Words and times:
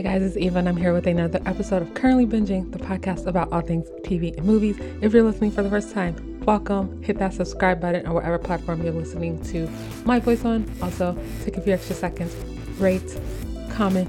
Hey 0.00 0.04
guys, 0.04 0.22
it's 0.22 0.36
Eva, 0.38 0.60
and 0.60 0.66
I'm 0.66 0.78
here 0.78 0.94
with 0.94 1.06
another 1.06 1.42
episode 1.44 1.82
of 1.82 1.92
Currently 1.92 2.24
Binging, 2.24 2.72
the 2.72 2.78
podcast 2.78 3.26
about 3.26 3.52
all 3.52 3.60
things 3.60 3.86
TV 4.02 4.34
and 4.34 4.46
movies. 4.46 4.78
If 5.02 5.12
you're 5.12 5.22
listening 5.22 5.50
for 5.50 5.62
the 5.62 5.68
first 5.68 5.92
time, 5.92 6.40
welcome. 6.46 7.02
Hit 7.02 7.18
that 7.18 7.34
subscribe 7.34 7.82
button 7.82 8.06
on 8.06 8.14
whatever 8.14 8.38
platform 8.38 8.82
you're 8.82 8.94
listening 8.94 9.42
to 9.42 9.68
my 10.06 10.18
voice 10.18 10.42
on. 10.42 10.64
Also, 10.80 11.18
take 11.44 11.58
a 11.58 11.60
few 11.60 11.74
extra 11.74 11.94
seconds, 11.94 12.34
rate, 12.80 13.20
comment, 13.72 14.08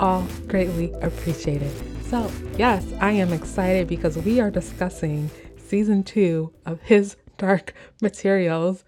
all 0.00 0.26
greatly 0.48 0.92
appreciated. 1.02 1.70
So, 2.06 2.28
yes, 2.56 2.84
I 3.00 3.12
am 3.12 3.32
excited 3.32 3.86
because 3.86 4.18
we 4.18 4.40
are 4.40 4.50
discussing 4.50 5.30
season 5.56 6.02
two 6.02 6.52
of 6.66 6.80
His 6.80 7.14
Dark 7.36 7.74
Materials. 8.02 8.82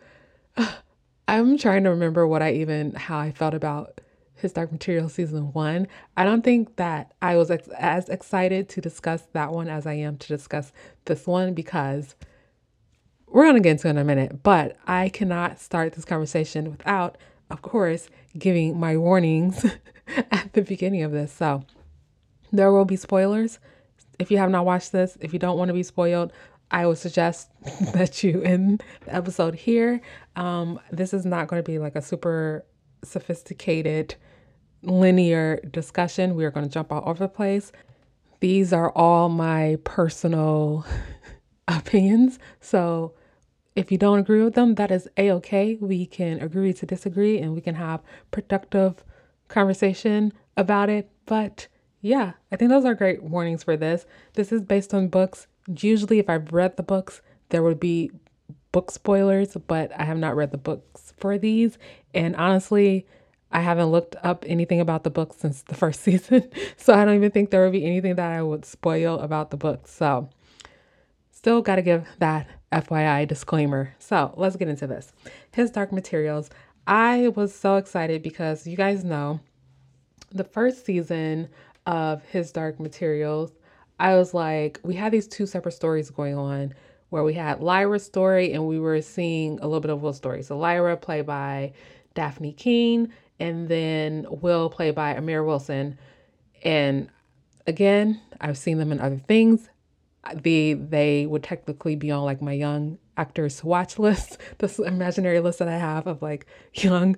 I'm 1.29 1.59
trying 1.59 1.85
to 1.85 1.91
remember 1.91 2.27
what 2.27 2.43
I 2.43 2.55
even, 2.55 2.95
how 2.95 3.21
I 3.21 3.31
felt 3.31 3.55
about 3.55 4.01
his 4.41 4.53
Dark 4.53 4.73
Material 4.73 5.09
season 5.09 5.53
one. 5.53 5.87
I 6.17 6.25
don't 6.25 6.43
think 6.43 6.77
that 6.77 7.13
I 7.23 7.37
was 7.37 7.51
ex- 7.51 7.69
as 7.69 8.09
excited 8.09 8.69
to 8.71 8.81
discuss 8.81 9.23
that 9.33 9.53
one 9.53 9.69
as 9.69 9.87
I 9.87 9.95
am 9.95 10.17
to 10.19 10.29
discuss 10.29 10.73
this 11.05 11.27
one 11.27 11.55
because 11.55 12.15
we're 13.27 13.45
going 13.45 13.57
to 13.57 13.61
get 13.61 13.73
into 13.73 13.89
it 13.89 13.91
in 13.91 13.99
a 13.99 14.05
minute, 14.05 14.43
but 14.43 14.77
I 14.87 15.09
cannot 15.09 15.61
start 15.61 15.93
this 15.93 16.05
conversation 16.05 16.71
without, 16.71 17.17
of 17.51 17.63
course, 17.63 18.09
giving 18.37 18.79
my 18.79 18.97
warnings 18.97 19.65
at 20.31 20.53
the 20.53 20.63
beginning 20.63 21.03
of 21.03 21.13
this. 21.13 21.33
So 21.33 21.65
there 22.53 22.73
will 22.73 22.85
be 22.85 22.97
spoilers. 22.97 23.59
If 24.19 24.31
you 24.31 24.39
have 24.39 24.51
not 24.51 24.67
watched 24.67 24.93
this, 24.93 25.17
if 25.21 25.33
you 25.33 25.39
don't 25.39 25.57
want 25.57 25.69
to 25.69 25.75
be 25.75 25.83
spoiled, 25.83 26.33
I 26.71 26.87
would 26.87 26.99
suggest 26.99 27.51
that 27.93 28.23
you 28.23 28.43
end 28.43 28.83
the 29.05 29.15
episode 29.15 29.55
here. 29.55 30.01
Um, 30.37 30.81
this 30.91 31.13
is 31.15 31.25
not 31.25 31.49
going 31.49 31.63
to 31.63 31.69
be 31.69 31.79
like 31.79 31.97
a 31.97 32.03
super 32.03 32.65
sophisticated 33.03 34.15
linear 34.83 35.61
discussion. 35.71 36.35
We 36.35 36.45
are 36.45 36.51
going 36.51 36.67
to 36.67 36.73
jump 36.73 36.93
all 36.93 37.03
over 37.07 37.25
the 37.25 37.29
place. 37.29 37.73
These 38.41 38.73
are 38.73 38.91
all 38.93 39.29
my 39.29 39.79
personal 39.85 40.87
opinions. 41.69 42.39
So 42.61 43.15
if 43.77 43.93
you 43.93 43.99
don't 43.99 44.19
agree 44.19 44.43
with 44.43 44.55
them, 44.55 44.75
that 44.77 44.91
is 44.91 45.09
a 45.17 45.31
okay. 45.33 45.77
We 45.81 46.07
can 46.07 46.41
agree 46.41 46.73
to 46.75 46.87
disagree 46.87 47.39
and 47.39 47.55
we 47.55 47.61
can 47.61 47.75
have 47.75 48.01
productive 48.31 49.05
conversation 49.49 50.33
about 50.57 50.89
it. 50.89 51.11
But 51.27 51.69
yeah, 52.01 52.33
I 52.51 52.57
think 52.57 52.71
those 52.71 52.85
are 52.85 52.95
great 52.95 53.23
warnings 53.23 53.63
for 53.63 53.77
this. 53.77 54.07
This 54.35 54.53
is 54.53 54.63
based 54.63 54.95
on 54.95 55.09
books. 55.09 55.47
Usually, 55.81 56.19
if 56.19 56.29
I've 56.29 56.53
read 56.53 56.77
the 56.77 56.83
books, 56.83 57.21
there 57.51 57.63
would 57.63 57.79
be 57.79 58.11
book 58.73 58.91
spoilers, 58.91 59.57
but 59.67 59.93
I 59.99 60.05
have 60.05 60.19
not 60.19 60.37
read 60.37 60.53
the 60.53 60.59
books 60.59 61.13
for 61.19 61.37
these. 61.37 61.79
And 62.15 62.35
honestly, 62.37 63.07
I 63.53 63.61
haven't 63.61 63.87
looked 63.87 64.17
up 64.23 64.45
anything 64.47 64.81
about 64.81 65.05
the 65.05 65.11
book 65.11 65.35
since 65.37 65.63
the 65.63 65.75
first 65.75 66.01
season, 66.05 66.51
so 66.77 66.95
I 66.95 67.05
don't 67.05 67.17
even 67.17 67.31
think 67.31 67.51
there 67.51 67.63
would 67.63 67.73
be 67.73 67.85
anything 67.85 68.15
that 68.17 68.33
I 68.33 68.43
would 68.43 68.65
spoil 68.65 69.19
about 69.19 69.51
the 69.51 69.57
book. 69.57 69.89
So, 69.89 70.29
still 71.31 71.63
got 71.63 71.77
to 71.77 71.83
give 71.83 72.07
that 72.19 72.47
FYI 72.73 73.27
disclaimer. 73.27 73.95
So, 73.99 74.33
let's 74.37 74.57
get 74.57 74.69
into 74.69 74.87
this. 74.87 75.13
His 75.53 75.71
Dark 75.71 75.93
Materials. 75.93 76.51
I 76.87 77.29
was 77.29 77.55
so 77.55 77.77
excited 77.77 78.23
because 78.23 78.67
you 78.67 78.77
guys 78.77 79.05
know 79.05 79.41
the 80.33 80.45
first 80.45 80.85
season 80.85 81.49
of 81.87 82.23
His 82.25 82.53
Dark 82.53 82.79
Materials, 82.79 83.53
I 83.99 84.17
was 84.17 84.33
like, 84.33 84.81
we 84.83 84.95
had 84.95 85.13
these 85.13 85.27
two 85.27 85.47
separate 85.47 85.73
stories 85.73 86.11
going 86.11 86.37
on 86.37 86.75
where 87.11 87.25
we 87.25 87.35
had 87.35 87.61
Lyra's 87.61 88.05
story 88.05 88.53
and 88.53 88.67
we 88.67 88.79
were 88.79 89.03
seeing 89.03 89.59
a 89.61 89.67
little 89.67 89.81
bit 89.81 89.91
of 89.91 90.01
Will's 90.01 90.17
story. 90.17 90.43
So, 90.43 90.57
Lyra, 90.57 90.97
played 90.97 91.27
by 91.27 91.73
Dafne 92.15 92.57
Keen, 92.57 93.13
and 93.41 93.69
then 93.69 94.27
Will 94.29 94.69
played 94.69 94.95
by 94.95 95.15
Amir 95.15 95.43
Wilson. 95.43 95.99
And 96.63 97.09
again, 97.67 98.21
I've 98.41 98.59
seen 98.59 98.79
them 98.79 98.93
in 98.93 99.01
other 99.01 99.19
things. 99.19 99.69
The 100.35 100.75
they 100.75 101.27
would 101.27 101.43
technically 101.43 101.97
be 101.97 102.11
on 102.11 102.25
like 102.25 102.43
my 102.43 102.53
young 102.53 102.99
actors 103.17 103.65
watch 103.65 103.99
list, 103.99 104.39
this 104.59 104.79
imaginary 104.79 105.41
list 105.41 105.59
that 105.59 105.69
I 105.69 105.79
have 105.79 106.07
of 106.07 106.21
like 106.21 106.47
young 106.75 107.17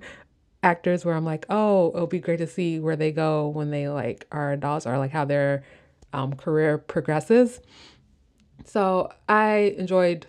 actors 0.63 1.03
where 1.03 1.13
I'm 1.13 1.25
like, 1.25 1.45
oh, 1.49 1.91
it'll 1.93 2.07
be 2.07 2.19
great 2.19 2.37
to 2.37 2.47
see 2.47 2.79
where 2.79 2.95
they 2.95 3.11
go 3.11 3.49
when 3.49 3.69
they 3.69 3.89
like 3.89 4.25
are 4.31 4.53
adults 4.53 4.87
or 4.87 4.97
like 4.97 5.11
how 5.11 5.25
their 5.25 5.63
um, 6.13 6.33
career 6.33 6.77
progresses. 6.77 7.59
So 8.65 9.11
I 9.27 9.75
enjoyed 9.77 10.27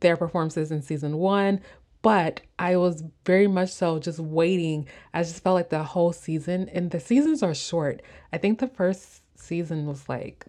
their 0.00 0.16
performances 0.16 0.72
in 0.72 0.82
season 0.82 1.18
one, 1.18 1.60
but 2.06 2.40
I 2.56 2.76
was 2.76 3.02
very 3.24 3.48
much 3.48 3.70
so 3.70 3.98
just 3.98 4.20
waiting. 4.20 4.86
I 5.12 5.24
just 5.24 5.42
felt 5.42 5.54
like 5.54 5.70
the 5.70 5.82
whole 5.82 6.12
season, 6.12 6.68
and 6.68 6.92
the 6.92 7.00
seasons 7.00 7.42
are 7.42 7.52
short. 7.52 8.00
I 8.32 8.38
think 8.38 8.60
the 8.60 8.68
first 8.68 9.22
season 9.34 9.86
was 9.86 10.08
like 10.08 10.46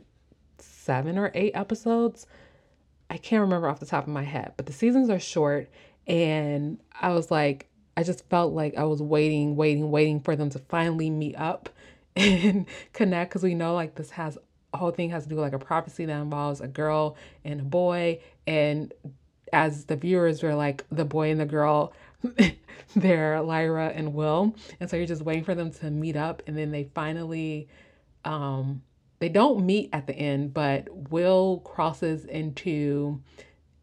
seven 0.59 1.17
or 1.17 1.31
eight 1.33 1.53
episodes. 1.55 2.27
I 3.09 3.17
can't 3.17 3.41
remember 3.41 3.67
off 3.69 3.79
the 3.79 3.87
top 3.87 4.03
of 4.03 4.13
my 4.13 4.21
head, 4.21 4.53
but 4.55 4.67
the 4.67 4.71
seasons 4.71 5.09
are 5.09 5.17
short. 5.17 5.67
And 6.05 6.77
I 7.01 7.09
was 7.09 7.31
like, 7.31 7.67
I 7.97 8.03
just 8.03 8.29
felt 8.29 8.53
like 8.53 8.77
I 8.77 8.83
was 8.83 9.01
waiting, 9.01 9.55
waiting, 9.55 9.89
waiting 9.89 10.19
for 10.19 10.35
them 10.35 10.51
to 10.51 10.59
finally 10.59 11.09
meet 11.09 11.35
up 11.37 11.69
and 12.15 12.67
connect 12.93 13.31
because 13.31 13.41
we 13.41 13.55
know 13.55 13.73
like 13.73 13.95
this 13.95 14.11
has 14.11 14.37
whole 14.75 14.91
thing 14.91 15.09
has 15.09 15.23
to 15.23 15.29
do 15.29 15.37
with 15.37 15.43
like 15.43 15.53
a 15.53 15.65
prophecy 15.65 16.05
that 16.05 16.21
involves 16.21 16.61
a 16.61 16.67
girl 16.67 17.17
and 17.43 17.61
a 17.61 17.63
boy 17.63 18.19
and 18.45 18.93
as 19.53 19.85
the 19.85 19.95
viewers 19.95 20.43
were 20.43 20.55
like 20.55 20.85
the 20.91 21.05
boy 21.05 21.31
and 21.31 21.39
the 21.39 21.45
girl 21.45 21.93
they're 22.95 23.41
lyra 23.41 23.91
and 23.93 24.13
will. 24.13 24.55
And 24.79 24.89
so 24.89 24.97
you're 24.97 25.05
just 25.05 25.21
waiting 25.21 25.43
for 25.43 25.55
them 25.55 25.71
to 25.71 25.91
meet 25.91 26.15
up 26.15 26.41
and 26.47 26.57
then 26.57 26.71
they 26.71 26.89
finally 26.95 27.67
um 28.25 28.81
they 29.19 29.29
don't 29.29 29.65
meet 29.65 29.89
at 29.93 30.05
the 30.07 30.15
end 30.15 30.53
but 30.53 30.87
will 31.09 31.59
crosses 31.59 32.25
into 32.25 33.21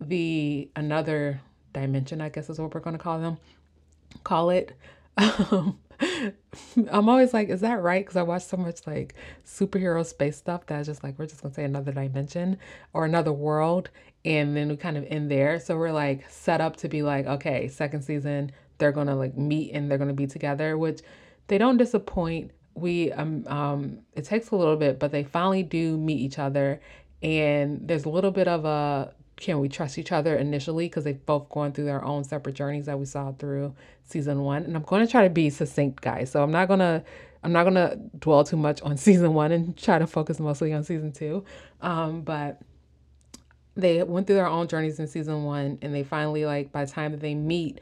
the 0.01 0.69
another 0.77 1.41
dimension 1.73 2.21
i 2.21 2.29
guess 2.29 2.51
is 2.51 2.59
what 2.59 2.75
we're 2.75 2.81
going 2.81 2.97
to 2.97 3.03
call 3.03 3.19
them 3.19 3.39
call 4.23 4.51
it. 4.51 4.73
Um 5.17 5.79
I'm 6.91 7.09
always 7.09 7.35
like, 7.35 7.49
is 7.49 7.61
that 7.61 7.83
right? 7.83 8.05
Because 8.05 8.17
I 8.17 8.23
watch 8.23 8.45
so 8.45 8.57
much 8.57 8.87
like 8.87 9.15
superhero 9.45 10.05
space 10.05 10.37
stuff 10.37 10.67
that's 10.67 10.87
just 10.87 11.03
like, 11.03 11.19
we're 11.19 11.27
just 11.27 11.43
gonna 11.43 11.55
say 11.55 11.65
another 11.65 11.93
dimension 11.93 12.59
or 12.93 13.05
another 13.05 13.33
world. 13.33 13.91
And 14.25 14.57
then 14.57 14.69
we 14.69 14.77
kind 14.77 14.97
of 14.97 15.05
end 15.09 15.31
there. 15.31 15.61
So 15.61 15.77
we're 15.77 15.93
like 15.93 16.31
set 16.31 16.61
up 16.61 16.77
to 16.77 16.89
be 16.89 17.03
like, 17.03 17.27
okay, 17.27 17.69
second 17.69 18.03
season, 18.03 18.53
they're 18.79 18.93
gonna 18.93 19.17
like 19.17 19.37
meet 19.37 19.73
and 19.73 19.91
they're 19.91 19.99
gonna 19.99 20.13
be 20.15 20.27
together, 20.27 20.79
which 20.79 21.03
they 21.49 21.59
don't 21.59 21.77
disappoint. 21.77 22.51
We 22.75 23.13
um 23.13 23.45
um 23.47 23.99
it 24.15 24.25
takes 24.25 24.51
a 24.51 24.57
little 24.57 24.77
bit, 24.77 24.99
but 24.99 25.13
they 25.13 25.25
finally 25.25 25.63
do 25.63 25.97
meet 25.99 26.21
each 26.21 26.39
other. 26.39 26.81
And 27.23 27.87
there's 27.87 28.05
a 28.05 28.11
little 28.11 28.31
bit 28.31 28.49
of 28.49 28.65
a 28.65 29.15
can 29.37 29.61
we 29.61 29.69
trust 29.69 29.99
each 29.99 30.13
other 30.13 30.37
initially? 30.37 30.87
Because 30.87 31.05
they've 31.05 31.27
both 31.27 31.49
gone 31.49 31.73
through 31.73 31.87
their 31.87 32.05
own 32.05 32.25
separate 32.25 32.55
journeys 32.55 32.87
that 32.87 32.99
we 32.99 33.05
saw 33.05 33.33
through 33.33 33.75
season 34.05 34.43
one. 34.43 34.63
And 34.65 34.77
i'm 34.77 34.83
going 34.83 35.05
to 35.05 35.11
try 35.11 35.25
to 35.25 35.31
be 35.31 35.51
succinct 35.51 36.01
guys. 36.03 36.31
So 36.31 36.43
i'm 36.43 36.53
not 36.53 36.69
going 36.69 36.81
to 36.81 37.03
i'm 37.43 37.53
not 37.53 37.65
going 37.65 37.75
to 37.75 37.99
dwell 38.19 38.45
too 38.45 38.57
much 38.57 38.81
on 38.83 38.97
season 39.09 39.35
one 39.35 39.53
and 39.53 39.77
try 39.77 39.99
to 39.99 40.07
focus 40.07 40.39
mostly 40.39 40.73
on 40.73 40.85
season 40.85 41.13
two. 41.13 41.45
Um, 41.81 42.23
but 42.23 42.61
they 43.77 44.03
went 44.03 44.27
through 44.27 44.37
their 44.37 44.47
own 44.47 44.69
journeys 44.69 45.01
in 45.01 45.09
season 45.09 45.45
one 45.45 45.79
and 45.83 45.95
they 45.95 46.05
finally 46.05 46.47
like 46.47 46.71
by 46.71 46.85
the 46.85 46.91
time 46.91 47.11
that 47.11 47.21
they 47.21 47.35
meet 47.35 47.81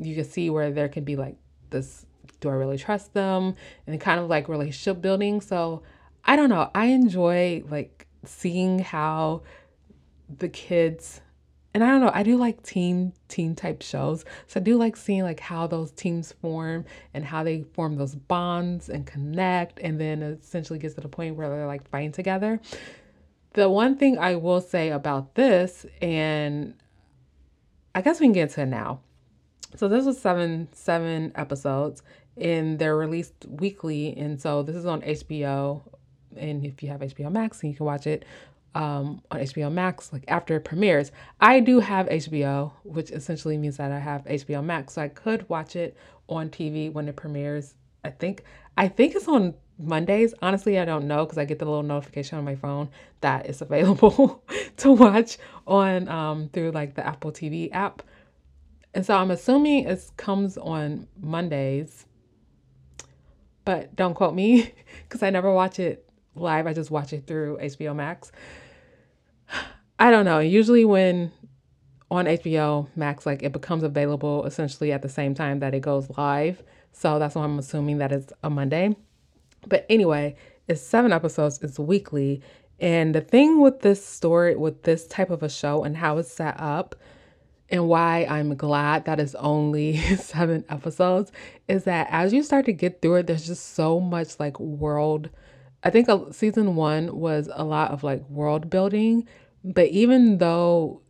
you 0.00 0.14
can 0.14 0.24
see 0.24 0.48
where 0.48 0.70
there 0.70 0.88
can 0.88 1.04
be 1.04 1.16
like 1.16 1.36
this 1.70 2.06
do 2.40 2.48
i 2.48 2.52
really 2.52 2.78
trust 2.78 3.14
them? 3.14 3.54
And 3.86 4.00
kind 4.00 4.20
of 4.20 4.28
like 4.28 4.48
relationship 4.48 5.00
building. 5.00 5.40
So 5.40 5.82
i 6.24 6.36
don't 6.36 6.48
know. 6.48 6.70
I 6.74 6.86
enjoy 6.86 7.64
like 7.68 8.06
seeing 8.24 8.78
how 8.78 9.42
the 10.28 10.48
kids 10.48 11.20
and 11.76 11.84
I 11.84 11.88
don't 11.88 12.00
know, 12.00 12.10
I 12.14 12.22
do 12.22 12.38
like 12.38 12.62
team 12.62 13.12
team 13.28 13.54
type 13.54 13.82
shows. 13.82 14.24
So 14.46 14.60
I 14.60 14.62
do 14.62 14.78
like 14.78 14.96
seeing 14.96 15.24
like 15.24 15.40
how 15.40 15.66
those 15.66 15.92
teams 15.92 16.32
form 16.32 16.86
and 17.12 17.22
how 17.22 17.44
they 17.44 17.64
form 17.74 17.96
those 17.96 18.14
bonds 18.14 18.88
and 18.88 19.06
connect 19.06 19.78
and 19.80 20.00
then 20.00 20.22
essentially 20.22 20.78
gets 20.78 20.94
to 20.94 21.02
the 21.02 21.08
point 21.10 21.36
where 21.36 21.50
they're 21.50 21.66
like 21.66 21.86
fighting 21.86 22.12
together. 22.12 22.62
The 23.52 23.68
one 23.68 23.98
thing 23.98 24.16
I 24.16 24.36
will 24.36 24.62
say 24.62 24.88
about 24.88 25.34
this 25.34 25.84
and 26.00 26.72
I 27.94 28.00
guess 28.00 28.20
we 28.20 28.24
can 28.24 28.32
get 28.32 28.44
into 28.44 28.62
it 28.62 28.66
now. 28.68 29.00
So 29.74 29.86
this 29.86 30.06
was 30.06 30.18
seven 30.18 30.68
seven 30.72 31.30
episodes 31.34 32.02
and 32.38 32.78
they're 32.78 32.96
released 32.96 33.44
weekly 33.50 34.16
and 34.16 34.40
so 34.40 34.62
this 34.62 34.76
is 34.76 34.86
on 34.86 35.02
HBO 35.02 35.82
and 36.38 36.64
if 36.64 36.82
you 36.82 36.88
have 36.88 37.00
HBO 37.00 37.30
Max, 37.30 37.62
you 37.62 37.74
can 37.74 37.84
watch 37.84 38.06
it 38.06 38.24
um, 38.76 39.22
on 39.30 39.40
HBO 39.40 39.72
Max, 39.72 40.12
like 40.12 40.24
after 40.28 40.56
it 40.56 40.64
premieres. 40.64 41.10
I 41.40 41.60
do 41.60 41.80
have 41.80 42.06
HBO, 42.08 42.72
which 42.82 43.10
essentially 43.10 43.56
means 43.56 43.78
that 43.78 43.90
I 43.90 43.98
have 43.98 44.24
HBO 44.24 44.62
Max, 44.62 44.92
so 44.92 45.02
I 45.02 45.08
could 45.08 45.48
watch 45.48 45.76
it 45.76 45.96
on 46.28 46.50
TV 46.50 46.92
when 46.92 47.08
it 47.08 47.16
premieres. 47.16 47.74
I 48.04 48.10
think 48.10 48.44
I 48.76 48.88
think 48.88 49.14
it's 49.14 49.28
on 49.28 49.54
Mondays. 49.78 50.34
Honestly, 50.42 50.78
I 50.78 50.84
don't 50.84 51.08
know 51.08 51.24
because 51.24 51.38
I 51.38 51.46
get 51.46 51.58
the 51.58 51.64
little 51.64 51.82
notification 51.82 52.36
on 52.36 52.44
my 52.44 52.54
phone 52.54 52.90
that 53.22 53.46
it's 53.46 53.62
available 53.62 54.44
to 54.76 54.92
watch 54.92 55.38
on 55.66 56.06
um, 56.08 56.50
through 56.52 56.72
like 56.72 56.94
the 56.94 57.06
Apple 57.06 57.32
TV 57.32 57.70
app. 57.72 58.02
And 58.92 59.06
so 59.06 59.16
I'm 59.16 59.30
assuming 59.30 59.86
it 59.86 60.10
comes 60.18 60.58
on 60.58 61.08
Mondays. 61.18 62.04
but 63.64 63.96
don't 63.96 64.14
quote 64.14 64.34
me 64.34 64.74
because 65.08 65.22
I 65.22 65.30
never 65.30 65.50
watch 65.52 65.78
it 65.78 66.06
live. 66.34 66.66
I 66.66 66.74
just 66.74 66.90
watch 66.90 67.14
it 67.14 67.26
through 67.26 67.58
HBO 67.58 67.96
Max. 67.96 68.32
I 69.98 70.10
don't 70.10 70.24
know. 70.24 70.40
Usually 70.40 70.84
when 70.84 71.32
on 72.10 72.26
HBO 72.26 72.88
Max, 72.96 73.26
like 73.26 73.42
it 73.42 73.52
becomes 73.52 73.82
available 73.82 74.44
essentially 74.44 74.92
at 74.92 75.02
the 75.02 75.08
same 75.08 75.34
time 75.34 75.60
that 75.60 75.74
it 75.74 75.80
goes 75.80 76.10
live. 76.16 76.62
So 76.92 77.18
that's 77.18 77.34
why 77.34 77.44
I'm 77.44 77.58
assuming 77.58 77.98
that 77.98 78.12
it's 78.12 78.32
a 78.42 78.50
Monday. 78.50 78.96
But 79.66 79.86
anyway, 79.88 80.36
it's 80.68 80.80
seven 80.80 81.12
episodes, 81.12 81.58
it's 81.62 81.78
weekly. 81.78 82.42
And 82.78 83.14
the 83.14 83.20
thing 83.20 83.60
with 83.60 83.80
this 83.80 84.04
story, 84.04 84.54
with 84.54 84.82
this 84.82 85.06
type 85.06 85.30
of 85.30 85.42
a 85.42 85.48
show 85.48 85.82
and 85.82 85.96
how 85.96 86.18
it's 86.18 86.30
set 86.30 86.60
up, 86.60 86.94
and 87.68 87.88
why 87.88 88.24
I'm 88.28 88.54
glad 88.54 89.06
that 89.06 89.18
it's 89.18 89.34
only 89.36 89.96
seven 90.16 90.64
episodes 90.68 91.32
is 91.68 91.84
that 91.84 92.06
as 92.10 92.32
you 92.32 92.42
start 92.42 92.64
to 92.66 92.72
get 92.72 93.02
through 93.02 93.16
it, 93.16 93.26
there's 93.26 93.46
just 93.46 93.74
so 93.74 93.98
much 94.00 94.38
like 94.38 94.58
world. 94.60 95.30
I 95.82 95.90
think 95.90 96.08
uh, 96.08 96.30
season 96.32 96.76
one 96.76 97.18
was 97.18 97.48
a 97.52 97.64
lot 97.64 97.90
of 97.90 98.04
like 98.04 98.28
world 98.28 98.70
building, 98.70 99.26
but 99.66 99.88
even 99.88 100.38
though 100.38 101.02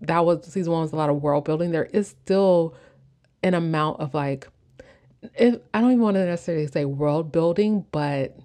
that 0.00 0.24
was 0.24 0.44
season 0.46 0.72
one 0.72 0.82
was 0.82 0.92
a 0.92 0.96
lot 0.96 1.10
of 1.10 1.22
world 1.22 1.44
building, 1.44 1.70
there 1.70 1.84
is 1.84 2.08
still 2.08 2.74
an 3.42 3.52
amount 3.54 4.00
of 4.00 4.14
like, 4.14 4.48
if, 5.34 5.56
I 5.72 5.80
don't 5.80 5.92
even 5.92 6.02
want 6.02 6.16
to 6.16 6.24
necessarily 6.24 6.66
say 6.66 6.86
world 6.86 7.30
building, 7.30 7.84
but 7.92 8.36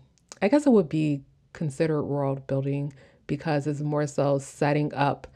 I 0.42 0.50
guess 0.50 0.66
it 0.66 0.72
would 0.72 0.90
be 0.90 1.22
considered 1.54 2.04
world 2.04 2.46
building 2.48 2.94
because 3.28 3.66
it's 3.66 3.80
more 3.80 4.08
so 4.08 4.40
setting 4.40 4.94
up 4.94 5.28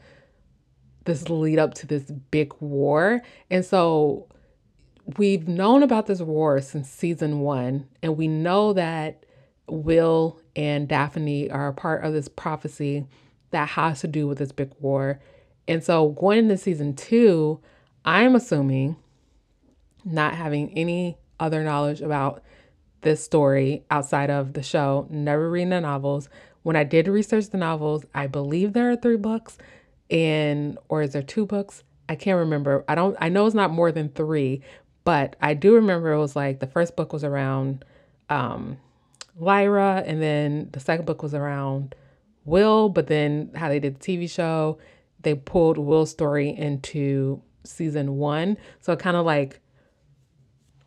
this 1.06 1.28
lead 1.30 1.58
up 1.58 1.74
to 1.74 1.86
this 1.86 2.10
big 2.30 2.52
war. 2.60 3.22
And 3.50 3.64
so 3.64 4.28
we've 5.16 5.48
known 5.48 5.82
about 5.82 6.06
this 6.06 6.20
war 6.20 6.60
since 6.60 6.90
season 6.90 7.40
one, 7.40 7.88
and 8.02 8.18
we 8.18 8.28
know 8.28 8.74
that 8.74 9.24
Will 9.66 10.40
and 10.54 10.88
Dafne 10.88 11.52
are 11.52 11.68
a 11.68 11.74
part 11.74 12.04
of 12.04 12.12
this 12.12 12.28
prophecy 12.28 13.06
that 13.54 13.70
has 13.70 14.00
to 14.00 14.08
do 14.08 14.26
with 14.26 14.38
this 14.38 14.52
big 14.52 14.72
war. 14.80 15.20
And 15.66 15.82
so 15.82 16.10
going 16.10 16.40
into 16.40 16.56
season 16.56 16.94
two, 16.94 17.60
I'm 18.04 18.34
assuming, 18.34 18.96
not 20.04 20.34
having 20.34 20.76
any 20.76 21.16
other 21.40 21.62
knowledge 21.64 22.00
about 22.00 22.42
this 23.00 23.22
story 23.22 23.84
outside 23.90 24.30
of 24.30 24.54
the 24.54 24.62
show, 24.62 25.06
never 25.10 25.50
reading 25.50 25.70
the 25.70 25.80
novels. 25.80 26.28
When 26.62 26.76
I 26.76 26.84
did 26.84 27.06
research 27.06 27.50
the 27.50 27.58
novels, 27.58 28.04
I 28.14 28.26
believe 28.26 28.72
there 28.72 28.90
are 28.90 28.96
three 28.96 29.16
books 29.16 29.58
and 30.10 30.78
or 30.88 31.02
is 31.02 31.12
there 31.12 31.22
two 31.22 31.46
books? 31.46 31.82
I 32.08 32.16
can't 32.16 32.38
remember. 32.38 32.84
I 32.88 32.94
don't 32.94 33.16
I 33.20 33.28
know 33.28 33.46
it's 33.46 33.54
not 33.54 33.70
more 33.70 33.92
than 33.92 34.08
3, 34.10 34.62
but 35.04 35.36
I 35.40 35.54
do 35.54 35.74
remember 35.74 36.12
it 36.12 36.18
was 36.18 36.36
like 36.36 36.60
the 36.60 36.66
first 36.66 36.96
book 36.96 37.12
was 37.12 37.24
around 37.24 37.84
um 38.28 38.78
Lyra 39.38 40.02
and 40.06 40.20
then 40.20 40.70
the 40.72 40.80
second 40.80 41.06
book 41.06 41.22
was 41.22 41.34
around 41.34 41.94
Will, 42.44 42.88
but 42.88 43.06
then 43.06 43.50
how 43.54 43.68
they 43.68 43.80
did 43.80 43.98
the 43.98 44.00
TV 44.00 44.28
show, 44.30 44.78
they 45.22 45.34
pulled 45.34 45.78
Will's 45.78 46.10
story 46.10 46.50
into 46.50 47.42
season 47.64 48.16
1. 48.16 48.56
So 48.80 48.94
kind 48.96 49.16
of 49.16 49.24
like 49.24 49.60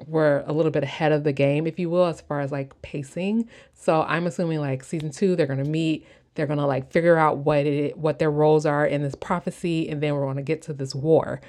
we're 0.06 0.44
a 0.45 0.54
little 0.54 0.71
bit 0.71 0.83
ahead 0.83 1.12
of 1.12 1.24
the 1.24 1.33
game, 1.33 1.65
if 1.65 1.80
you 1.80 1.89
will, 1.89 2.06
as 2.06 2.21
far 2.21 2.42
as 2.42 2.51
like 2.51 2.80
pacing. 2.81 3.50
So 3.74 4.04
I'm 4.04 4.27
assuming 4.27 4.59
like 4.59 4.83
season 4.83 5.12
two, 5.12 5.36
they're 5.36 5.48
gonna 5.48 5.63
meet, 5.63 6.06
they're 6.36 6.45
gonna 6.45 6.68
like 6.68 6.92
figure 6.92 7.18
out 7.18 7.39
what 7.39 7.65
it 7.65 7.98
what 7.98 8.19
their 8.19 8.31
roles 8.31 8.65
are 8.65 8.86
in 8.86 9.01
this 9.01 9.15
prophecy, 9.15 9.89
and 9.89 10.01
then 10.01 10.13
we're 10.13 10.25
gonna 10.25 10.44
get 10.44 10.62
to 10.63 10.74
this 10.74 10.94
war. 10.94 11.42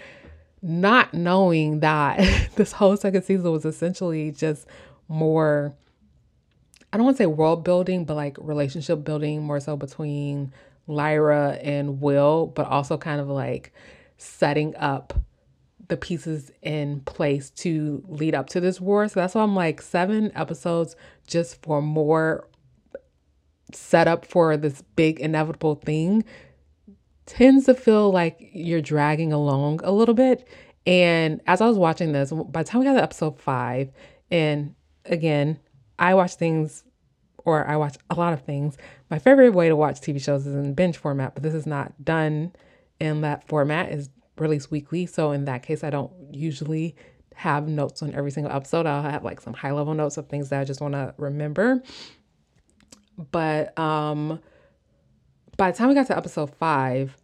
Not 0.62 1.12
knowing 1.12 1.81
that 1.81 2.50
this 2.56 2.72
whole 2.72 2.96
second 2.96 3.22
season 3.22 3.50
was 3.52 3.64
essentially 3.64 4.31
just 4.31 4.66
more 5.08 5.75
I 6.93 6.96
don't 6.96 7.05
want 7.05 7.17
to 7.17 7.23
say 7.23 7.26
world 7.26 7.64
building, 7.64 8.05
but 8.05 8.14
like 8.14 8.37
relationship 8.40 9.05
building 9.05 9.43
more 9.43 9.61
so 9.61 9.76
between 9.76 10.52
Lyra 10.87 11.58
and 11.62 12.00
Will, 12.00 12.46
but 12.46 12.67
also 12.67 12.96
kind 12.96 13.20
of 13.20 13.29
like 13.29 13.73
setting 14.17 14.75
up 14.76 15.12
the 15.88 15.96
pieces 15.96 16.50
in 16.62 17.00
place 17.00 17.50
to 17.50 18.02
lead 18.08 18.35
up 18.35 18.49
to 18.50 18.61
this 18.61 18.81
war. 18.81 19.08
So 19.08 19.20
that's 19.20 19.35
why 19.35 19.43
I'm 19.43 19.55
like 19.55 19.82
seven 19.82 20.32
episodes 20.35 20.96
just 21.26 21.62
for 21.62 21.81
more 21.82 22.49
set 23.73 24.08
up 24.08 24.25
for 24.25 24.56
this 24.56 24.82
big 24.96 25.20
inevitable 25.20 25.75
thing 25.76 26.25
tends 27.26 27.67
to 27.67 27.75
feel 27.75 28.11
like 28.11 28.38
you're 28.52 28.81
dragging 28.81 29.32
along 29.32 29.81
a 29.85 29.93
little 29.93 30.14
bit. 30.14 30.49
And 30.87 31.43
as 31.46 31.61
I 31.61 31.67
was 31.67 31.76
watching 31.76 32.12
this, 32.12 32.32
by 32.32 32.62
the 32.62 32.69
time 32.69 32.81
we 32.81 32.87
got 32.87 32.94
to 32.94 33.02
episode 33.02 33.38
five, 33.38 33.90
and 34.31 34.75
again, 35.05 35.58
I 35.99 36.15
watch 36.15 36.35
things 36.35 36.85
or 37.45 37.67
I 37.67 37.77
watch 37.77 37.97
a 38.11 38.15
lot 38.15 38.33
of 38.33 38.43
things. 38.43 38.77
My 39.11 39.19
favorite 39.19 39.50
way 39.50 39.69
to 39.69 39.77
watch 39.77 40.00
TV 40.00 40.21
shows 40.23 40.47
is 40.47 40.55
in 40.55 40.75
binge 40.75 40.97
format, 40.97 41.35
but 41.35 41.43
this 41.43 41.55
is 41.55 41.67
not 41.67 42.05
done 42.05 42.53
in 43.00 43.23
that 43.23 43.49
format, 43.49 43.91
is 43.91 44.11
released 44.37 44.71
weekly. 44.71 45.06
So 45.06 45.33
in 45.33 45.45
that 45.47 45.62
case, 45.62 45.83
I 45.83 45.91
don't 45.91 46.12
usually 46.31 46.95
have 47.35 47.69
notes 47.69 48.03
on 48.03 48.12
every 48.15 48.31
single 48.31 48.53
episode. 48.53 48.85
I'll 48.85 49.03
have 49.03 49.25
like 49.25 49.41
some 49.41 49.55
high 49.55 49.71
level 49.71 49.95
notes 49.95 50.17
of 50.17 50.29
things 50.29 50.49
that 50.49 50.61
I 50.61 50.65
just 50.65 50.81
want 50.81 50.95
to 50.95 51.15
remember. 51.17 51.83
But 53.31 53.79
um 53.79 54.41
by 55.56 55.71
the 55.71 55.77
time 55.77 55.89
we 55.89 55.95
got 55.95 56.06
to 56.06 56.17
episode 56.17 56.55
five, 56.55 57.17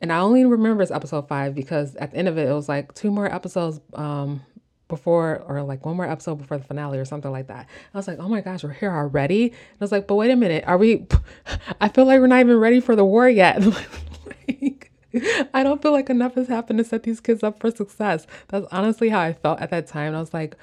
and 0.00 0.12
I 0.12 0.18
only 0.18 0.44
remember 0.44 0.82
it's 0.82 0.92
episode 0.92 1.26
five 1.26 1.54
because 1.54 1.96
at 1.96 2.12
the 2.12 2.18
end 2.18 2.28
of 2.28 2.38
it, 2.38 2.48
it 2.48 2.52
was 2.52 2.68
like 2.68 2.94
two 2.94 3.10
more 3.10 3.32
episodes 3.32 3.80
um 3.94 4.42
before 4.88 5.44
or 5.46 5.62
like 5.62 5.84
one 5.84 5.96
more 5.96 6.10
episode 6.10 6.36
before 6.36 6.58
the 6.58 6.64
finale 6.64 6.98
or 6.98 7.04
something 7.04 7.30
like 7.30 7.46
that. 7.48 7.68
I 7.94 7.96
was 7.96 8.08
like, 8.08 8.18
oh 8.18 8.28
my 8.28 8.40
gosh, 8.40 8.64
we're 8.64 8.72
here 8.72 8.92
already. 8.92 9.44
And 9.44 9.52
I 9.80 9.84
was 9.84 9.92
like, 9.92 10.06
but 10.06 10.16
wait 10.16 10.30
a 10.30 10.36
minute, 10.36 10.64
are 10.66 10.78
we 10.78 11.06
I 11.80 11.88
feel 11.88 12.06
like 12.06 12.20
we're 12.20 12.26
not 12.26 12.40
even 12.40 12.56
ready 12.56 12.80
for 12.80 12.96
the 12.96 13.04
war 13.04 13.28
yet. 13.28 13.62
I 15.54 15.62
don't 15.62 15.80
feel 15.80 15.92
like 15.92 16.10
enough 16.10 16.34
has 16.34 16.48
happened 16.48 16.78
to 16.78 16.84
set 16.84 17.02
these 17.02 17.20
kids 17.20 17.42
up 17.42 17.60
for 17.60 17.70
success. 17.70 18.26
That's 18.48 18.66
honestly 18.70 19.08
how 19.08 19.20
I 19.20 19.32
felt 19.32 19.60
at 19.60 19.70
that 19.70 19.86
time. 19.86 20.08
And 20.08 20.16
I 20.16 20.20
was 20.20 20.34
like, 20.34 20.56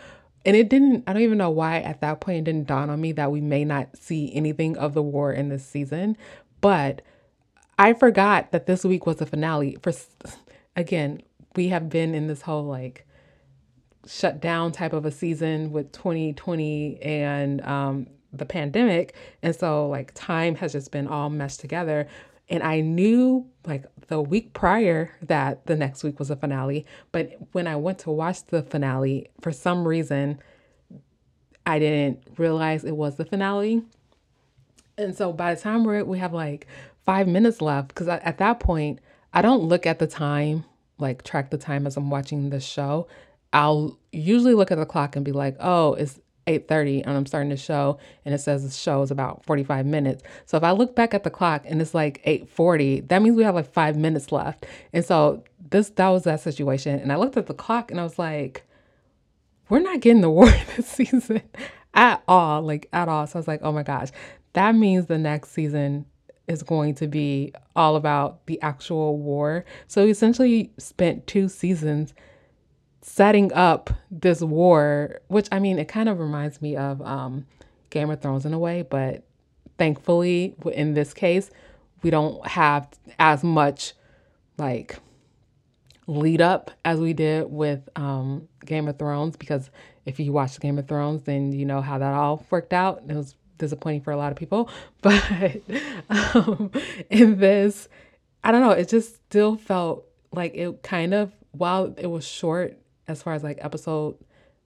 and 0.45 0.55
it 0.55 0.69
didn't, 0.69 1.03
I 1.07 1.13
don't 1.13 1.23
even 1.23 1.39
know 1.39 1.49
why 1.49 1.79
at 1.79 2.01
that 2.01 2.21
point 2.21 2.37
it 2.39 2.43
didn't 2.43 2.67
dawn 2.67 2.89
on 2.89 3.01
me 3.01 3.11
that 3.13 3.31
we 3.31 3.41
may 3.41 3.65
not 3.65 3.97
see 3.97 4.31
anything 4.35 4.77
of 4.77 4.93
the 4.93 5.01
war 5.01 5.33
in 5.33 5.49
this 5.49 5.65
season. 5.65 6.15
But 6.61 7.01
I 7.77 7.93
forgot 7.93 8.51
that 8.51 8.67
this 8.67 8.83
week 8.83 9.05
was 9.05 9.17
the 9.17 9.25
finale. 9.25 9.77
For 9.81 9.91
again, 10.75 11.21
we 11.55 11.69
have 11.69 11.89
been 11.89 12.13
in 12.13 12.27
this 12.27 12.43
whole 12.43 12.63
like 12.63 13.04
shut 14.07 14.41
down 14.41 14.71
type 14.71 14.93
of 14.93 15.05
a 15.05 15.11
season 15.11 15.71
with 15.71 15.91
2020 15.91 17.01
and 17.01 17.61
um, 17.65 18.07
the 18.31 18.45
pandemic. 18.45 19.15
And 19.41 19.55
so, 19.55 19.87
like, 19.87 20.11
time 20.13 20.55
has 20.55 20.71
just 20.71 20.91
been 20.91 21.07
all 21.07 21.29
meshed 21.29 21.59
together. 21.59 22.07
And 22.49 22.61
I 22.61 22.81
knew 22.81 23.47
like 23.65 23.85
the 24.07 24.21
week 24.21 24.53
prior 24.53 25.11
that 25.23 25.65
the 25.65 25.75
next 25.75 26.03
week 26.03 26.19
was 26.19 26.29
a 26.29 26.35
finale. 26.35 26.85
But 27.11 27.37
when 27.53 27.67
I 27.67 27.75
went 27.75 27.99
to 27.99 28.11
watch 28.11 28.45
the 28.45 28.61
finale, 28.61 29.29
for 29.41 29.51
some 29.51 29.87
reason, 29.87 30.39
I 31.65 31.79
didn't 31.79 32.23
realize 32.37 32.83
it 32.83 32.95
was 32.95 33.15
the 33.15 33.25
finale. 33.25 33.81
And 34.97 35.15
so 35.15 35.33
by 35.33 35.55
the 35.55 35.61
time 35.61 35.83
we're, 35.83 36.03
we 36.03 36.19
have 36.19 36.33
like 36.33 36.67
five 37.05 37.27
minutes 37.27 37.61
left, 37.61 37.89
because 37.89 38.07
at 38.07 38.37
that 38.37 38.59
point, 38.59 38.99
I 39.33 39.41
don't 39.41 39.63
look 39.63 39.85
at 39.85 39.99
the 39.99 40.07
time, 40.07 40.63
like 40.99 41.23
track 41.23 41.49
the 41.49 41.57
time 41.57 41.87
as 41.87 41.97
I'm 41.97 42.09
watching 42.09 42.51
the 42.51 42.59
show. 42.59 43.07
I'll 43.53 43.97
usually 44.11 44.53
look 44.53 44.71
at 44.71 44.77
the 44.77 44.85
clock 44.85 45.15
and 45.15 45.23
be 45.23 45.31
like, 45.31 45.55
oh, 45.59 45.93
it's 45.93 46.19
8:30 46.47 47.03
and 47.05 47.17
I'm 47.17 47.25
starting 47.25 47.49
the 47.49 47.57
show 47.57 47.97
and 48.23 48.33
it 48.33 48.39
says 48.39 48.63
the 48.63 48.69
show 48.69 49.01
is 49.01 49.11
about 49.11 49.45
45 49.45 49.85
minutes. 49.85 50.23
So 50.45 50.57
if 50.57 50.63
I 50.63 50.71
look 50.71 50.95
back 50.95 51.13
at 51.13 51.23
the 51.23 51.29
clock 51.29 51.63
and 51.65 51.81
it's 51.81 51.93
like 51.93 52.21
8:40, 52.25 53.07
that 53.07 53.21
means 53.21 53.35
we 53.35 53.43
have 53.43 53.55
like 53.55 53.71
5 53.71 53.97
minutes 53.97 54.31
left. 54.31 54.65
And 54.93 55.03
so 55.03 55.43
this 55.71 55.89
that 55.91 56.09
was 56.09 56.23
that 56.23 56.41
situation 56.41 56.99
and 56.99 57.11
I 57.11 57.15
looked 57.15 57.37
at 57.37 57.47
the 57.47 57.53
clock 57.53 57.89
and 57.89 57.99
I 57.99 58.03
was 58.03 58.19
like 58.19 58.63
we're 59.69 59.79
not 59.79 59.99
getting 59.99 60.21
the 60.21 60.29
war 60.29 60.45
this 60.75 60.87
season 60.87 61.41
at 61.93 62.21
all, 62.27 62.61
like 62.61 62.87
at 62.93 63.07
all. 63.09 63.25
So 63.25 63.37
I 63.37 63.39
was 63.39 63.47
like, 63.47 63.61
"Oh 63.63 63.71
my 63.71 63.83
gosh. 63.83 64.09
That 64.53 64.75
means 64.75 65.07
the 65.07 65.17
next 65.17 65.51
season 65.51 66.05
is 66.47 66.61
going 66.61 66.95
to 66.95 67.07
be 67.07 67.53
all 67.75 67.95
about 67.95 68.45
the 68.45 68.61
actual 68.61 69.17
war." 69.17 69.65
So 69.87 70.05
we 70.05 70.11
essentially 70.11 70.71
spent 70.77 71.25
two 71.27 71.49
seasons 71.49 72.13
setting 73.05 73.53
up 73.53 73.91
this 74.09 74.41
war, 74.41 75.21
which 75.27 75.47
I 75.51 75.59
mean, 75.59 75.77
it 75.77 75.87
kind 75.87 76.09
of 76.09 76.19
reminds 76.19 76.59
me 76.59 76.75
of 76.75 77.01
um, 77.03 77.45
Game 77.91 78.09
of 78.09 78.19
Thrones 78.19 78.47
in 78.47 78.53
a 78.53 78.59
way, 78.59 78.81
but 78.81 79.23
thankfully, 79.77 80.55
in 80.73 80.95
this 80.95 81.13
case, 81.13 81.51
we 82.01 82.09
don't 82.09 82.45
have 82.47 82.87
as 83.19 83.43
much 83.43 83.93
like 84.57 84.97
lead 86.07 86.41
up 86.41 86.71
as 86.83 86.99
we 86.99 87.13
did 87.13 87.51
with 87.51 87.87
um, 87.95 88.47
Game 88.65 88.87
of 88.87 88.97
Thrones 88.97 89.37
because 89.37 89.69
if 90.05 90.19
you 90.19 90.33
watch 90.33 90.59
Game 90.59 90.79
of 90.79 90.87
Thrones, 90.87 91.21
then 91.23 91.51
you 91.51 91.65
know 91.65 91.81
how 91.81 91.99
that 91.99 92.13
all 92.13 92.43
worked 92.49 92.73
out. 92.73 93.03
It 93.07 93.15
was 93.15 93.35
disappointing 93.59 94.01
for 94.01 94.11
a 94.11 94.17
lot 94.17 94.31
of 94.31 94.37
people, 94.37 94.67
but 95.03 95.61
um, 96.09 96.71
in 97.11 97.37
this, 97.37 97.87
I 98.43 98.51
don't 98.51 98.61
know, 98.61 98.71
it 98.71 98.89
just 98.89 99.15
still 99.27 99.57
felt 99.57 100.05
like 100.31 100.55
it 100.55 100.81
kind 100.81 101.13
of, 101.13 101.31
while 101.51 101.93
it 101.97 102.07
was 102.07 102.27
short, 102.27 102.79
as 103.07 103.21
far 103.21 103.33
as 103.33 103.43
like 103.43 103.57
episode 103.61 104.17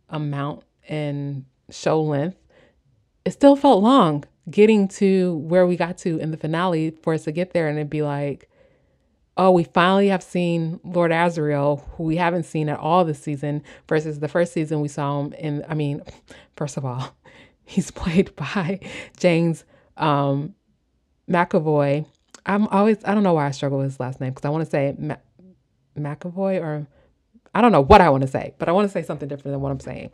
amount 0.10 0.64
and 0.88 1.46
show 1.70 2.02
length, 2.02 2.38
it 3.26 3.32
still 3.32 3.56
felt 3.56 3.84
long 3.84 4.24
getting 4.50 4.88
to 4.88 5.36
where 5.38 5.68
we 5.68 5.76
got 5.76 5.98
to 6.00 6.18
in 6.20 6.32
the 6.32 6.38
finale 6.38 6.92
for 7.04 7.14
us 7.14 7.26
to 7.26 7.32
get 7.32 7.54
there 7.54 7.68
and 7.68 7.78
it'd 7.78 7.90
be 7.90 8.02
like, 8.02 8.50
oh, 9.38 9.52
we 9.52 9.64
finally 9.64 10.10
have 10.10 10.22
seen 10.22 10.80
Lord 10.84 11.12
Asriel, 11.12 11.88
who 11.92 12.04
we 12.04 12.18
haven't 12.18 12.44
seen 12.44 12.68
at 12.68 12.78
all 12.78 13.06
this 13.06 13.20
season, 13.20 13.64
versus 13.88 14.20
the 14.20 14.28
first 14.28 14.52
season 14.52 14.82
we 14.82 14.90
saw 14.90 15.22
him 15.22 15.34
in. 15.34 15.64
I 15.70 15.76
mean, 15.76 16.02
first 16.58 16.76
of 16.76 16.84
all, 16.84 17.16
he's 17.66 17.90
played 17.90 18.36
by 18.36 18.82
James 19.18 19.64
um, 19.96 20.56
McAvoy. 21.30 22.06
I'm 22.46 22.68
always, 22.68 22.98
I 23.06 23.14
don't 23.14 23.24
know 23.24 23.34
why 23.34 23.48
I 23.48 23.52
struggle 23.52 23.78
with 23.78 23.88
his 23.88 24.00
last 24.00 24.20
name 24.20 24.32
because 24.32 24.46
I 24.46 24.50
want 24.50 24.66
to 24.66 24.70
say 24.70 24.94
Ma- 24.98 25.16
McAvoy 25.98 26.62
or 26.62 26.88
I 27.54 27.62
don't 27.62 27.72
know 27.72 27.82
what 27.82 28.02
I 28.02 28.10
want 28.10 28.22
to 28.22 28.28
say, 28.28 28.54
but 28.58 28.70
I 28.70 28.72
want 28.72 28.88
to 28.88 28.92
say 28.92 29.04
something 29.04 29.28
different 29.28 29.54
than 29.54 29.62
what 29.62 29.72
I'm 29.72 29.80
saying 29.80 30.12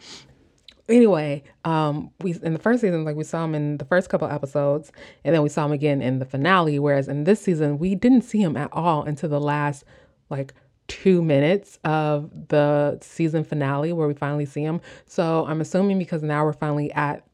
anyway, 0.90 1.44
um, 1.64 2.12
we 2.22 2.36
in 2.44 2.54
the 2.54 2.60
first 2.60 2.82
season, 2.82 3.04
like 3.06 3.16
we 3.16 3.24
saw 3.24 3.44
him 3.44 3.56
in 3.56 3.78
the 3.78 3.86
first 3.86 4.10
couple 4.10 4.30
episodes, 4.30 4.92
and 5.24 5.34
then 5.34 5.42
we 5.42 5.50
saw 5.50 5.66
him 5.66 5.72
again 5.72 6.02
in 6.02 6.20
the 6.20 6.26
finale. 6.26 6.80
Whereas 6.80 7.08
in 7.08 7.24
this 7.24 7.42
season, 7.42 7.80
we 7.80 7.96
didn't 7.96 8.22
see 8.22 8.42
him 8.42 8.56
at 8.58 8.70
all 8.72 9.04
until 9.04 9.30
the 9.30 9.40
last 9.40 9.84
like 10.30 10.54
two 10.88 11.22
minutes 11.24 11.80
of 11.84 12.48
the 12.50 13.00
season 13.02 13.44
finale 13.44 13.92
where 13.92 14.08
we 14.08 14.14
finally 14.14 14.46
see 14.46 14.62
him. 14.62 14.82
So 15.06 15.46
I'm 15.48 15.62
assuming 15.62 15.98
because 15.98 16.22
now 16.22 16.46
we're 16.46 16.54
finally 16.54 16.92
at 16.94 17.26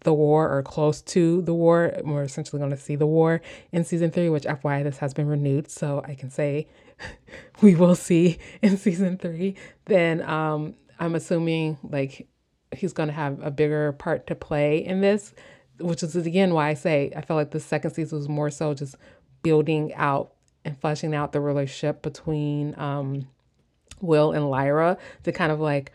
the 0.00 0.12
war 0.12 0.50
or 0.50 0.64
close 0.64 1.00
to 1.00 1.42
the 1.42 1.54
war, 1.54 1.92
we're 2.02 2.24
essentially 2.24 2.58
going 2.58 2.72
to 2.72 2.76
see 2.76 2.96
the 2.96 3.06
war 3.06 3.40
in 3.70 3.84
season 3.84 4.10
three, 4.10 4.28
which 4.28 4.42
FYI, 4.42 4.82
this 4.82 4.98
has 4.98 5.14
been 5.14 5.28
renewed. 5.28 5.70
So 5.70 6.02
I 6.04 6.16
can 6.16 6.28
say 6.28 6.66
we 7.62 7.74
will 7.74 7.94
see 7.94 8.38
in 8.62 8.76
season 8.76 9.18
three. 9.18 9.56
Then 9.86 10.22
um, 10.22 10.74
I'm 10.98 11.14
assuming 11.14 11.78
like 11.82 12.28
he's 12.74 12.92
going 12.92 13.08
to 13.08 13.14
have 13.14 13.42
a 13.42 13.50
bigger 13.50 13.92
part 13.92 14.26
to 14.28 14.34
play 14.34 14.84
in 14.84 15.00
this, 15.00 15.34
which 15.78 16.02
is 16.02 16.14
again 16.16 16.54
why 16.54 16.68
I 16.68 16.74
say 16.74 17.12
I 17.16 17.22
felt 17.22 17.38
like 17.38 17.50
the 17.50 17.60
second 17.60 17.92
season 17.92 18.18
was 18.18 18.28
more 18.28 18.50
so 18.50 18.74
just 18.74 18.96
building 19.42 19.92
out 19.94 20.32
and 20.64 20.78
fleshing 20.78 21.14
out 21.14 21.32
the 21.32 21.40
relationship 21.40 22.02
between 22.02 22.78
um, 22.78 23.26
Will 24.00 24.32
and 24.32 24.48
Lyra 24.48 24.96
to 25.24 25.32
kind 25.32 25.52
of 25.52 25.60
like 25.60 25.92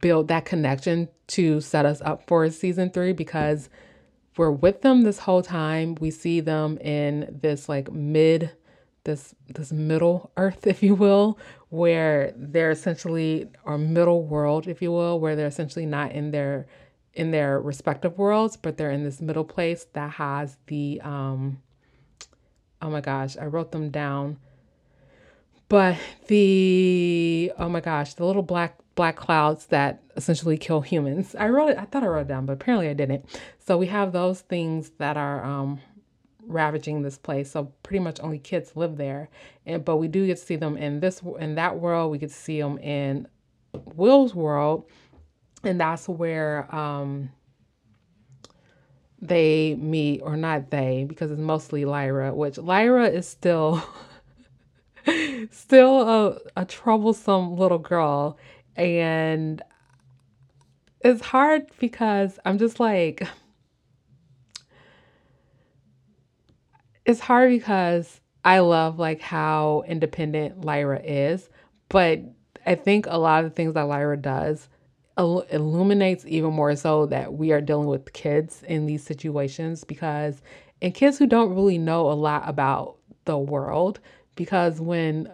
build 0.00 0.28
that 0.28 0.44
connection 0.44 1.08
to 1.28 1.60
set 1.60 1.86
us 1.86 2.00
up 2.02 2.26
for 2.26 2.48
season 2.50 2.90
three 2.90 3.12
because 3.12 3.68
we're 4.36 4.50
with 4.50 4.82
them 4.82 5.02
this 5.02 5.18
whole 5.18 5.42
time. 5.42 5.96
We 6.00 6.10
see 6.10 6.40
them 6.40 6.78
in 6.78 7.38
this 7.42 7.68
like 7.68 7.90
mid 7.90 8.52
this 9.08 9.34
this 9.48 9.72
middle 9.72 10.30
earth 10.36 10.66
if 10.74 10.82
you 10.82 10.94
will 10.94 11.38
where 11.70 12.32
they're 12.36 12.70
essentially 12.70 13.48
or 13.64 13.78
middle 13.78 14.22
world 14.22 14.68
if 14.68 14.82
you 14.82 14.92
will 14.92 15.18
where 15.18 15.34
they're 15.34 15.46
essentially 15.46 15.86
not 15.86 16.12
in 16.12 16.30
their 16.30 16.66
in 17.14 17.30
their 17.30 17.58
respective 17.58 18.18
worlds 18.18 18.56
but 18.56 18.76
they're 18.76 18.90
in 18.90 19.02
this 19.02 19.20
middle 19.20 19.44
place 19.44 19.86
that 19.94 20.10
has 20.12 20.58
the 20.66 21.00
um 21.02 21.58
oh 22.82 22.90
my 22.90 23.00
gosh 23.00 23.36
i 23.38 23.44
wrote 23.44 23.72
them 23.72 23.90
down. 23.90 24.38
But 25.70 25.98
the 26.28 27.52
oh 27.58 27.68
my 27.68 27.80
gosh 27.80 28.14
the 28.14 28.24
little 28.24 28.42
black 28.42 28.78
black 28.94 29.16
clouds 29.16 29.66
that 29.66 30.02
essentially 30.16 30.56
kill 30.56 30.80
humans. 30.80 31.34
I 31.34 31.48
wrote 31.48 31.70
it 31.70 31.78
i 31.78 31.84
thought 31.84 32.02
i 32.04 32.06
wrote 32.06 32.22
it 32.22 32.28
down 32.28 32.46
but 32.46 32.54
apparently 32.54 32.88
i 32.88 32.94
didn't. 32.94 33.24
So 33.58 33.76
we 33.76 33.86
have 33.86 34.12
those 34.12 34.40
things 34.40 34.90
that 34.98 35.16
are 35.16 35.44
um 35.44 35.80
ravaging 36.48 37.02
this 37.02 37.18
place. 37.18 37.50
So 37.50 37.72
pretty 37.82 38.00
much 38.00 38.18
only 38.20 38.38
kids 38.38 38.72
live 38.74 38.96
there. 38.96 39.28
And 39.66 39.84
but 39.84 39.98
we 39.98 40.08
do 40.08 40.26
get 40.26 40.38
to 40.38 40.44
see 40.44 40.56
them 40.56 40.76
in 40.76 41.00
this 41.00 41.22
in 41.38 41.54
that 41.54 41.78
world. 41.78 42.10
We 42.10 42.18
get 42.18 42.30
to 42.30 42.34
see 42.34 42.60
them 42.60 42.78
in 42.78 43.28
Will's 43.94 44.34
world, 44.34 44.88
and 45.62 45.80
that's 45.80 46.08
where 46.08 46.74
um, 46.74 47.30
they 49.20 49.76
meet, 49.76 50.20
or 50.22 50.36
not 50.36 50.70
they, 50.70 51.04
because 51.06 51.30
it's 51.30 51.40
mostly 51.40 51.84
Lyra. 51.84 52.34
Which 52.34 52.58
Lyra 52.58 53.08
is 53.08 53.28
still. 53.28 53.82
still 55.50 56.02
a, 56.02 56.38
a 56.54 56.64
troublesome 56.66 57.56
little 57.56 57.78
girl 57.78 58.36
and 58.76 59.62
it's 61.00 61.22
hard 61.22 61.62
because 61.78 62.38
i'm 62.44 62.58
just 62.58 62.78
like 62.78 63.26
it's 67.08 67.20
hard 67.20 67.50
because 67.50 68.20
I 68.44 68.60
love 68.60 69.00
like 69.00 69.22
how 69.22 69.84
independent 69.88 70.64
Lyra 70.66 71.00
is, 71.02 71.50
but 71.90 72.20
I 72.66 72.76
think 72.76 73.06
a 73.08 73.18
lot 73.18 73.44
of 73.44 73.50
the 73.52 73.56
things 73.56 73.74
that 73.74 73.84
Lyra 73.84 74.18
does 74.18 74.68
il- 75.18 75.42
illuminates 75.52 76.26
even 76.26 76.52
more 76.54 76.76
so 76.76 77.06
that 77.08 77.34
we 77.34 77.52
are 77.52 77.62
dealing 77.62 77.88
with 77.88 78.12
kids 78.14 78.64
in 78.68 78.86
these 78.86 79.04
situations 79.04 79.84
because 79.84 80.42
and 80.82 80.94
kids 80.94 81.18
who 81.18 81.26
don't 81.28 81.54
really 81.56 81.78
know 81.78 82.10
a 82.10 82.14
lot 82.14 82.44
about 82.48 82.98
the 83.26 83.38
world 83.38 84.00
because 84.36 84.80
when 84.80 85.30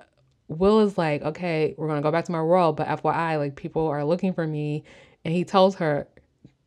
Will 0.48 0.80
is 0.80 0.98
like, 0.98 1.22
okay, 1.22 1.74
we're 1.78 1.88
gonna 1.88 2.02
go 2.02 2.12
back 2.12 2.26
to 2.26 2.32
my 2.32 2.42
world, 2.42 2.76
but 2.76 2.88
FYI, 2.88 3.38
like 3.38 3.56
people 3.56 3.88
are 3.88 4.04
looking 4.04 4.32
for 4.34 4.46
me, 4.46 4.84
and 5.24 5.34
he 5.34 5.44
tells 5.44 5.76
her, 5.76 6.08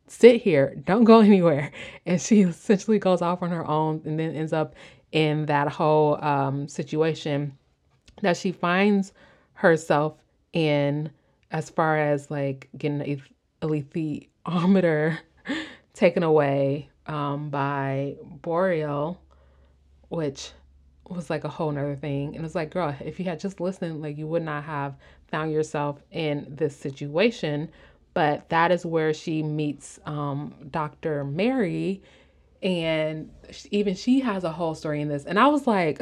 sit 0.08 0.42
here, 0.42 0.76
don't 0.86 1.04
go 1.04 1.20
anywhere, 1.22 1.72
and 2.06 2.20
she 2.20 2.42
essentially 2.42 3.00
goes 3.00 3.22
off 3.22 3.42
on 3.42 3.50
her 3.50 3.66
own, 3.68 4.02
and 4.06 4.20
then 4.20 4.34
ends 4.36 4.54
up 4.54 4.74
in 5.12 5.46
that 5.46 5.68
whole 5.68 6.22
um, 6.24 6.68
situation 6.68 7.56
that 8.22 8.36
she 8.36 8.52
finds 8.52 9.12
herself 9.54 10.14
in 10.52 11.10
as 11.50 11.70
far 11.70 11.98
as 11.98 12.30
like 12.30 12.68
getting 12.76 13.00
a, 13.02 13.22
a 13.62 13.66
taken 15.94 16.22
away 16.22 16.88
um, 17.06 17.48
by 17.50 18.16
Boreal, 18.42 19.20
which 20.08 20.52
was 21.08 21.30
like 21.30 21.44
a 21.44 21.48
whole 21.48 21.72
nother 21.72 21.96
thing. 21.96 22.36
And 22.36 22.44
it's 22.44 22.54
like, 22.54 22.70
girl, 22.70 22.94
if 23.00 23.18
you 23.18 23.24
had 23.24 23.40
just 23.40 23.60
listened, 23.60 24.02
like 24.02 24.18
you 24.18 24.26
would 24.26 24.42
not 24.42 24.64
have 24.64 24.94
found 25.28 25.52
yourself 25.52 26.02
in 26.10 26.46
this 26.48 26.76
situation. 26.76 27.70
But 28.14 28.48
that 28.48 28.72
is 28.72 28.84
where 28.84 29.14
she 29.14 29.42
meets 29.42 29.98
um, 30.04 30.54
Dr. 30.70 31.24
Mary 31.24 32.02
and 32.62 33.30
even 33.70 33.94
she 33.94 34.20
has 34.20 34.44
a 34.44 34.50
whole 34.50 34.74
story 34.74 35.00
in 35.00 35.08
this. 35.08 35.24
And 35.24 35.38
I 35.38 35.46
was 35.48 35.66
like, 35.66 36.00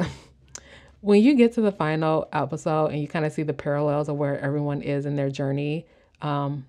when 1.01 1.21
you 1.21 1.35
get 1.35 1.53
to 1.53 1.61
the 1.61 1.71
final 1.71 2.27
episode 2.33 2.87
and 2.87 3.01
you 3.01 3.07
kind 3.07 3.25
of 3.25 3.31
see 3.31 3.43
the 3.43 3.53
parallels 3.53 4.09
of 4.09 4.15
where 4.15 4.39
everyone 4.39 4.81
is 4.81 5.05
in 5.05 5.15
their 5.15 5.29
journey 5.29 5.85
um, 6.21 6.65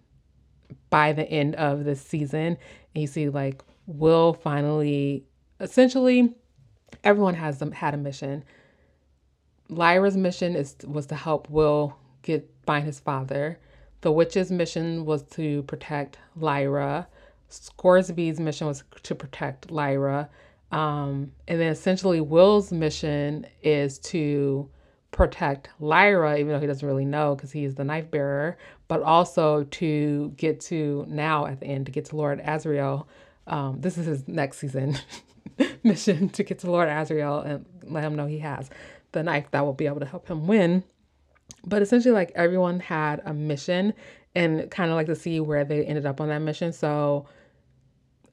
by 0.90 1.12
the 1.12 1.28
end 1.28 1.54
of 1.56 1.84
the 1.84 1.96
season, 1.96 2.58
and 2.94 3.02
you 3.02 3.06
see 3.06 3.28
like 3.28 3.62
Will 3.86 4.34
finally, 4.34 5.24
essentially, 5.60 6.34
everyone 7.02 7.34
has 7.34 7.58
them 7.58 7.72
had 7.72 7.94
a 7.94 7.96
mission. 7.96 8.44
Lyra's 9.70 10.16
mission 10.16 10.54
is 10.54 10.76
was 10.84 11.06
to 11.06 11.14
help 11.14 11.48
Will 11.48 11.96
get 12.22 12.50
find 12.66 12.84
his 12.84 13.00
father. 13.00 13.58
The 14.02 14.12
witch's 14.12 14.50
mission 14.50 15.06
was 15.06 15.22
to 15.30 15.62
protect 15.64 16.18
Lyra. 16.36 17.08
Scoresby's 17.50 18.40
mission 18.40 18.66
was 18.66 18.84
to 19.02 19.14
protect 19.14 19.70
Lyra. 19.70 20.28
Um, 20.70 21.32
and 21.46 21.60
then 21.60 21.72
essentially, 21.72 22.20
Will's 22.20 22.72
mission 22.72 23.46
is 23.62 23.98
to 24.00 24.68
protect 25.10 25.70
Lyra, 25.80 26.38
even 26.38 26.48
though 26.48 26.60
he 26.60 26.66
doesn't 26.66 26.86
really 26.86 27.06
know 27.06 27.34
because 27.34 27.50
he's 27.50 27.74
the 27.74 27.84
knife 27.84 28.10
bearer, 28.10 28.58
but 28.86 29.02
also 29.02 29.64
to 29.64 30.32
get 30.36 30.60
to 30.60 31.06
now 31.08 31.46
at 31.46 31.60
the 31.60 31.66
end 31.66 31.86
to 31.86 31.92
get 31.92 32.04
to 32.06 32.16
Lord 32.16 32.42
Asriel. 32.42 33.06
Um, 33.46 33.80
this 33.80 33.96
is 33.96 34.06
his 34.06 34.28
next 34.28 34.58
season 34.58 34.98
mission 35.82 36.28
to 36.30 36.42
get 36.42 36.58
to 36.60 36.70
Lord 36.70 36.88
Asriel 36.88 37.46
and 37.46 37.64
let 37.84 38.04
him 38.04 38.14
know 38.14 38.26
he 38.26 38.40
has 38.40 38.68
the 39.12 39.22
knife 39.22 39.50
that 39.52 39.64
will 39.64 39.72
be 39.72 39.86
able 39.86 40.00
to 40.00 40.06
help 40.06 40.28
him 40.28 40.46
win. 40.46 40.84
But 41.64 41.80
essentially, 41.80 42.12
like 42.12 42.32
everyone 42.34 42.80
had 42.80 43.22
a 43.24 43.32
mission 43.32 43.94
and 44.34 44.70
kind 44.70 44.90
of 44.90 44.96
like 44.96 45.06
to 45.06 45.16
see 45.16 45.40
where 45.40 45.64
they 45.64 45.84
ended 45.84 46.06
up 46.06 46.20
on 46.20 46.28
that 46.28 46.40
mission. 46.40 46.72
So 46.72 47.26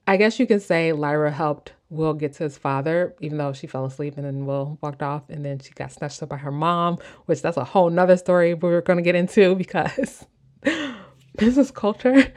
I 0.07 0.17
guess 0.17 0.39
you 0.39 0.45
could 0.45 0.61
say 0.61 0.93
Lyra 0.93 1.31
helped 1.31 1.73
Will 1.89 2.13
get 2.13 2.33
to 2.33 2.43
his 2.43 2.57
father, 2.57 3.15
even 3.21 3.37
though 3.37 3.53
she 3.53 3.67
fell 3.67 3.85
asleep 3.85 4.17
and 4.17 4.25
then 4.25 4.45
Will 4.45 4.77
walked 4.81 5.01
off 5.01 5.29
and 5.29 5.45
then 5.45 5.59
she 5.59 5.71
got 5.71 5.91
snatched 5.91 6.21
up 6.21 6.29
by 6.29 6.37
her 6.37 6.51
mom, 6.51 6.97
which 7.25 7.41
that's 7.41 7.57
a 7.57 7.63
whole 7.63 7.89
nother 7.89 8.17
story 8.17 8.53
we're 8.53 8.81
gonna 8.81 9.01
get 9.01 9.15
into 9.15 9.55
because 9.55 10.25
Mrs. 11.37 11.73
Coulter. 11.73 12.31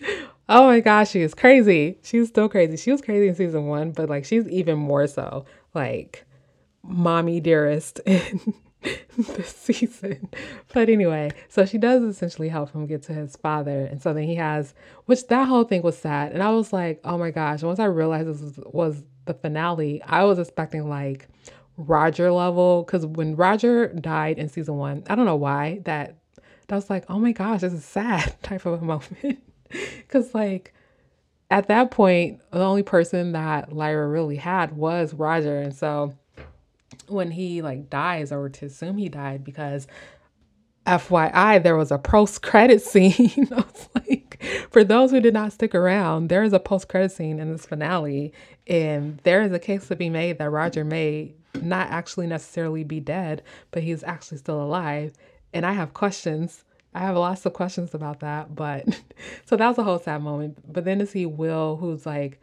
oh 0.48 0.66
my 0.66 0.80
gosh, 0.80 1.10
she 1.10 1.20
is 1.20 1.34
crazy. 1.34 1.98
She's 2.02 2.28
still 2.28 2.48
crazy. 2.48 2.76
She 2.76 2.90
was 2.90 3.02
crazy 3.02 3.28
in 3.28 3.34
season 3.34 3.66
one, 3.66 3.92
but 3.92 4.08
like 4.08 4.24
she's 4.24 4.48
even 4.48 4.78
more 4.78 5.06
so 5.06 5.44
like 5.74 6.24
mommy 6.82 7.40
dearest 7.40 7.98
in 8.06 8.54
this 9.16 9.48
season. 9.48 10.28
But 10.72 10.88
anyway, 10.88 11.30
so 11.48 11.64
she 11.64 11.78
does 11.78 12.02
essentially 12.02 12.48
help 12.48 12.72
him 12.72 12.86
get 12.86 13.02
to 13.04 13.12
his 13.12 13.36
father. 13.36 13.86
And 13.86 14.02
so 14.02 14.12
then 14.12 14.24
he 14.24 14.36
has, 14.36 14.74
which 15.06 15.26
that 15.28 15.48
whole 15.48 15.64
thing 15.64 15.82
was 15.82 15.98
sad. 15.98 16.32
And 16.32 16.42
I 16.42 16.50
was 16.50 16.72
like, 16.72 17.00
oh 17.04 17.18
my 17.18 17.30
gosh, 17.30 17.62
once 17.62 17.78
I 17.78 17.84
realized 17.84 18.28
this 18.28 18.40
was, 18.40 18.60
was 18.66 19.02
the 19.24 19.34
finale, 19.34 20.02
I 20.02 20.24
was 20.24 20.38
expecting 20.38 20.88
like 20.88 21.28
Roger 21.76 22.32
level. 22.32 22.84
Cause 22.84 23.06
when 23.06 23.36
Roger 23.36 23.88
died 23.88 24.38
in 24.38 24.48
season 24.48 24.76
one, 24.76 25.04
I 25.08 25.14
don't 25.14 25.26
know 25.26 25.36
why 25.36 25.80
that, 25.84 26.16
that 26.68 26.76
was 26.76 26.90
like, 26.90 27.04
oh 27.08 27.18
my 27.18 27.32
gosh, 27.32 27.60
this 27.60 27.72
is 27.72 27.84
sad 27.84 28.34
type 28.42 28.66
of 28.66 28.82
a 28.82 28.84
moment. 28.84 29.42
Because, 29.96 30.34
like, 30.34 30.74
at 31.50 31.68
that 31.68 31.90
point, 31.90 32.42
the 32.50 32.62
only 32.62 32.82
person 32.82 33.32
that 33.32 33.72
Lyra 33.72 34.06
really 34.06 34.36
had 34.36 34.76
was 34.76 35.14
Roger. 35.14 35.60
And 35.60 35.74
so 35.74 36.12
when 37.08 37.30
he 37.30 37.62
like 37.62 37.90
dies, 37.90 38.32
or 38.32 38.48
to 38.48 38.66
assume 38.66 38.98
he 38.98 39.08
died, 39.08 39.44
because 39.44 39.86
FYI, 40.86 41.62
there 41.62 41.76
was 41.76 41.90
a 41.90 41.98
post 41.98 42.42
credit 42.42 42.82
scene. 42.82 43.48
Like, 43.94 44.42
for 44.70 44.82
those 44.84 45.10
who 45.10 45.20
did 45.20 45.34
not 45.34 45.52
stick 45.52 45.74
around, 45.74 46.28
there 46.28 46.42
is 46.42 46.52
a 46.52 46.58
post 46.58 46.88
credit 46.88 47.12
scene 47.12 47.38
in 47.38 47.52
this 47.52 47.66
finale, 47.66 48.32
and 48.66 49.18
there 49.24 49.42
is 49.42 49.52
a 49.52 49.58
case 49.58 49.88
to 49.88 49.96
be 49.96 50.10
made 50.10 50.38
that 50.38 50.50
Roger 50.50 50.84
may 50.84 51.34
not 51.60 51.88
actually 51.90 52.26
necessarily 52.26 52.84
be 52.84 53.00
dead, 53.00 53.42
but 53.70 53.82
he's 53.82 54.02
actually 54.02 54.38
still 54.38 54.62
alive. 54.62 55.12
And 55.52 55.66
I 55.66 55.72
have 55.72 55.94
questions. 55.94 56.64
I 56.94 57.00
have 57.00 57.16
lots 57.16 57.44
of 57.46 57.52
questions 57.52 57.94
about 57.94 58.20
that. 58.20 58.54
But 58.54 58.86
so 59.44 59.56
that 59.56 59.68
was 59.68 59.78
a 59.78 59.82
whole 59.82 59.98
sad 59.98 60.22
moment. 60.22 60.72
But 60.72 60.84
then 60.84 60.98
to 60.98 61.06
see 61.06 61.26
Will, 61.26 61.76
who's 61.76 62.06
like, 62.06 62.40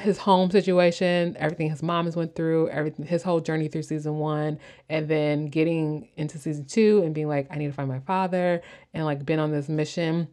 his 0.00 0.18
home 0.18 0.50
situation, 0.50 1.36
everything 1.38 1.70
his 1.70 1.82
mom 1.82 2.06
has 2.06 2.16
went 2.16 2.34
through, 2.34 2.68
everything 2.70 3.06
his 3.06 3.22
whole 3.22 3.40
journey 3.40 3.68
through 3.68 3.82
season 3.82 4.18
one, 4.18 4.58
and 4.88 5.08
then 5.08 5.46
getting 5.46 6.08
into 6.16 6.38
season 6.38 6.64
two 6.64 7.02
and 7.04 7.14
being 7.14 7.28
like, 7.28 7.46
I 7.50 7.56
need 7.56 7.66
to 7.68 7.72
find 7.72 7.88
my 7.88 8.00
father, 8.00 8.62
and 8.94 9.04
like 9.04 9.24
been 9.24 9.38
on 9.38 9.52
this 9.52 9.68
mission 9.68 10.28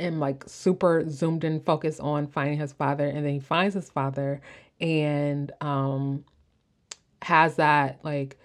and 0.00 0.20
like 0.20 0.44
super 0.46 1.08
zoomed 1.08 1.44
in 1.44 1.60
focus 1.60 2.00
on 2.00 2.26
finding 2.26 2.58
his 2.58 2.72
father, 2.72 3.06
and 3.06 3.24
then 3.24 3.34
he 3.34 3.40
finds 3.40 3.74
his 3.74 3.88
father 3.90 4.40
and 4.80 5.52
um 5.60 6.24
has 7.22 7.56
that 7.56 8.00
like 8.02 8.36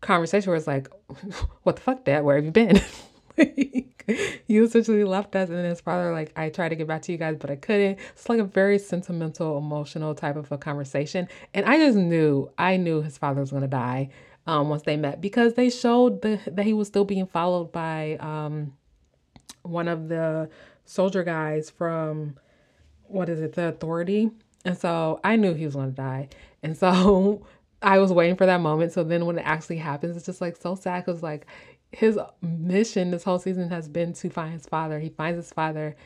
conversation 0.00 0.50
where 0.50 0.56
it's 0.56 0.66
like, 0.66 0.88
What 1.62 1.76
the 1.76 1.82
fuck, 1.82 2.04
dad? 2.04 2.24
Where 2.24 2.36
have 2.36 2.44
you 2.44 2.50
been? 2.50 2.80
you 3.36 4.64
essentially 4.64 5.04
left 5.04 5.34
us 5.34 5.48
and 5.48 5.64
his 5.64 5.80
father 5.80 6.12
like 6.12 6.32
i 6.36 6.48
tried 6.48 6.68
to 6.68 6.76
get 6.76 6.86
back 6.86 7.02
to 7.02 7.12
you 7.12 7.18
guys 7.18 7.36
but 7.38 7.50
i 7.50 7.56
couldn't. 7.56 7.98
It's 8.12 8.28
like 8.28 8.38
a 8.38 8.44
very 8.44 8.78
sentimental 8.78 9.58
emotional 9.58 10.14
type 10.14 10.36
of 10.36 10.50
a 10.52 10.58
conversation 10.58 11.28
and 11.52 11.66
i 11.66 11.76
just 11.78 11.96
knew 11.96 12.50
i 12.58 12.76
knew 12.76 13.02
his 13.02 13.18
father 13.18 13.40
was 13.40 13.50
going 13.50 13.62
to 13.62 13.68
die 13.68 14.10
um, 14.46 14.68
once 14.68 14.82
they 14.82 14.96
met 14.96 15.20
because 15.20 15.54
they 15.54 15.70
showed 15.70 16.22
the, 16.22 16.38
that 16.46 16.64
he 16.64 16.74
was 16.74 16.88
still 16.88 17.04
being 17.04 17.26
followed 17.26 17.72
by 17.72 18.16
um, 18.20 18.74
one 19.62 19.88
of 19.88 20.08
the 20.08 20.50
soldier 20.84 21.24
guys 21.24 21.70
from 21.70 22.36
what 23.06 23.28
is 23.28 23.40
it 23.40 23.54
the 23.54 23.68
authority 23.68 24.30
and 24.64 24.76
so 24.76 25.18
i 25.24 25.34
knew 25.36 25.54
he 25.54 25.64
was 25.64 25.74
going 25.74 25.90
to 25.90 25.96
die 25.96 26.28
and 26.62 26.76
so 26.76 27.44
i 27.82 27.98
was 27.98 28.12
waiting 28.12 28.36
for 28.36 28.46
that 28.46 28.60
moment 28.60 28.92
so 28.92 29.02
then 29.02 29.26
when 29.26 29.38
it 29.38 29.44
actually 29.46 29.76
happens 29.76 30.16
it's 30.16 30.26
just 30.26 30.40
like 30.40 30.56
so 30.56 30.74
sad 30.74 31.04
because 31.04 31.22
like 31.22 31.46
his 31.94 32.18
mission 32.42 33.10
this 33.10 33.24
whole 33.24 33.38
season 33.38 33.70
has 33.70 33.88
been 33.88 34.12
to 34.14 34.30
find 34.30 34.52
his 34.52 34.66
father. 34.66 34.98
He 35.00 35.08
finds 35.08 35.36
his 35.36 35.52
father, 35.52 35.96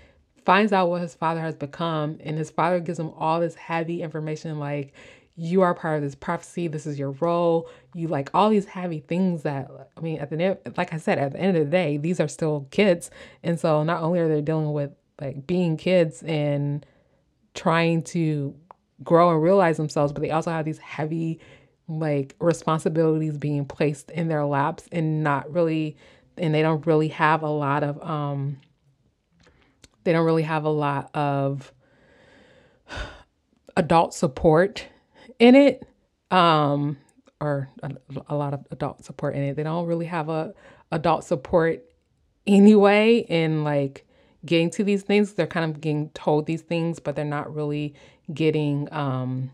finds 0.45 0.73
out 0.73 0.91
what 0.91 1.03
his 1.03 1.15
father 1.15 1.41
has 1.41 1.55
become, 1.55 2.19
and 2.21 2.37
his 2.37 2.51
father 2.51 2.81
gives 2.81 2.99
him 2.99 3.11
all 3.17 3.41
this 3.41 3.55
heavy 3.55 4.03
information 4.03 4.59
like, 4.59 4.93
you 5.41 5.63
are 5.63 5.73
part 5.73 5.97
of 5.97 6.03
this 6.03 6.17
prophecy. 6.17 6.67
This 6.67 6.85
is 6.85 6.99
your 6.99 7.13
role. 7.13 7.71
You 7.95 8.09
like 8.09 8.29
all 8.35 8.51
these 8.51 8.67
heavy 8.67 8.99
things 8.99 9.45
that, 9.45 9.71
I 9.97 10.01
mean, 10.01 10.19
at 10.19 10.31
the 10.31 10.43
end, 10.43 10.59
like 10.77 10.93
I 10.93 10.97
said, 10.97 11.19
at 11.19 11.33
the 11.33 11.39
end 11.39 11.57
of 11.57 11.65
the 11.65 11.71
day, 11.71 11.97
these 11.97 12.19
are 12.19 12.27
still 12.27 12.67
kids. 12.73 13.09
And 13.45 13.59
so 13.59 13.85
not 13.85 14.03
only 14.03 14.19
are 14.19 14.29
they 14.29 14.41
dealing 14.41 14.73
with 14.73 14.91
like 15.21 15.47
being 15.47 15.77
kids 15.77 16.25
and 16.25 16.85
trying 17.55 18.03
to 18.03 18.53
grow 19.05 19.31
and 19.31 19.41
realize 19.41 19.77
themselves, 19.77 20.13
but 20.13 20.23
they 20.23 20.33
also 20.33 20.51
have 20.51 20.65
these 20.65 20.79
heavy 20.79 21.39
like 21.89 22.35
responsibilities 22.39 23.39
being 23.39 23.65
placed 23.65 24.11
in 24.11 24.29
their 24.29 24.45
laps 24.45 24.85
and 24.93 25.25
not 25.25 25.51
really 25.53 25.97
and 26.37 26.55
they 26.55 26.63
don't 26.63 26.87
really 26.87 27.09
have 27.09 27.43
a 27.43 27.49
lot 27.49 27.83
of 27.83 28.03
um 28.03 28.59
they 30.05 30.13
don't 30.13 30.27
really 30.27 30.43
have 30.43 30.65
a 30.65 30.71
lot 30.71 31.11
of 31.15 31.73
adult 33.77 34.13
support 34.13 34.87
in 35.39 35.55
it 35.55 35.87
um 36.31 36.97
or 37.41 37.69
a, 37.83 37.93
a 38.29 38.35
lot 38.35 38.53
of 38.55 38.67
adult 38.71 39.05
support 39.05 39.35
in 39.35 39.43
it. 39.43 39.55
They 39.55 39.63
don't 39.63 39.87
really 39.87 40.07
have 40.07 40.29
a 40.29 40.55
adult 40.91 41.25
support 41.25 41.85
anyway 42.47 43.19
in 43.29 43.65
like 43.65 44.07
getting 44.45 44.71
to 44.71 44.85
these 44.85 45.03
things. 45.03 45.35
They're 45.35 45.47
kind 45.47 45.71
of 45.71 45.81
getting 45.81 46.11
told 46.11 46.47
these 46.47 46.63
things 46.63 46.99
but 46.99 47.17
they're 47.17 47.25
not 47.25 47.55
really 47.55 47.95
getting 48.33 48.93
um 48.93 49.51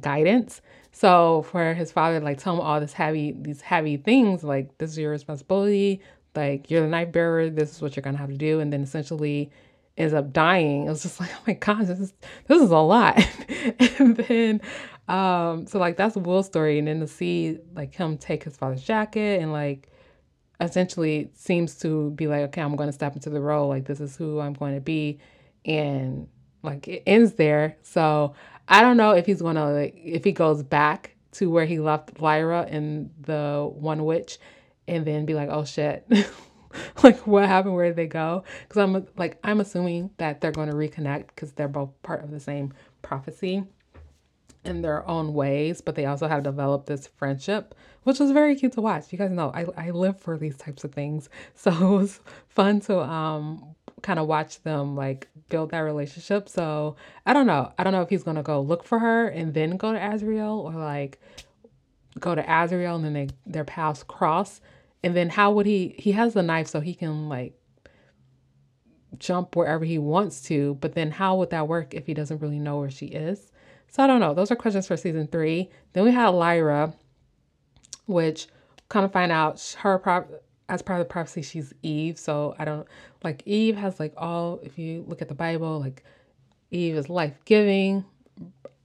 guidance 0.00 0.60
so 0.94 1.42
for 1.50 1.74
his 1.74 1.90
father, 1.90 2.20
like 2.20 2.38
tell 2.38 2.54
him 2.54 2.60
all 2.60 2.78
this 2.78 2.92
heavy, 2.92 3.32
these 3.32 3.60
heavy 3.60 3.96
things, 3.96 4.44
like 4.44 4.78
this 4.78 4.90
is 4.90 4.98
your 4.98 5.10
responsibility, 5.10 6.00
like 6.36 6.70
you're 6.70 6.82
the 6.82 6.86
knife 6.86 7.10
bearer, 7.10 7.50
this 7.50 7.72
is 7.72 7.82
what 7.82 7.96
you're 7.96 8.02
gonna 8.02 8.16
have 8.16 8.30
to 8.30 8.36
do, 8.36 8.60
and 8.60 8.72
then 8.72 8.80
essentially 8.84 9.50
ends 9.96 10.14
up 10.14 10.32
dying. 10.32 10.86
It 10.86 10.90
was 10.90 11.02
just 11.02 11.18
like, 11.20 11.30
oh 11.34 11.42
my 11.48 11.54
god, 11.54 11.88
this 11.88 11.98
is 11.98 12.12
this 12.46 12.62
is 12.62 12.70
a 12.70 12.78
lot. 12.78 13.20
and 13.98 14.16
then 14.16 14.60
um, 15.08 15.66
so 15.66 15.80
like 15.80 15.96
that's 15.96 16.14
Will's 16.16 16.46
story, 16.46 16.78
and 16.78 16.86
then 16.86 17.00
to 17.00 17.08
see 17.08 17.58
like 17.74 17.92
him 17.92 18.16
take 18.16 18.44
his 18.44 18.56
father's 18.56 18.84
jacket 18.84 19.42
and 19.42 19.50
like 19.52 19.90
essentially 20.60 21.28
seems 21.34 21.74
to 21.80 22.12
be 22.12 22.28
like, 22.28 22.42
okay, 22.42 22.60
I'm 22.60 22.76
gonna 22.76 22.92
step 22.92 23.16
into 23.16 23.30
the 23.30 23.40
role, 23.40 23.68
like 23.68 23.84
this 23.84 23.98
is 23.98 24.14
who 24.16 24.38
I'm 24.38 24.52
going 24.52 24.76
to 24.76 24.80
be, 24.80 25.18
and 25.64 26.28
like 26.62 26.86
it 26.86 27.02
ends 27.04 27.32
there. 27.32 27.76
So 27.82 28.34
I 28.68 28.80
don't 28.80 28.96
know 28.96 29.12
if 29.12 29.26
he's 29.26 29.42
gonna 29.42 29.70
like 29.72 29.94
if 29.96 30.24
he 30.24 30.32
goes 30.32 30.62
back 30.62 31.14
to 31.32 31.50
where 31.50 31.66
he 31.66 31.78
left 31.80 32.20
Lyra 32.20 32.66
in 32.68 33.10
the 33.20 33.68
One 33.72 34.04
Witch, 34.04 34.38
and 34.88 35.04
then 35.04 35.26
be 35.26 35.34
like, 35.34 35.48
oh 35.50 35.64
shit, 35.64 36.06
like 37.02 37.26
what 37.26 37.46
happened? 37.46 37.74
Where 37.74 37.86
did 37.86 37.96
they 37.96 38.06
go? 38.06 38.44
Because 38.62 38.78
I'm 38.78 39.06
like 39.16 39.38
I'm 39.44 39.60
assuming 39.60 40.10
that 40.18 40.40
they're 40.40 40.52
going 40.52 40.70
to 40.70 40.76
reconnect 40.76 41.28
because 41.28 41.52
they're 41.52 41.68
both 41.68 41.90
part 42.02 42.24
of 42.24 42.30
the 42.30 42.40
same 42.40 42.72
prophecy 43.02 43.64
in 44.64 44.80
their 44.80 45.06
own 45.08 45.34
ways, 45.34 45.80
but 45.80 45.94
they 45.94 46.06
also 46.06 46.26
have 46.26 46.42
developed 46.42 46.86
this 46.86 47.06
friendship, 47.06 47.74
which 48.04 48.18
was 48.18 48.30
very 48.30 48.56
cute 48.56 48.72
to 48.72 48.80
watch. 48.80 49.12
You 49.12 49.18
guys 49.18 49.30
know 49.30 49.52
I, 49.54 49.66
I 49.76 49.90
live 49.90 50.18
for 50.18 50.38
these 50.38 50.56
types 50.56 50.84
of 50.84 50.92
things. 50.92 51.28
So 51.54 51.70
it 51.70 51.98
was 51.98 52.20
fun 52.48 52.80
to 52.80 53.00
um 53.00 53.73
kind 54.04 54.18
of 54.18 54.26
watch 54.26 54.62
them 54.62 54.94
like 54.94 55.28
build 55.48 55.70
that 55.70 55.80
relationship. 55.80 56.48
So 56.48 56.94
I 57.24 57.32
don't 57.32 57.46
know. 57.46 57.72
I 57.78 57.82
don't 57.82 57.94
know 57.94 58.02
if 58.02 58.10
he's 58.10 58.22
gonna 58.22 58.42
go 58.42 58.60
look 58.60 58.84
for 58.84 58.98
her 58.98 59.28
and 59.28 59.54
then 59.54 59.78
go 59.78 59.92
to 59.92 59.98
Asriel 59.98 60.62
or 60.62 60.74
like 60.74 61.18
go 62.20 62.34
to 62.34 62.42
Asriel 62.42 62.96
and 62.96 63.04
then 63.04 63.12
they 63.14 63.28
their 63.46 63.64
paths 63.64 64.02
cross. 64.02 64.60
And 65.02 65.16
then 65.16 65.30
how 65.30 65.52
would 65.52 65.66
he 65.66 65.94
he 65.98 66.12
has 66.12 66.34
the 66.34 66.42
knife 66.42 66.68
so 66.68 66.80
he 66.80 66.94
can 66.94 67.30
like 67.30 67.58
jump 69.18 69.56
wherever 69.56 69.84
he 69.84 69.98
wants 69.98 70.42
to, 70.42 70.74
but 70.80 70.94
then 70.94 71.10
how 71.10 71.36
would 71.36 71.50
that 71.50 71.66
work 71.66 71.94
if 71.94 72.06
he 72.06 72.12
doesn't 72.14 72.40
really 72.40 72.58
know 72.58 72.78
where 72.78 72.90
she 72.90 73.06
is? 73.06 73.52
So 73.88 74.02
I 74.02 74.06
don't 74.06 74.20
know. 74.20 74.34
Those 74.34 74.50
are 74.50 74.56
questions 74.56 74.86
for 74.86 74.98
season 74.98 75.28
three. 75.28 75.70
Then 75.94 76.04
we 76.04 76.12
had 76.12 76.28
Lyra, 76.28 76.92
which 78.06 78.48
kind 78.90 79.06
of 79.06 79.12
find 79.12 79.32
out 79.32 79.76
her 79.80 79.98
pro- 79.98 80.26
as 80.68 80.82
part 80.82 81.00
of 81.00 81.06
the 81.06 81.12
prophecy, 81.12 81.42
she's 81.42 81.72
Eve. 81.82 82.18
So 82.18 82.54
I 82.58 82.64
don't 82.64 82.86
like 83.22 83.42
Eve 83.46 83.76
has 83.76 84.00
like 84.00 84.14
all, 84.16 84.60
if 84.62 84.78
you 84.78 85.04
look 85.06 85.22
at 85.22 85.28
the 85.28 85.34
Bible, 85.34 85.80
like 85.80 86.04
Eve 86.70 86.96
is 86.96 87.08
life 87.08 87.38
giving, 87.44 88.04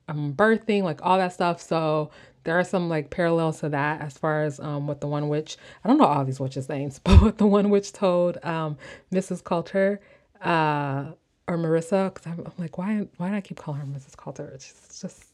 um, 0.07 0.33
birthing, 0.33 0.83
like 0.83 0.99
all 1.03 1.17
that 1.17 1.33
stuff. 1.33 1.61
So 1.61 2.11
there 2.43 2.59
are 2.59 2.63
some 2.63 2.89
like 2.89 3.09
parallels 3.09 3.59
to 3.61 3.69
that 3.69 4.01
as 4.01 4.17
far 4.17 4.43
as 4.43 4.59
um, 4.59 4.87
what 4.87 5.01
the 5.01 5.07
one 5.07 5.29
witch, 5.29 5.57
I 5.83 5.87
don't 5.87 5.97
know 5.97 6.05
all 6.05 6.25
these 6.25 6.39
witches' 6.39 6.69
names, 6.69 6.99
but 7.03 7.21
what 7.21 7.37
the 7.37 7.47
one 7.47 7.69
witch 7.69 7.93
told 7.93 8.37
um, 8.43 8.77
Mrs. 9.11 9.43
Coulter 9.43 9.99
uh, 10.41 11.11
or 11.47 11.57
Marissa, 11.57 12.13
because 12.13 12.27
I'm, 12.27 12.45
I'm, 12.45 12.53
like, 12.57 12.77
why, 12.77 13.07
why 13.17 13.29
do 13.29 13.35
I 13.35 13.41
keep 13.41 13.57
calling 13.57 13.81
her 13.81 13.87
Mrs. 13.87 14.15
Coulter? 14.15 14.51
It's 14.53 14.99
just, 15.01 15.25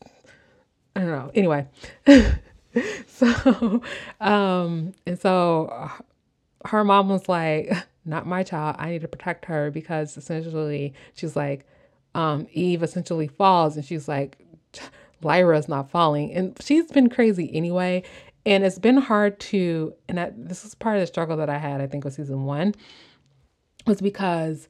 I 0.96 1.02
don't 1.02 1.10
know. 1.10 1.32
Anyway. 1.34 1.68
so 3.08 3.82
um 4.20 4.92
and 5.06 5.20
so 5.20 5.90
her 6.66 6.84
mom 6.84 7.10
was 7.10 7.28
like, 7.30 7.72
not 8.06 8.28
my 8.28 8.44
child. 8.44 8.76
I 8.80 8.92
need 8.92 9.02
to 9.02 9.08
protect 9.08 9.46
her 9.46 9.72
because 9.72 10.18
essentially 10.18 10.94
she's 11.14 11.36
like, 11.36 11.66
um, 12.14 12.48
Eve 12.52 12.84
essentially 12.84 13.28
falls 13.28 13.76
and 13.76 13.86
she's 13.86 14.08
like, 14.08 14.38
Lyra's 15.22 15.68
not 15.68 15.90
falling. 15.90 16.32
And 16.34 16.58
she's 16.62 16.92
been 16.92 17.10
crazy 17.10 17.50
anyway. 17.54 18.04
And 18.46 18.64
it's 18.64 18.78
been 18.78 18.98
hard 18.98 19.40
to, 19.40 19.94
and 20.08 20.20
I, 20.20 20.32
this 20.36 20.64
is 20.66 20.76
part 20.76 20.98
of 20.98 21.02
the 21.02 21.08
struggle 21.08 21.38
that 21.38 21.50
I 21.50 21.58
had, 21.58 21.82
I 21.82 21.88
think, 21.88 22.04
with 22.04 22.14
season 22.14 22.46
one, 22.46 22.76
was 23.88 24.02
because 24.02 24.70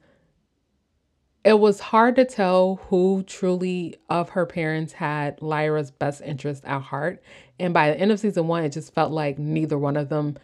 it 1.44 1.60
was 1.60 1.80
hard 1.80 2.16
to 2.16 2.26
tell 2.26 2.78
who 2.88 3.24
truly 3.24 3.98
of 4.10 4.30
her 4.30 4.46
parents 4.46 4.94
had 4.94 5.42
Lyra's 5.42 5.92
best 5.92 6.22
interest 6.22 6.64
at 6.66 6.82
heart. 6.82 7.22
And 7.60 7.74
by 7.74 7.90
the 7.90 8.00
end 8.00 8.12
of 8.12 8.20
season 8.20 8.48
one, 8.48 8.64
it 8.64 8.72
just 8.72 8.94
felt 8.94 9.12
like 9.12 9.38
neither 9.38 9.78
one 9.78 9.98
of 9.98 10.10
them 10.10 10.38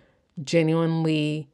genuinely 0.44 1.50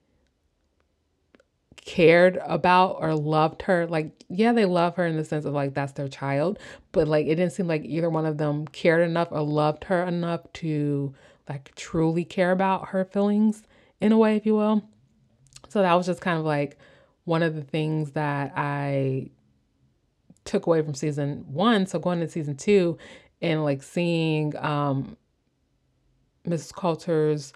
cared 1.88 2.38
about 2.46 2.98
or 3.00 3.16
loved 3.16 3.62
her. 3.64 3.88
Like, 3.88 4.12
yeah, 4.28 4.52
they 4.52 4.66
love 4.66 4.98
her 4.98 5.06
in 5.06 5.16
the 5.16 5.24
sense 5.24 5.46
of 5.46 5.54
like 5.54 5.74
that's 5.74 5.94
their 5.94 6.10
child, 6.10 6.60
but 6.92 7.08
like 7.08 7.26
it 7.28 7.36
didn't 7.36 7.54
seem 7.54 7.68
like 7.68 7.86
either 7.86 8.10
one 8.10 8.26
of 8.26 8.38
them 8.38 8.68
cared 8.68 9.08
enough 9.08 9.30
or 9.32 9.42
loved 9.42 9.86
her 9.86 10.04
enough 10.04 10.42
to 10.54 11.14
like 11.48 11.74
truly 11.76 12.26
care 12.26 12.52
about 12.52 12.90
her 12.90 13.06
feelings 13.06 13.64
in 14.02 14.12
a 14.12 14.18
way, 14.18 14.36
if 14.36 14.46
you 14.46 14.56
will. 14.56 14.84
So 15.70 15.82
that 15.82 15.94
was 15.94 16.06
just 16.06 16.22
kind 16.22 16.38
of 16.38 16.46
like 16.46 16.78
one 17.24 17.42
of 17.42 17.56
the 17.56 17.62
things 17.62 18.12
that 18.12 18.52
I 18.56 19.30
took 20.44 20.66
away 20.66 20.82
from 20.82 20.94
season 20.94 21.46
one. 21.48 21.86
So 21.86 22.00
going 22.00 22.20
to 22.20 22.28
season 22.28 22.58
two 22.58 22.98
and 23.42 23.64
like 23.64 23.82
seeing 23.82 24.56
um 24.58 25.16
Mrs. 26.46 26.74
Coulter's 26.74 27.54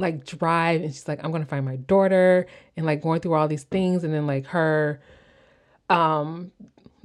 like 0.00 0.24
drive 0.24 0.82
and 0.82 0.92
she's 0.92 1.06
like, 1.06 1.22
I'm 1.22 1.32
gonna 1.32 1.46
find 1.46 1.64
my 1.64 1.76
daughter 1.76 2.46
and 2.76 2.86
like 2.86 3.02
going 3.02 3.20
through 3.20 3.34
all 3.34 3.48
these 3.48 3.64
things 3.64 4.04
and 4.04 4.12
then 4.12 4.26
like 4.26 4.46
her 4.46 5.00
um 5.88 6.52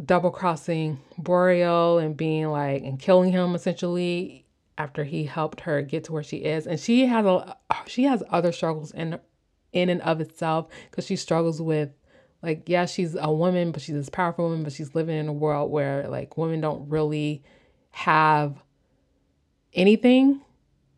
double 0.04 0.32
crossing 0.32 1.00
Boreal 1.18 2.00
and 2.00 2.18
being 2.18 2.48
like 2.48 2.84
and 2.84 3.00
killing 3.00 3.32
him 3.32 3.56
essentially 3.56 4.46
after 4.78 5.04
he 5.04 5.24
helped 5.24 5.62
her 5.62 5.82
get 5.82 6.04
to 6.06 6.12
where 6.14 6.24
she 6.24 6.38
is. 6.38 6.68
And 6.68 6.80
she 6.80 7.06
has 7.06 7.26
a 7.26 7.58
she 7.86 8.04
has 8.04 8.24
other 8.30 8.52
struggles 8.52 8.92
in 8.92 9.20
in 9.74 9.90
and 9.90 10.02
of 10.02 10.22
itself 10.22 10.68
because 10.90 11.06
she 11.06 11.16
struggles 11.16 11.62
with 11.62 11.90
like 12.42 12.64
yeah 12.68 12.86
she's 12.86 13.16
a 13.20 13.32
woman 13.32 13.72
but 13.72 13.82
she's 13.82 13.96
this 13.96 14.10
powerful 14.10 14.46
woman 14.46 14.64
but 14.64 14.72
she's 14.72 14.96
living 14.96 15.18
in 15.18 15.28
a 15.28 15.34
world 15.34 15.72
where 15.72 16.08
like 16.08 16.38
women 16.38 16.62
don't 16.62 16.88
really 16.90 17.44
have 17.92 18.64
anything 19.74 20.42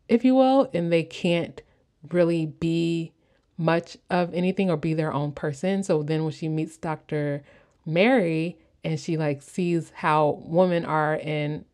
if 0.08 0.24
you 0.24 0.34
will 0.34 0.70
and 0.72 0.92
they 0.92 1.02
can't 1.02 1.62
really 2.10 2.46
be 2.46 3.12
much 3.56 3.96
of 4.10 4.32
anything 4.34 4.70
or 4.70 4.76
be 4.76 4.94
their 4.94 5.12
own 5.12 5.32
person 5.32 5.82
so 5.82 6.02
then 6.02 6.22
when 6.22 6.32
she 6.32 6.48
meets 6.48 6.76
dr 6.76 7.42
mary 7.84 8.56
and 8.84 9.00
she 9.00 9.16
like 9.16 9.42
sees 9.42 9.90
how 9.94 10.40
women 10.44 10.84
are 10.84 11.16
in 11.16 11.64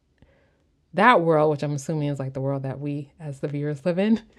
that 0.94 1.20
world 1.20 1.50
which 1.50 1.62
i'm 1.62 1.74
assuming 1.74 2.08
is 2.08 2.18
like 2.18 2.32
the 2.32 2.40
world 2.40 2.62
that 2.62 2.80
we 2.80 3.10
as 3.20 3.40
the 3.40 3.48
viewers 3.48 3.84
live 3.84 3.98
in 3.98 4.20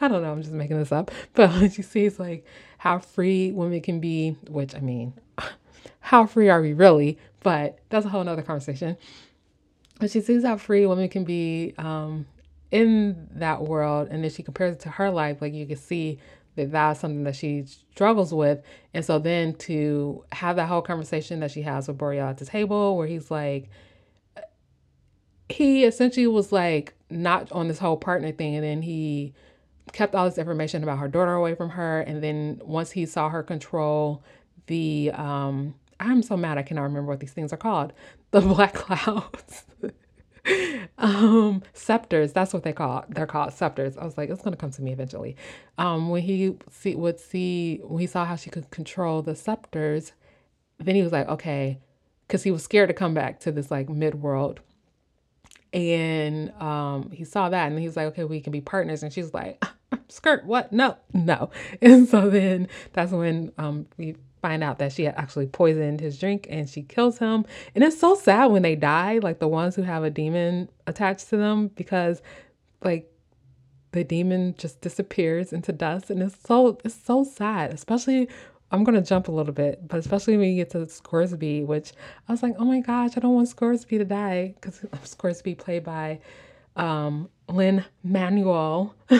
I 0.00 0.08
don't 0.08 0.22
know, 0.22 0.32
I'm 0.32 0.42
just 0.42 0.54
making 0.54 0.78
this 0.78 0.92
up. 0.92 1.10
But 1.34 1.72
she 1.72 1.82
sees 1.82 2.18
like 2.18 2.44
how 2.78 2.98
free 2.98 3.52
women 3.52 3.80
can 3.80 4.00
be, 4.00 4.36
which 4.48 4.74
I 4.74 4.80
mean, 4.80 5.14
how 6.00 6.26
free 6.26 6.48
are 6.48 6.60
we 6.60 6.72
really? 6.72 7.18
But 7.42 7.78
that's 7.88 8.06
a 8.06 8.08
whole 8.08 8.24
nother 8.24 8.42
conversation. 8.42 8.96
But 9.98 10.10
she 10.10 10.20
sees 10.20 10.44
how 10.44 10.56
free 10.56 10.86
women 10.86 11.08
can 11.08 11.24
be 11.24 11.74
um, 11.78 12.26
in 12.70 13.28
that 13.32 13.62
world, 13.62 14.08
and 14.10 14.22
then 14.22 14.30
she 14.30 14.42
compares 14.42 14.74
it 14.74 14.80
to 14.80 14.90
her 14.90 15.10
life. 15.10 15.40
Like 15.40 15.54
you 15.54 15.66
can 15.66 15.76
see 15.76 16.18
that 16.56 16.72
that's 16.72 17.00
something 17.00 17.24
that 17.24 17.36
she 17.36 17.64
struggles 17.92 18.32
with. 18.32 18.62
And 18.94 19.04
so 19.04 19.18
then 19.18 19.54
to 19.54 20.24
have 20.32 20.56
that 20.56 20.66
whole 20.66 20.82
conversation 20.82 21.40
that 21.40 21.50
she 21.50 21.62
has 21.62 21.88
with 21.88 21.98
Boreal 21.98 22.28
at 22.28 22.38
the 22.38 22.44
table, 22.46 22.96
where 22.96 23.06
he's 23.06 23.30
like, 23.30 23.70
he 25.48 25.84
essentially 25.84 26.26
was 26.26 26.52
like 26.52 26.94
not 27.08 27.50
on 27.52 27.68
this 27.68 27.78
whole 27.78 27.96
partner 27.96 28.32
thing, 28.32 28.54
and 28.54 28.64
then 28.64 28.82
he 28.82 29.34
kept 29.92 30.14
all 30.14 30.24
this 30.24 30.38
information 30.38 30.82
about 30.82 30.98
her 30.98 31.08
daughter 31.08 31.34
away 31.34 31.54
from 31.54 31.70
her. 31.70 32.00
And 32.00 32.22
then 32.22 32.60
once 32.64 32.92
he 32.92 33.06
saw 33.06 33.28
her 33.28 33.42
control 33.42 34.22
the, 34.66 35.10
um, 35.14 35.74
I'm 35.98 36.22
so 36.22 36.36
mad 36.36 36.58
I 36.58 36.62
cannot 36.62 36.82
remember 36.82 37.10
what 37.10 37.20
these 37.20 37.32
things 37.32 37.52
are 37.52 37.56
called, 37.56 37.92
the 38.30 38.40
black 38.40 38.74
clouds. 38.74 39.64
um 40.98 41.62
scepters 41.72 42.32
that's 42.32 42.52
what 42.52 42.62
they 42.62 42.72
call 42.72 43.04
they're 43.08 43.26
called 43.26 43.52
scepters 43.52 43.96
i 43.96 44.04
was 44.04 44.16
like 44.16 44.30
it's 44.30 44.42
to 44.42 44.56
come 44.56 44.70
to 44.70 44.82
me 44.82 44.92
eventually 44.92 45.36
um 45.78 46.08
when 46.08 46.22
he 46.22 46.56
see 46.70 46.94
would 46.94 47.20
see 47.20 47.80
when 47.84 48.00
he 48.00 48.06
saw 48.06 48.24
how 48.24 48.36
she 48.36 48.50
could 48.50 48.70
control 48.70 49.22
the 49.22 49.34
scepters 49.34 50.12
then 50.78 50.94
he 50.94 51.02
was 51.02 51.12
like 51.12 51.28
okay 51.28 51.78
because 52.26 52.42
he 52.42 52.50
was 52.50 52.62
scared 52.62 52.88
to 52.88 52.94
come 52.94 53.14
back 53.14 53.40
to 53.40 53.52
this 53.52 53.70
like 53.70 53.88
mid-world 53.88 54.60
and 55.72 56.50
um 56.60 57.10
he 57.10 57.24
saw 57.24 57.48
that 57.48 57.66
and 57.70 57.78
he 57.78 57.86
was 57.86 57.96
like 57.96 58.06
okay 58.06 58.24
we 58.24 58.40
can 58.40 58.52
be 58.52 58.60
partners 58.60 59.02
and 59.02 59.12
she's 59.12 59.32
like 59.34 59.62
skirt, 60.08 60.44
what? 60.44 60.72
No, 60.72 60.96
no. 61.12 61.50
And 61.82 62.08
so 62.08 62.30
then 62.30 62.68
that's 62.92 63.12
when 63.12 63.52
um, 63.58 63.86
we 63.96 64.16
find 64.40 64.62
out 64.62 64.78
that 64.78 64.92
she 64.92 65.04
had 65.04 65.14
actually 65.16 65.46
poisoned 65.46 66.00
his 66.00 66.18
drink 66.18 66.46
and 66.50 66.68
she 66.68 66.82
kills 66.82 67.18
him. 67.18 67.44
And 67.74 67.84
it's 67.84 67.98
so 67.98 68.14
sad 68.14 68.46
when 68.46 68.62
they 68.62 68.76
die, 68.76 69.18
like 69.22 69.38
the 69.38 69.48
ones 69.48 69.76
who 69.76 69.82
have 69.82 70.04
a 70.04 70.10
demon 70.10 70.68
attached 70.86 71.28
to 71.30 71.36
them, 71.36 71.68
because 71.68 72.22
like 72.82 73.10
the 73.92 74.04
demon 74.04 74.54
just 74.56 74.80
disappears 74.80 75.52
into 75.52 75.72
dust 75.72 76.10
and 76.10 76.22
it's 76.22 76.36
so 76.46 76.78
it's 76.84 76.94
so 76.94 77.24
sad, 77.24 77.72
especially 77.72 78.28
I'm 78.72 78.84
gonna 78.84 79.02
jump 79.02 79.28
a 79.28 79.32
little 79.32 79.52
bit, 79.52 79.86
but 79.88 79.98
especially 79.98 80.36
when 80.36 80.50
you 80.50 80.56
get 80.56 80.70
to 80.70 80.88
Scoresby, 80.88 81.64
which 81.64 81.92
I 82.28 82.32
was 82.32 82.42
like, 82.42 82.54
oh 82.58 82.64
my 82.64 82.80
gosh, 82.80 83.12
I 83.16 83.20
don't 83.20 83.34
want 83.34 83.48
Scoresby 83.48 83.98
to 83.98 84.04
die 84.04 84.54
because 84.54 84.80
Scoresby 85.04 85.56
played 85.56 85.84
by 85.84 86.20
um, 86.76 87.28
Lin-Manuel. 87.48 88.94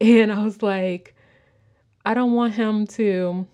and 0.00 0.32
I 0.32 0.42
was 0.42 0.62
like, 0.62 1.14
I 2.04 2.14
don't 2.14 2.32
want 2.32 2.54
him 2.54 2.86
to 2.88 3.46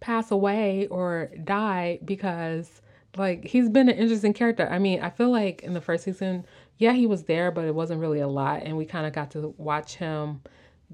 pass 0.00 0.30
away 0.30 0.86
or 0.88 1.30
die 1.44 1.98
because 2.04 2.82
like 3.16 3.44
he's 3.44 3.68
been 3.68 3.88
an 3.88 3.96
interesting 3.96 4.32
character. 4.32 4.68
I 4.70 4.78
mean, 4.78 5.00
I 5.00 5.10
feel 5.10 5.30
like 5.30 5.62
in 5.62 5.74
the 5.74 5.80
first 5.80 6.04
season, 6.04 6.46
yeah, 6.76 6.92
he 6.92 7.06
was 7.06 7.24
there, 7.24 7.50
but 7.50 7.64
it 7.64 7.74
wasn't 7.74 8.00
really 8.00 8.20
a 8.20 8.28
lot 8.28 8.62
and 8.62 8.76
we 8.76 8.84
kind 8.84 9.06
of 9.06 9.12
got 9.12 9.30
to 9.32 9.54
watch 9.56 9.96
him 9.96 10.42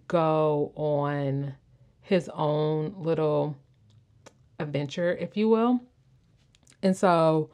go 0.09 0.73
on 0.77 1.55
his 2.01 2.29
own 2.35 2.95
little 2.99 3.57
adventure, 4.59 5.17
if 5.19 5.37
you 5.37 5.49
will. 5.49 5.81
And 6.83 6.97
so 6.97 7.51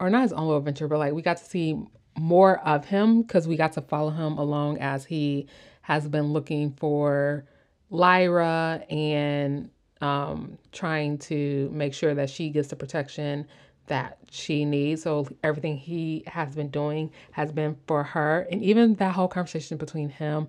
or 0.00 0.10
not 0.10 0.22
his 0.22 0.32
own 0.32 0.46
little 0.46 0.58
adventure, 0.58 0.88
but 0.88 0.98
like 0.98 1.12
we 1.12 1.22
got 1.22 1.38
to 1.38 1.44
see 1.44 1.78
more 2.16 2.58
of 2.66 2.84
him 2.84 3.22
because 3.22 3.48
we 3.48 3.56
got 3.56 3.72
to 3.72 3.80
follow 3.80 4.10
him 4.10 4.38
along 4.38 4.78
as 4.78 5.04
he 5.04 5.46
has 5.82 6.08
been 6.08 6.32
looking 6.32 6.72
for 6.72 7.44
Lyra 7.90 8.82
and 8.90 9.70
um, 10.04 10.58
trying 10.70 11.16
to 11.16 11.70
make 11.72 11.94
sure 11.94 12.14
that 12.14 12.28
she 12.28 12.50
gets 12.50 12.68
the 12.68 12.76
protection 12.76 13.46
that 13.86 14.18
she 14.30 14.64
needs. 14.66 15.02
So 15.02 15.26
everything 15.42 15.78
he 15.78 16.24
has 16.26 16.54
been 16.54 16.68
doing 16.68 17.10
has 17.32 17.50
been 17.50 17.76
for 17.86 18.02
her. 18.02 18.46
And 18.50 18.62
even 18.62 18.96
that 18.96 19.14
whole 19.14 19.28
conversation 19.28 19.78
between 19.78 20.10
him 20.10 20.48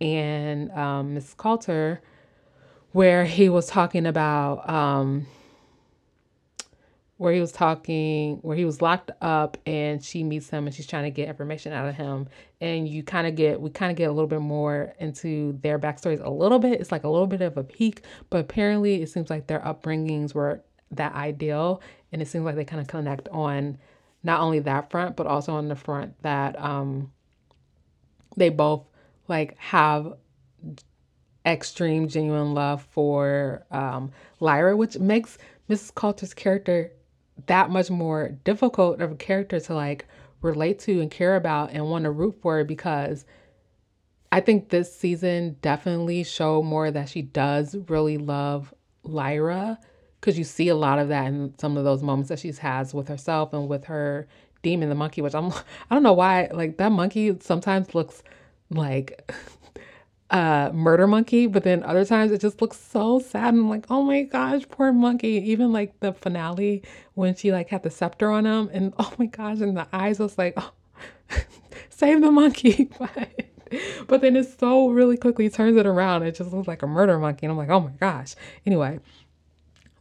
and 0.00 0.70
um, 0.72 1.14
Miss 1.14 1.34
Coulter, 1.34 2.00
where 2.92 3.26
he 3.26 3.50
was 3.50 3.66
talking 3.66 4.06
about 4.06 4.68
um, 4.68 5.26
where 7.16 7.32
he 7.32 7.40
was 7.40 7.52
talking, 7.52 8.38
where 8.38 8.56
he 8.56 8.64
was 8.64 8.82
locked 8.82 9.10
up 9.20 9.56
and 9.66 10.04
she 10.04 10.24
meets 10.24 10.50
him 10.50 10.66
and 10.66 10.74
she's 10.74 10.86
trying 10.86 11.04
to 11.04 11.10
get 11.10 11.28
information 11.28 11.72
out 11.72 11.88
of 11.88 11.94
him. 11.94 12.28
And 12.60 12.88
you 12.88 13.02
kind 13.02 13.26
of 13.26 13.36
get, 13.36 13.60
we 13.60 13.70
kind 13.70 13.92
of 13.92 13.96
get 13.96 14.08
a 14.08 14.12
little 14.12 14.26
bit 14.26 14.40
more 14.40 14.94
into 14.98 15.58
their 15.62 15.78
backstories 15.78 16.24
a 16.24 16.30
little 16.30 16.58
bit. 16.58 16.80
It's 16.80 16.90
like 16.90 17.04
a 17.04 17.08
little 17.08 17.26
bit 17.26 17.40
of 17.40 17.56
a 17.56 17.62
peek, 17.62 18.02
but 18.30 18.40
apparently 18.40 19.00
it 19.00 19.08
seems 19.08 19.30
like 19.30 19.46
their 19.46 19.60
upbringings 19.60 20.34
were 20.34 20.62
that 20.90 21.14
ideal. 21.14 21.82
And 22.12 22.20
it 22.20 22.26
seems 22.26 22.44
like 22.44 22.56
they 22.56 22.64
kind 22.64 22.80
of 22.80 22.88
connect 22.88 23.28
on 23.28 23.78
not 24.24 24.40
only 24.40 24.58
that 24.60 24.90
front, 24.90 25.14
but 25.14 25.26
also 25.26 25.54
on 25.54 25.68
the 25.68 25.76
front 25.76 26.20
that 26.22 26.60
um, 26.60 27.12
they 28.36 28.48
both 28.48 28.82
like 29.28 29.56
have 29.58 30.14
extreme 31.46 32.08
genuine 32.08 32.54
love 32.54 32.82
for 32.90 33.64
um, 33.70 34.10
Lyra, 34.40 34.76
which 34.76 34.98
makes 34.98 35.38
Mrs. 35.68 35.94
Coulter's 35.94 36.34
character 36.34 36.92
that 37.46 37.70
much 37.70 37.90
more 37.90 38.30
difficult 38.44 39.00
of 39.00 39.12
a 39.12 39.16
character 39.16 39.60
to 39.60 39.74
like 39.74 40.06
relate 40.42 40.78
to 40.80 41.00
and 41.00 41.10
care 41.10 41.36
about 41.36 41.70
and 41.72 41.88
want 41.90 42.04
to 42.04 42.10
root 42.10 42.36
for 42.40 42.64
because 42.64 43.24
I 44.30 44.40
think 44.40 44.68
this 44.68 44.94
season 44.94 45.56
definitely 45.62 46.24
showed 46.24 46.64
more 46.64 46.90
that 46.90 47.08
she 47.08 47.22
does 47.22 47.76
really 47.88 48.18
love 48.18 48.74
Lyra 49.04 49.78
because 50.20 50.38
you 50.38 50.44
see 50.44 50.68
a 50.68 50.74
lot 50.74 50.98
of 50.98 51.08
that 51.08 51.26
in 51.26 51.54
some 51.58 51.76
of 51.76 51.84
those 51.84 52.02
moments 52.02 52.30
that 52.30 52.38
she 52.38 52.50
has 52.52 52.94
with 52.94 53.08
herself 53.08 53.52
and 53.52 53.68
with 53.68 53.84
her 53.84 54.26
demon, 54.62 54.88
the 54.88 54.94
monkey, 54.94 55.22
which 55.22 55.34
I'm 55.34 55.52
I 55.52 55.62
don't 55.90 56.02
know 56.02 56.14
why 56.14 56.48
like 56.52 56.78
that 56.78 56.90
monkey 56.90 57.36
sometimes 57.40 57.94
looks 57.94 58.22
like 58.70 59.32
uh 60.30 60.70
murder 60.72 61.06
monkey 61.06 61.46
but 61.46 61.64
then 61.64 61.82
other 61.82 62.04
times 62.04 62.32
it 62.32 62.40
just 62.40 62.62
looks 62.62 62.78
so 62.78 63.18
sad. 63.18 63.54
And 63.54 63.60
I'm 63.60 63.70
like 63.70 63.86
oh 63.90 64.02
my 64.02 64.22
gosh 64.22 64.62
poor 64.70 64.92
monkey. 64.92 65.42
Even 65.50 65.72
like 65.72 65.98
the 66.00 66.12
finale 66.12 66.82
when 67.14 67.34
she 67.34 67.52
like 67.52 67.68
had 67.68 67.82
the 67.82 67.90
scepter 67.90 68.30
on 68.30 68.46
him 68.46 68.70
and 68.72 68.94
oh 68.98 69.12
my 69.18 69.26
gosh 69.26 69.60
and 69.60 69.76
the 69.76 69.86
eyes 69.92 70.18
was 70.18 70.38
like 70.38 70.54
oh, 70.56 70.72
save 71.90 72.20
the 72.20 72.30
monkey. 72.30 72.90
But 72.98 74.06
but 74.06 74.20
then 74.20 74.36
it 74.36 74.46
so 74.58 74.90
really 74.90 75.16
quickly 75.16 75.50
turns 75.50 75.76
it 75.76 75.86
around. 75.86 76.22
It 76.22 76.36
just 76.36 76.52
looks 76.52 76.68
like 76.68 76.82
a 76.82 76.86
murder 76.86 77.18
monkey. 77.18 77.46
And 77.46 77.50
I'm 77.50 77.58
like 77.58 77.70
oh 77.70 77.80
my 77.80 77.92
gosh. 77.92 78.34
Anyway 78.66 79.00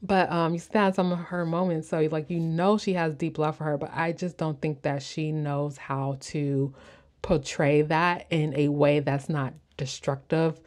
but 0.05 0.29
um 0.31 0.53
you 0.53 0.59
stand 0.59 0.95
some 0.95 1.11
of 1.11 1.19
her 1.19 1.45
moments. 1.45 1.89
So 1.89 1.99
like 2.11 2.29
you 2.29 2.39
know 2.39 2.77
she 2.77 2.93
has 2.93 3.13
deep 3.15 3.37
love 3.37 3.57
for 3.57 3.63
her 3.65 3.77
but 3.77 3.91
I 3.93 4.11
just 4.11 4.37
don't 4.37 4.61
think 4.61 4.83
that 4.83 5.01
she 5.01 5.31
knows 5.31 5.77
how 5.77 6.17
to 6.21 6.73
portray 7.21 7.81
that 7.83 8.27
in 8.29 8.53
a 8.55 8.67
way 8.67 8.99
that's 8.99 9.29
not 9.29 9.53
destructive 9.83 10.59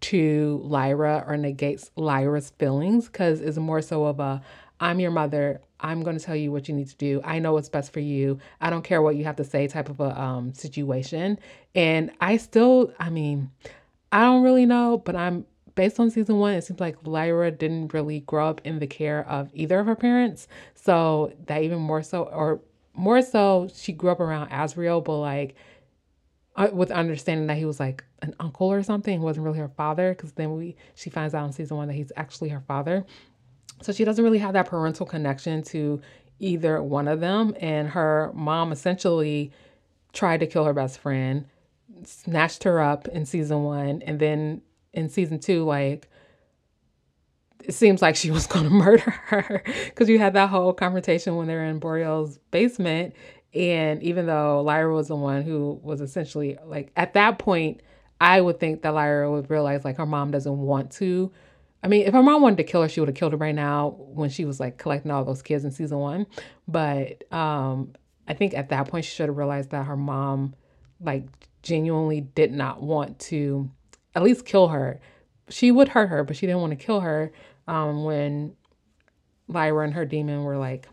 to 0.00 0.60
Lyra 0.64 1.24
or 1.26 1.36
negates 1.36 1.90
Lyra's 1.96 2.50
feelings 2.58 3.06
because 3.06 3.40
it's 3.40 3.56
more 3.56 3.80
so 3.80 4.04
of 4.04 4.18
a 4.20 4.42
I'm 4.80 4.98
your 4.98 5.12
mother. 5.12 5.60
I'm 5.78 6.02
going 6.02 6.18
to 6.18 6.24
tell 6.24 6.34
you 6.34 6.50
what 6.50 6.68
you 6.68 6.74
need 6.74 6.88
to 6.88 6.96
do. 6.96 7.20
I 7.24 7.38
know 7.38 7.52
what's 7.52 7.68
best 7.68 7.92
for 7.92 8.00
you. 8.00 8.38
I 8.60 8.70
don't 8.70 8.82
care 8.82 9.00
what 9.00 9.14
you 9.16 9.24
have 9.24 9.36
to 9.36 9.44
say 9.44 9.68
type 9.68 9.88
of 9.88 10.00
a 10.00 10.20
um, 10.20 10.52
situation. 10.52 11.38
And 11.74 12.10
I 12.20 12.38
still, 12.38 12.92
I 12.98 13.08
mean, 13.08 13.50
I 14.10 14.22
don't 14.22 14.42
really 14.42 14.66
know, 14.66 14.98
but 14.98 15.14
I'm 15.14 15.46
based 15.74 16.00
on 16.00 16.10
season 16.10 16.38
one, 16.38 16.54
it 16.54 16.64
seems 16.64 16.80
like 16.80 16.96
Lyra 17.04 17.50
didn't 17.50 17.94
really 17.94 18.20
grow 18.20 18.48
up 18.48 18.60
in 18.64 18.78
the 18.80 18.86
care 18.86 19.28
of 19.28 19.50
either 19.54 19.78
of 19.78 19.86
her 19.86 19.96
parents. 19.96 20.48
So 20.74 21.32
that 21.46 21.62
even 21.62 21.78
more 21.78 22.02
so, 22.02 22.24
or 22.24 22.60
more 22.94 23.22
so, 23.22 23.68
she 23.74 23.92
grew 23.92 24.10
up 24.10 24.20
around 24.20 24.50
Asriel, 24.50 25.04
but 25.04 25.18
like 25.18 25.54
uh, 26.56 26.68
with 26.72 26.90
understanding 26.90 27.46
that 27.48 27.56
he 27.56 27.64
was 27.64 27.80
like 27.80 28.04
an 28.24 28.34
uncle 28.40 28.70
or 28.72 28.82
something, 28.82 29.20
wasn't 29.20 29.44
really 29.44 29.58
her 29.58 29.68
father. 29.68 30.14
Because 30.14 30.32
then 30.32 30.56
we 30.56 30.76
she 30.94 31.10
finds 31.10 31.34
out 31.34 31.46
in 31.46 31.52
season 31.52 31.76
one 31.76 31.88
that 31.88 31.94
he's 31.94 32.12
actually 32.16 32.48
her 32.50 32.62
father. 32.66 33.04
So 33.82 33.92
she 33.92 34.04
doesn't 34.04 34.24
really 34.24 34.38
have 34.38 34.54
that 34.54 34.66
parental 34.66 35.06
connection 35.06 35.62
to 35.64 36.00
either 36.38 36.82
one 36.82 37.08
of 37.08 37.20
them. 37.20 37.54
And 37.60 37.88
her 37.88 38.32
mom 38.34 38.72
essentially 38.72 39.52
tried 40.12 40.40
to 40.40 40.46
kill 40.46 40.64
her 40.64 40.72
best 40.72 40.98
friend, 40.98 41.46
snatched 42.04 42.64
her 42.64 42.80
up 42.80 43.08
in 43.08 43.26
season 43.26 43.62
one, 43.62 44.02
and 44.02 44.18
then 44.18 44.62
in 44.92 45.08
season 45.08 45.38
two, 45.38 45.64
like 45.64 46.08
it 47.64 47.72
seems 47.72 48.02
like 48.02 48.16
she 48.16 48.30
was 48.30 48.46
going 48.46 48.64
to 48.64 48.70
murder 48.70 49.10
her 49.26 49.62
because 49.86 50.08
you 50.08 50.18
had 50.18 50.34
that 50.34 50.48
whole 50.48 50.72
confrontation 50.72 51.36
when 51.36 51.46
they 51.46 51.54
were 51.54 51.64
in 51.64 51.78
Boreal's 51.78 52.38
basement. 52.50 53.14
And 53.52 54.02
even 54.02 54.26
though 54.26 54.62
Lyra 54.62 54.92
was 54.92 55.08
the 55.08 55.16
one 55.16 55.42
who 55.42 55.78
was 55.82 56.00
essentially 56.00 56.58
like 56.64 56.90
at 56.96 57.14
that 57.14 57.38
point, 57.38 57.82
I 58.24 58.40
would 58.40 58.58
think 58.58 58.80
that 58.82 58.94
Lyra 58.94 59.30
would 59.30 59.50
realize 59.50 59.84
like 59.84 59.98
her 59.98 60.06
mom 60.06 60.30
doesn't 60.30 60.56
want 60.56 60.90
to. 60.92 61.30
I 61.82 61.88
mean, 61.88 62.06
if 62.06 62.14
her 62.14 62.22
mom 62.22 62.40
wanted 62.40 62.56
to 62.56 62.64
kill 62.64 62.80
her, 62.80 62.88
she 62.88 63.00
would 63.00 63.10
have 63.10 63.16
killed 63.16 63.32
her 63.32 63.38
right 63.38 63.54
now 63.54 63.96
when 63.98 64.30
she 64.30 64.46
was 64.46 64.58
like 64.58 64.78
collecting 64.78 65.10
all 65.10 65.26
those 65.26 65.42
kids 65.42 65.62
in 65.62 65.70
season 65.70 65.98
one. 65.98 66.26
But 66.66 67.30
um, 67.30 67.92
I 68.26 68.32
think 68.32 68.54
at 68.54 68.70
that 68.70 68.88
point 68.88 69.04
she 69.04 69.10
should 69.10 69.28
have 69.28 69.36
realized 69.36 69.72
that 69.72 69.84
her 69.84 69.96
mom 69.96 70.54
like 71.02 71.26
genuinely 71.62 72.22
did 72.22 72.50
not 72.50 72.82
want 72.82 73.18
to 73.18 73.70
at 74.14 74.22
least 74.22 74.46
kill 74.46 74.68
her. 74.68 75.00
She 75.50 75.70
would 75.70 75.88
hurt 75.88 76.06
her, 76.06 76.24
but 76.24 76.34
she 76.34 76.46
didn't 76.46 76.62
want 76.62 76.70
to 76.70 76.82
kill 76.82 77.00
her 77.00 77.30
um, 77.68 78.04
when 78.04 78.56
Lyra 79.48 79.84
and 79.84 79.92
her 79.92 80.06
demon 80.06 80.44
were 80.44 80.56
like 80.56 80.88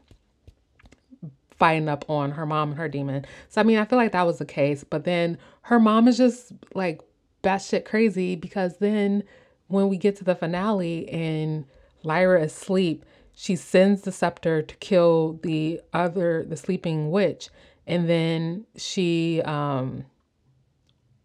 fighting 1.58 1.88
up 1.88 2.10
on 2.10 2.32
her 2.32 2.46
mom 2.46 2.72
and 2.72 2.78
her 2.78 2.90
demon. 2.90 3.26
So 3.48 3.62
I 3.62 3.64
mean, 3.64 3.78
I 3.78 3.86
feel 3.86 3.98
like 3.98 4.12
that 4.12 4.26
was 4.26 4.40
the 4.40 4.46
case, 4.46 4.84
but 4.84 5.06
then 5.06 5.38
her 5.62 5.80
mom 5.80 6.10
is 6.10 6.18
just 6.18 6.52
like 6.74 7.00
batshit 7.44 7.86
crazy 7.86 8.36
because 8.36 8.78
then 8.78 9.24
when 9.68 9.88
we 9.90 9.98
get 9.98 10.16
to 10.18 10.24
the 10.24 10.36
finale 10.36 11.08
and 11.10 11.66
Lyra 12.04 12.44
is 12.44 12.54
asleep, 12.54 13.06
she 13.34 13.56
sends 13.56 14.02
the 14.02 14.12
scepter 14.12 14.62
to 14.62 14.76
kill 14.78 15.40
the 15.44 15.82
other 15.94 16.44
the 16.44 16.58
sleeping 16.58 17.12
witch, 17.12 17.50
and 17.88 18.10
then 18.10 18.66
she 18.76 19.42
um 19.44 20.06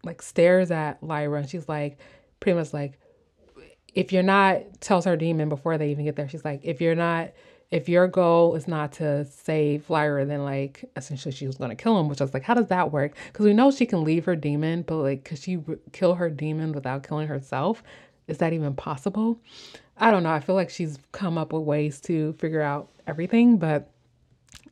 like 0.03 0.21
stares 0.21 0.71
at 0.71 1.01
Lyra 1.03 1.39
and 1.39 1.49
she's 1.49 1.67
like 1.67 1.99
pretty 2.39 2.57
much 2.57 2.73
like 2.73 2.97
if 3.93 4.13
you're 4.13 4.23
not 4.23 4.79
tells 4.79 5.05
her 5.05 5.17
demon 5.17 5.49
before 5.49 5.77
they 5.77 5.89
even 5.91 6.05
get 6.05 6.15
there. 6.15 6.29
She's 6.29 6.45
like 6.45 6.61
if 6.63 6.81
you're 6.81 6.95
not 6.95 7.31
if 7.69 7.89
your 7.89 8.07
goal 8.07 8.55
is 8.55 8.67
not 8.67 8.93
to 8.93 9.25
save 9.25 9.89
Lyra, 9.89 10.25
then 10.25 10.43
like 10.43 10.89
essentially 10.95 11.33
she 11.33 11.47
was 11.47 11.57
going 11.57 11.69
to 11.69 11.75
kill 11.75 11.99
him, 11.99 12.07
which 12.07 12.21
I 12.21 12.23
was 12.23 12.33
like, 12.33 12.43
how 12.43 12.53
does 12.53 12.67
that 12.67 12.91
work? 12.91 13.15
Because 13.27 13.45
we 13.45 13.53
know 13.53 13.71
she 13.71 13.85
can 13.85 14.03
leave 14.03 14.25
her 14.25 14.35
demon, 14.35 14.83
but 14.83 14.97
like, 14.97 15.25
could 15.25 15.39
she 15.39 15.59
kill 15.91 16.15
her 16.15 16.29
demon 16.29 16.71
without 16.71 17.07
killing 17.07 17.27
herself? 17.27 17.83
Is 18.27 18.37
that 18.37 18.53
even 18.53 18.73
possible? 18.73 19.39
I 19.97 20.11
don't 20.11 20.23
know. 20.23 20.31
I 20.31 20.39
feel 20.39 20.55
like 20.55 20.69
she's 20.69 20.97
come 21.11 21.37
up 21.37 21.51
with 21.51 21.63
ways 21.63 21.99
to 22.01 22.33
figure 22.33 22.61
out 22.61 22.89
everything, 23.05 23.57
but 23.57 23.89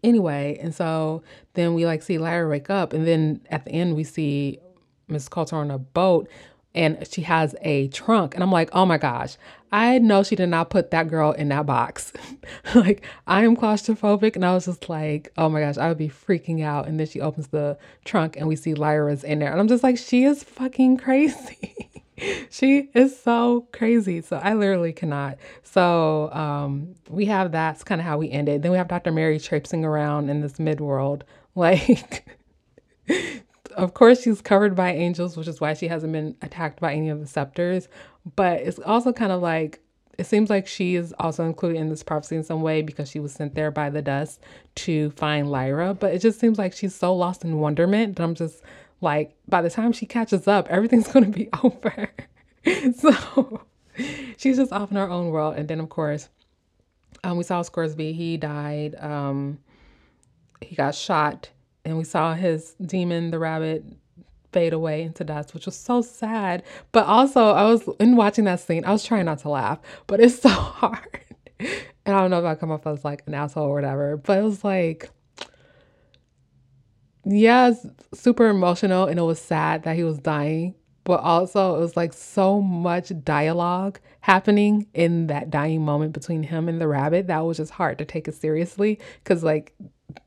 anyway, 0.03 0.57
and 0.61 0.73
so 0.73 1.23
then 1.53 1.73
we 1.73 1.85
like 1.85 2.01
see 2.01 2.17
Lyra 2.17 2.47
wake 2.47 2.69
up, 2.69 2.93
and 2.93 3.05
then 3.05 3.41
at 3.49 3.65
the 3.65 3.71
end 3.71 3.95
we 3.95 4.03
see 4.03 4.59
Miss 5.07 5.27
Coulter 5.27 5.57
on 5.57 5.69
a 5.71 5.77
boat 5.77 6.29
and 6.75 7.07
she 7.09 7.21
has 7.21 7.55
a 7.61 7.87
trunk. 7.87 8.35
And 8.35 8.43
I'm 8.43 8.51
like, 8.51 8.69
oh 8.73 8.85
my 8.85 8.97
gosh, 8.97 9.37
I 9.75 9.99
know 9.99 10.23
she 10.23 10.37
did 10.37 10.47
not 10.47 10.69
put 10.69 10.91
that 10.91 11.09
girl 11.09 11.33
in 11.33 11.49
that 11.49 11.65
box. 11.65 12.13
like, 12.75 13.05
I 13.27 13.43
am 13.43 13.57
claustrophobic. 13.57 14.37
And 14.37 14.45
I 14.45 14.53
was 14.53 14.67
just 14.67 14.87
like, 14.87 15.33
oh 15.37 15.49
my 15.49 15.59
gosh, 15.59 15.77
I 15.77 15.89
would 15.89 15.97
be 15.97 16.07
freaking 16.07 16.63
out. 16.63 16.87
And 16.87 16.97
then 16.97 17.07
she 17.07 17.19
opens 17.19 17.47
the 17.47 17.77
trunk 18.05 18.37
and 18.37 18.47
we 18.47 18.55
see 18.55 18.73
Lyra's 18.73 19.25
in 19.25 19.39
there. 19.39 19.51
And 19.51 19.59
I'm 19.59 19.67
just 19.67 19.83
like, 19.83 19.97
she 19.97 20.23
is 20.23 20.43
fucking 20.43 20.95
crazy. 20.95 21.91
she 22.49 22.89
is 22.93 23.19
so 23.19 23.67
crazy. 23.73 24.21
So 24.21 24.37
I 24.37 24.53
literally 24.53 24.93
cannot. 24.93 25.39
So 25.63 26.31
um, 26.31 26.95
we 27.09 27.25
have 27.25 27.51
that's 27.51 27.83
kind 27.83 27.99
of 27.99 28.07
how 28.07 28.17
we 28.17 28.31
ended. 28.31 28.63
Then 28.63 28.71
we 28.71 28.77
have 28.77 28.87
Dr. 28.87 29.11
Mary 29.11 29.41
traipsing 29.41 29.83
around 29.83 30.29
in 30.29 30.39
this 30.39 30.57
mid 30.57 30.79
world. 30.79 31.25
Like, 31.57 32.27
of 33.75 33.93
course, 33.93 34.23
she's 34.23 34.41
covered 34.41 34.75
by 34.75 34.91
angels, 34.91 35.37
which 35.37 35.47
is 35.47 35.61
why 35.61 35.73
she 35.73 35.87
hasn't 35.87 36.11
been 36.11 36.35
attacked 36.41 36.81
by 36.81 36.93
any 36.93 37.07
of 37.07 37.21
the 37.21 37.27
scepters. 37.27 37.87
But 38.35 38.61
it's 38.61 38.79
also 38.79 39.13
kind 39.13 39.31
of 39.31 39.41
like 39.41 39.81
it 40.17 40.25
seems 40.25 40.49
like 40.49 40.67
she 40.67 40.95
is 40.95 41.13
also 41.19 41.45
included 41.45 41.79
in 41.79 41.89
this 41.89 42.03
prophecy 42.03 42.35
in 42.35 42.43
some 42.43 42.61
way 42.61 42.81
because 42.81 43.09
she 43.09 43.19
was 43.19 43.33
sent 43.33 43.55
there 43.55 43.71
by 43.71 43.89
the 43.89 44.01
dust 44.01 44.39
to 44.75 45.11
find 45.11 45.51
Lyra. 45.51 45.93
But 45.93 46.13
it 46.13 46.19
just 46.19 46.39
seems 46.39 46.57
like 46.57 46.73
she's 46.73 46.95
so 46.95 47.13
lost 47.13 47.43
in 47.43 47.59
wonderment 47.59 48.15
that 48.15 48.23
I'm 48.23 48.35
just 48.35 48.61
like, 49.01 49.35
by 49.47 49.61
the 49.61 49.69
time 49.69 49.91
she 49.91 50.05
catches 50.05 50.47
up, 50.47 50.67
everything's 50.69 51.07
going 51.11 51.25
to 51.25 51.37
be 51.37 51.49
over. 51.63 52.09
so 52.97 53.65
she's 54.37 54.57
just 54.57 54.71
off 54.71 54.91
in 54.91 54.97
her 54.97 55.09
own 55.09 55.31
world. 55.31 55.55
And 55.57 55.67
then, 55.67 55.79
of 55.79 55.89
course, 55.89 56.29
um, 57.23 57.37
we 57.37 57.43
saw 57.43 57.61
Scoresby. 57.61 58.13
He 58.13 58.37
died. 58.37 58.95
Um, 58.99 59.59
he 60.61 60.75
got 60.75 60.95
shot 60.95 61.49
and 61.83 61.97
we 61.97 62.03
saw 62.03 62.33
his 62.33 62.73
demon, 62.81 63.31
the 63.31 63.39
rabbit, 63.39 63.83
fade 64.55 64.71
away 64.71 65.03
into 65.03 65.25
dust, 65.25 65.53
which 65.53 65.65
was 65.65 65.75
so 65.75 66.01
sad. 66.01 66.63
But 66.93 67.05
also, 67.07 67.49
I 67.49 67.65
was 67.65 67.87
in 67.99 68.15
watching 68.15 68.45
that 68.45 68.61
scene, 68.61 68.85
I 68.85 68.93
was 68.93 69.03
trying 69.03 69.25
not 69.25 69.39
to 69.39 69.49
laugh, 69.49 69.79
but 70.07 70.21
it's 70.21 70.39
so 70.41 70.49
hard. 70.49 71.25
And 71.59 72.15
I 72.15 72.21
don't 72.21 72.31
know 72.31 72.39
if 72.39 72.45
I 72.45 72.55
come 72.55 72.71
off 72.71 72.87
as 72.87 73.03
like 73.03 73.23
an 73.27 73.33
asshole 73.33 73.65
or 73.67 73.73
whatever, 73.73 74.15
but 74.15 74.39
it 74.39 74.43
was 74.43 74.63
like, 74.63 75.09
yeah, 77.25 77.73
super 78.13 78.47
emotional 78.47 79.07
and 79.07 79.19
it 79.19 79.23
was 79.23 79.41
sad 79.41 79.83
that 79.83 79.97
he 79.97 80.05
was 80.05 80.19
dying. 80.19 80.75
But 81.03 81.19
also, 81.19 81.75
it 81.75 81.79
was 81.79 81.97
like 81.97 82.13
so 82.13 82.61
much 82.61 83.11
dialogue 83.23 83.99
happening 84.21 84.87
in 84.93 85.27
that 85.27 85.49
dying 85.49 85.83
moment 85.83 86.13
between 86.13 86.43
him 86.43 86.69
and 86.69 86.79
the 86.79 86.87
rabbit 86.87 87.27
that 87.27 87.39
was 87.45 87.57
just 87.57 87.71
hard 87.71 87.97
to 87.97 88.05
take 88.05 88.27
it 88.27 88.35
seriously 88.35 88.99
because, 89.23 89.43
like, 89.43 89.75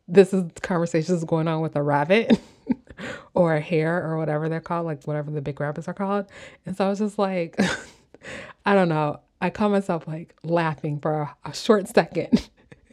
this 0.07 0.35
is 0.35 0.45
conversations 0.63 1.25
going 1.25 1.49
on 1.49 1.63
with 1.63 1.75
a 1.77 1.83
rabbit 1.83 2.39
or 3.35 3.55
a 3.55 3.61
hare 3.61 4.05
or 4.05 4.19
whatever 4.19 4.49
they're 4.49 4.61
called, 4.61 4.87
like 4.87 5.05
whatever 5.05 5.31
the 5.31 5.43
big 5.43 5.61
rabbits 5.61 5.89
are 5.89 5.95
called. 5.95 6.27
And 6.67 6.77
so 6.77 6.87
I 6.87 6.89
was 6.89 6.99
just 6.99 7.19
like, 7.19 7.59
I 8.67 8.75
don't 8.75 8.89
know. 8.89 9.21
I 9.41 9.51
caught 9.51 9.71
myself 9.71 10.07
like 10.09 10.35
laughing 10.43 10.99
for 10.99 11.23
a, 11.23 11.37
a 11.45 11.55
short 11.55 11.89
second. 11.89 12.49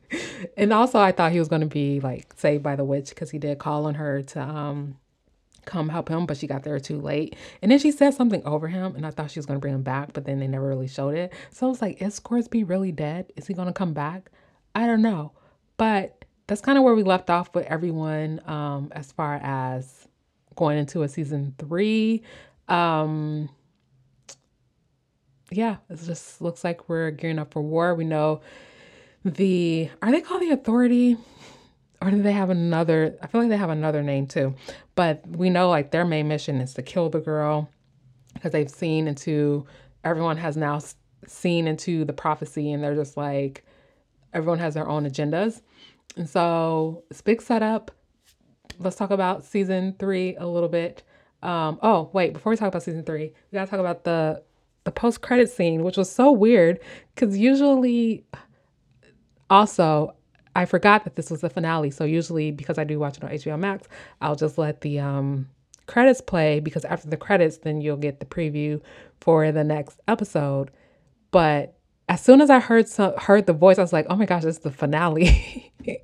and 0.57 0.71
also 0.71 0.99
I 0.99 1.11
thought 1.11 1.31
he 1.31 1.39
was 1.39 1.47
going 1.47 1.61
to 1.61 1.67
be 1.67 1.99
like 1.99 2.33
saved 2.37 2.63
by 2.63 2.75
the 2.75 2.83
witch 2.83 3.09
because 3.09 3.31
he 3.31 3.39
did 3.39 3.57
call 3.57 3.85
on 3.85 3.95
her 3.95 4.21
to 4.21 4.41
um 4.41 4.97
come 5.65 5.89
help 5.89 6.09
him, 6.09 6.25
but 6.25 6.37
she 6.37 6.47
got 6.47 6.63
there 6.63 6.79
too 6.79 7.01
late. 7.01 7.35
And 7.61 7.71
then 7.71 7.79
she 7.79 7.91
said 7.91 8.13
something 8.13 8.43
over 8.45 8.67
him, 8.67 8.95
and 8.95 9.05
I 9.05 9.11
thought 9.11 9.31
she 9.31 9.39
was 9.39 9.45
going 9.45 9.57
to 9.57 9.61
bring 9.61 9.73
him 9.73 9.83
back, 9.83 10.13
but 10.13 10.25
then 10.25 10.39
they 10.39 10.47
never 10.47 10.67
really 10.67 10.87
showed 10.87 11.15
it. 11.15 11.33
So 11.49 11.65
I 11.65 11.69
was 11.69 11.81
like, 11.81 12.01
is 12.01 12.13
Scoresby 12.15 12.63
really 12.63 12.91
dead? 12.91 13.31
Is 13.35 13.47
he 13.47 13.53
going 13.53 13.67
to 13.67 13.73
come 13.73 13.93
back? 13.93 14.29
I 14.73 14.85
don't 14.85 15.01
know. 15.01 15.31
But 15.77 16.14
that's 16.47 16.61
kind 16.61 16.77
of 16.77 16.83
where 16.83 16.95
we 16.95 17.03
left 17.03 17.29
off 17.29 17.53
with 17.55 17.65
everyone 17.65 18.41
um, 18.45 18.91
as 18.95 19.11
far 19.11 19.35
as 19.35 20.07
going 20.55 20.77
into 20.77 21.03
a 21.03 21.07
season 21.07 21.55
three. 21.57 22.21
Um, 22.67 23.49
yeah, 25.51 25.77
it 25.89 25.99
just 26.05 26.41
looks 26.41 26.63
like 26.63 26.89
we're 26.89 27.11
gearing 27.11 27.39
up 27.39 27.53
for 27.53 27.61
war. 27.61 27.95
We 27.95 28.05
know 28.05 28.41
the 29.23 29.89
are 30.01 30.11
they 30.11 30.21
called 30.21 30.41
the 30.41 30.51
authority? 30.51 31.17
Or 32.01 32.11
do 32.11 32.21
they 32.21 32.33
have 32.33 32.49
another? 32.49 33.17
I 33.21 33.27
feel 33.27 33.41
like 33.41 33.49
they 33.49 33.57
have 33.57 33.69
another 33.69 34.03
name 34.03 34.27
too. 34.27 34.53
But 34.95 35.25
we 35.27 35.49
know 35.49 35.69
like 35.69 35.91
their 35.91 36.05
main 36.05 36.27
mission 36.27 36.61
is 36.61 36.73
to 36.75 36.83
kill 36.83 37.09
the 37.09 37.19
girl 37.19 37.69
because 38.33 38.51
they've 38.51 38.69
seen 38.69 39.07
into 39.07 39.65
everyone 40.03 40.37
has 40.37 40.55
now 40.55 40.79
seen 41.25 41.67
into 41.67 42.05
the 42.05 42.13
prophecy 42.13 42.71
and 42.71 42.83
they're 42.83 42.95
just 42.95 43.17
like 43.17 43.65
everyone 44.33 44.59
has 44.59 44.73
their 44.75 44.87
own 44.87 45.09
agendas. 45.09 45.61
And 46.15 46.29
so 46.29 47.03
it's 47.09 47.21
big 47.21 47.41
setup. 47.41 47.91
Let's 48.79 48.95
talk 48.95 49.11
about 49.11 49.43
season 49.43 49.95
three 49.99 50.35
a 50.35 50.45
little 50.45 50.69
bit. 50.69 51.03
Um, 51.41 51.79
oh, 51.83 52.09
wait, 52.13 52.33
before 52.33 52.49
we 52.49 52.57
talk 52.57 52.67
about 52.69 52.83
season 52.83 53.03
three, 53.03 53.31
we 53.51 53.55
gotta 53.55 53.69
talk 53.69 53.79
about 53.79 54.03
the 54.03 54.43
the 54.83 54.91
post 54.91 55.21
credit 55.21 55.49
scene, 55.49 55.83
which 55.83 55.97
was 55.97 56.11
so 56.11 56.31
weird 56.31 56.79
because 57.13 57.37
usually 57.37 58.23
also 59.49 60.15
I 60.55 60.65
forgot 60.65 61.03
that 61.03 61.15
this 61.15 61.29
was 61.29 61.41
the 61.41 61.49
finale. 61.49 61.91
So 61.91 62.05
usually 62.05 62.51
because 62.51 62.77
I 62.77 62.83
do 62.83 62.99
watch 62.99 63.17
it 63.17 63.23
on 63.23 63.31
HBO 63.31 63.59
Max, 63.59 63.87
I'll 64.21 64.35
just 64.35 64.57
let 64.57 64.81
the 64.81 64.99
um 64.99 65.49
credits 65.87 66.21
play 66.21 66.59
because 66.59 66.85
after 66.85 67.09
the 67.09 67.17
credits, 67.17 67.57
then 67.57 67.81
you'll 67.81 67.97
get 67.97 68.19
the 68.19 68.25
preview 68.25 68.81
for 69.21 69.51
the 69.51 69.63
next 69.63 69.99
episode. 70.07 70.71
But 71.31 71.74
as 72.07 72.21
soon 72.21 72.41
as 72.41 72.49
I 72.49 72.59
heard 72.59 72.87
some, 72.87 73.13
heard 73.17 73.45
the 73.45 73.53
voice, 73.53 73.77
I 73.77 73.81
was 73.81 73.93
like, 73.93 74.05
"Oh 74.09 74.15
my 74.15 74.25
gosh, 74.25 74.43
it's 74.43 74.59
the 74.59 74.71
finale!" 74.71 75.73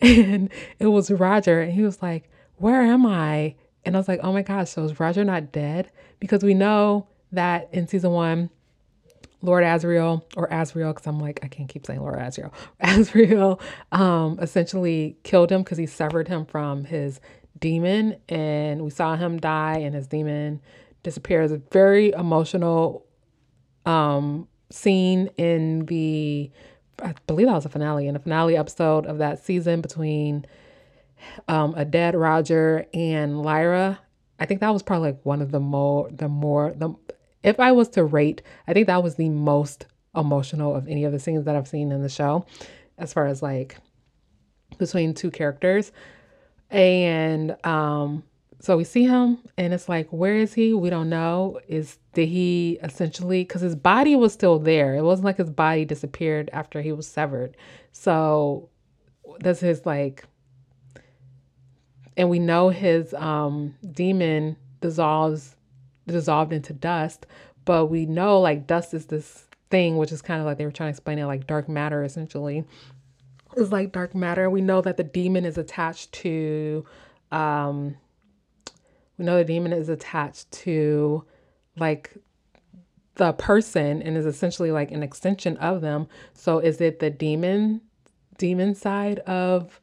and 0.00 0.50
it 0.78 0.86
was 0.86 1.10
Roger, 1.10 1.60
and 1.60 1.72
he 1.72 1.82
was 1.82 2.00
like, 2.02 2.30
"Where 2.56 2.82
am 2.82 3.06
I?" 3.06 3.54
And 3.84 3.96
I 3.96 3.98
was 3.98 4.08
like, 4.08 4.20
"Oh 4.22 4.32
my 4.32 4.42
gosh, 4.42 4.70
so 4.70 4.84
is 4.84 4.98
Roger 4.98 5.24
not 5.24 5.52
dead?" 5.52 5.90
Because 6.20 6.42
we 6.42 6.54
know 6.54 7.06
that 7.32 7.68
in 7.72 7.86
season 7.86 8.12
one, 8.12 8.50
Lord 9.42 9.64
Asriel 9.64 10.22
or 10.36 10.48
Asriel, 10.48 10.94
because 10.94 11.06
I'm 11.06 11.20
like, 11.20 11.40
I 11.42 11.48
can't 11.48 11.68
keep 11.68 11.86
saying 11.86 12.00
Lord 12.00 12.18
Asriel. 12.18 12.52
Asriel 12.82 13.60
um, 13.92 14.38
essentially 14.40 15.16
killed 15.22 15.50
him 15.50 15.62
because 15.62 15.78
he 15.78 15.86
severed 15.86 16.28
him 16.28 16.44
from 16.44 16.84
his 16.84 17.20
demon, 17.58 18.16
and 18.28 18.82
we 18.82 18.90
saw 18.90 19.16
him 19.16 19.38
die, 19.38 19.78
and 19.78 19.94
his 19.94 20.06
demon 20.06 20.60
disappears. 21.02 21.52
Very 21.70 22.10
emotional 22.10 23.06
um, 23.86 24.46
scene 24.70 25.30
in 25.36 25.86
the, 25.86 26.50
I 27.02 27.14
believe 27.26 27.46
that 27.46 27.54
was 27.54 27.66
a 27.66 27.70
finale, 27.70 28.06
in 28.06 28.14
the 28.14 28.20
finale 28.20 28.56
episode 28.56 29.06
of 29.06 29.18
that 29.18 29.44
season 29.44 29.80
between 29.80 30.46
um, 31.48 31.74
a 31.76 31.84
dead 31.84 32.14
Roger 32.14 32.86
and 32.94 33.42
Lyra. 33.42 33.98
I 34.38 34.46
think 34.46 34.60
that 34.60 34.72
was 34.72 34.82
probably 34.82 35.12
like 35.12 35.20
one 35.24 35.42
of 35.42 35.50
the 35.50 35.60
more, 35.60 36.10
the 36.10 36.28
more, 36.28 36.72
the 36.72 36.94
if 37.42 37.58
I 37.58 37.72
was 37.72 37.88
to 37.90 38.04
rate, 38.04 38.42
I 38.66 38.72
think 38.72 38.86
that 38.86 39.02
was 39.02 39.14
the 39.14 39.28
most 39.28 39.86
emotional 40.14 40.74
of 40.74 40.88
any 40.88 41.04
of 41.04 41.12
the 41.12 41.18
scenes 41.18 41.44
that 41.44 41.56
I've 41.56 41.68
seen 41.68 41.92
in 41.92 42.02
the 42.02 42.08
show, 42.08 42.44
as 42.98 43.12
far 43.12 43.26
as 43.26 43.42
like 43.42 43.76
between 44.78 45.14
two 45.14 45.30
characters. 45.30 45.92
And 46.70 47.56
um, 47.64 48.22
so 48.60 48.76
we 48.76 48.84
see 48.84 49.04
him, 49.04 49.38
and 49.56 49.72
it's 49.72 49.88
like, 49.88 50.08
where 50.10 50.36
is 50.36 50.52
he? 50.52 50.74
We 50.74 50.90
don't 50.90 51.08
know. 51.08 51.60
Is 51.66 51.98
did 52.12 52.28
he 52.28 52.78
essentially 52.82 53.42
because 53.42 53.62
his 53.62 53.74
body 53.74 54.14
was 54.16 54.34
still 54.34 54.58
there? 54.58 54.94
It 54.94 55.02
wasn't 55.02 55.24
like 55.24 55.38
his 55.38 55.48
body 55.48 55.86
disappeared 55.86 56.50
after 56.52 56.82
he 56.82 56.92
was 56.92 57.08
severed. 57.08 57.56
So 57.92 58.68
does 59.38 59.60
his 59.60 59.86
like, 59.86 60.24
and 62.18 62.28
we 62.28 62.38
know 62.38 62.68
his 62.68 63.14
um 63.14 63.74
demon 63.92 64.58
dissolves 64.82 65.56
dissolved 66.06 66.52
into 66.52 66.74
dust. 66.74 67.26
But 67.64 67.86
we 67.86 68.04
know 68.04 68.40
like 68.40 68.66
dust 68.66 68.92
is 68.92 69.06
this 69.06 69.46
thing, 69.70 69.96
which 69.96 70.12
is 70.12 70.20
kind 70.20 70.38
of 70.38 70.46
like 70.46 70.58
they 70.58 70.66
were 70.66 70.70
trying 70.70 70.88
to 70.88 70.96
explain 70.96 71.18
it 71.18 71.24
like 71.24 71.46
dark 71.46 71.66
matter 71.66 72.04
essentially. 72.04 72.64
It's 73.56 73.72
like 73.72 73.92
dark 73.92 74.14
matter. 74.14 74.50
We 74.50 74.60
know 74.60 74.82
that 74.82 74.98
the 74.98 75.04
demon 75.04 75.46
is 75.46 75.56
attached 75.56 76.12
to 76.12 76.84
um 77.32 77.96
we 79.20 79.26
know 79.26 79.36
the 79.36 79.44
demon 79.44 79.74
is 79.74 79.90
attached 79.90 80.50
to 80.50 81.22
like 81.76 82.16
the 83.16 83.34
person 83.34 84.00
and 84.00 84.16
is 84.16 84.24
essentially 84.24 84.72
like 84.72 84.90
an 84.92 85.02
extension 85.02 85.58
of 85.58 85.82
them. 85.82 86.08
So 86.32 86.58
is 86.58 86.80
it 86.80 87.00
the 87.00 87.10
demon 87.10 87.82
demon 88.38 88.74
side 88.74 89.18
of 89.20 89.78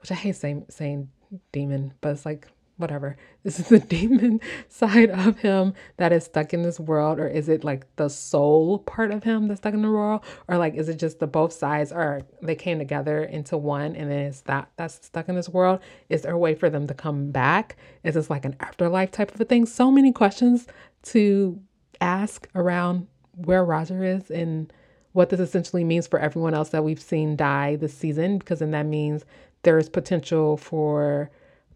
which 0.00 0.10
I 0.10 0.14
hate 0.14 0.36
saying 0.36 0.64
saying 0.70 1.10
demon, 1.52 1.92
but 2.00 2.12
it's 2.12 2.24
like 2.24 2.48
whatever. 2.80 3.16
This 3.42 3.58
is 3.58 3.68
the 3.68 3.78
demon 3.78 4.40
side 4.68 5.08
of 5.08 5.38
him 5.38 5.72
that 5.96 6.12
is 6.12 6.24
stuck 6.24 6.52
in 6.52 6.60
this 6.60 6.78
world, 6.78 7.18
or 7.18 7.26
is 7.26 7.48
it 7.48 7.64
like 7.64 7.86
the 7.96 8.10
soul 8.10 8.80
part 8.80 9.10
of 9.12 9.24
him 9.24 9.48
that's 9.48 9.60
stuck 9.60 9.72
in 9.72 9.80
the 9.80 9.90
world, 9.90 10.22
or 10.46 10.58
like 10.58 10.74
is 10.74 10.90
it 10.90 10.98
just 10.98 11.20
the 11.20 11.26
both 11.26 11.52
sides, 11.52 11.90
or 11.90 12.20
they 12.42 12.54
came 12.54 12.78
together 12.78 13.24
into 13.24 13.56
one, 13.56 13.96
and 13.96 14.10
then 14.10 14.18
it's 14.18 14.42
that 14.42 14.68
that's 14.76 15.06
stuck 15.06 15.30
in 15.30 15.36
this 15.36 15.48
world? 15.48 15.80
Is 16.10 16.20
there 16.22 16.32
a 16.32 16.38
way 16.38 16.54
for 16.54 16.68
them 16.68 16.86
to 16.88 16.92
come 16.92 17.30
back? 17.30 17.76
Is 18.04 18.14
this 18.14 18.28
like 18.28 18.44
an 18.44 18.56
afterlife 18.60 19.10
type 19.10 19.34
of 19.34 19.40
a 19.40 19.44
thing? 19.46 19.64
So 19.64 19.90
many 19.90 20.12
questions 20.12 20.66
to 21.04 21.58
ask 22.00 22.46
around 22.54 23.06
where 23.36 23.64
Roger 23.64 24.04
is 24.04 24.30
and 24.30 24.70
what 25.12 25.30
this 25.30 25.40
essentially 25.40 25.84
means 25.84 26.06
for 26.06 26.18
everyone 26.18 26.54
else 26.54 26.68
that 26.70 26.84
we've 26.84 27.00
seen 27.00 27.36
die 27.36 27.76
this 27.76 27.94
season, 27.94 28.38
because 28.38 28.60
then 28.60 28.70
that 28.72 28.86
means 28.86 29.24
there 29.62 29.78
is 29.78 29.88
potential 29.88 30.56
for 30.56 31.30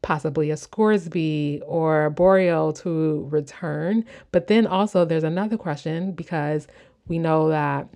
possibly 0.04 0.50
a 0.50 0.56
Scoresby 0.56 1.62
or 1.64 2.10
Boreal 2.10 2.74
to 2.74 3.26
return. 3.30 4.04
But 4.32 4.48
then 4.48 4.66
also 4.66 5.06
there's 5.06 5.24
another 5.24 5.56
question 5.56 6.12
because 6.12 6.68
we 7.08 7.18
know 7.18 7.48
that 7.48 7.88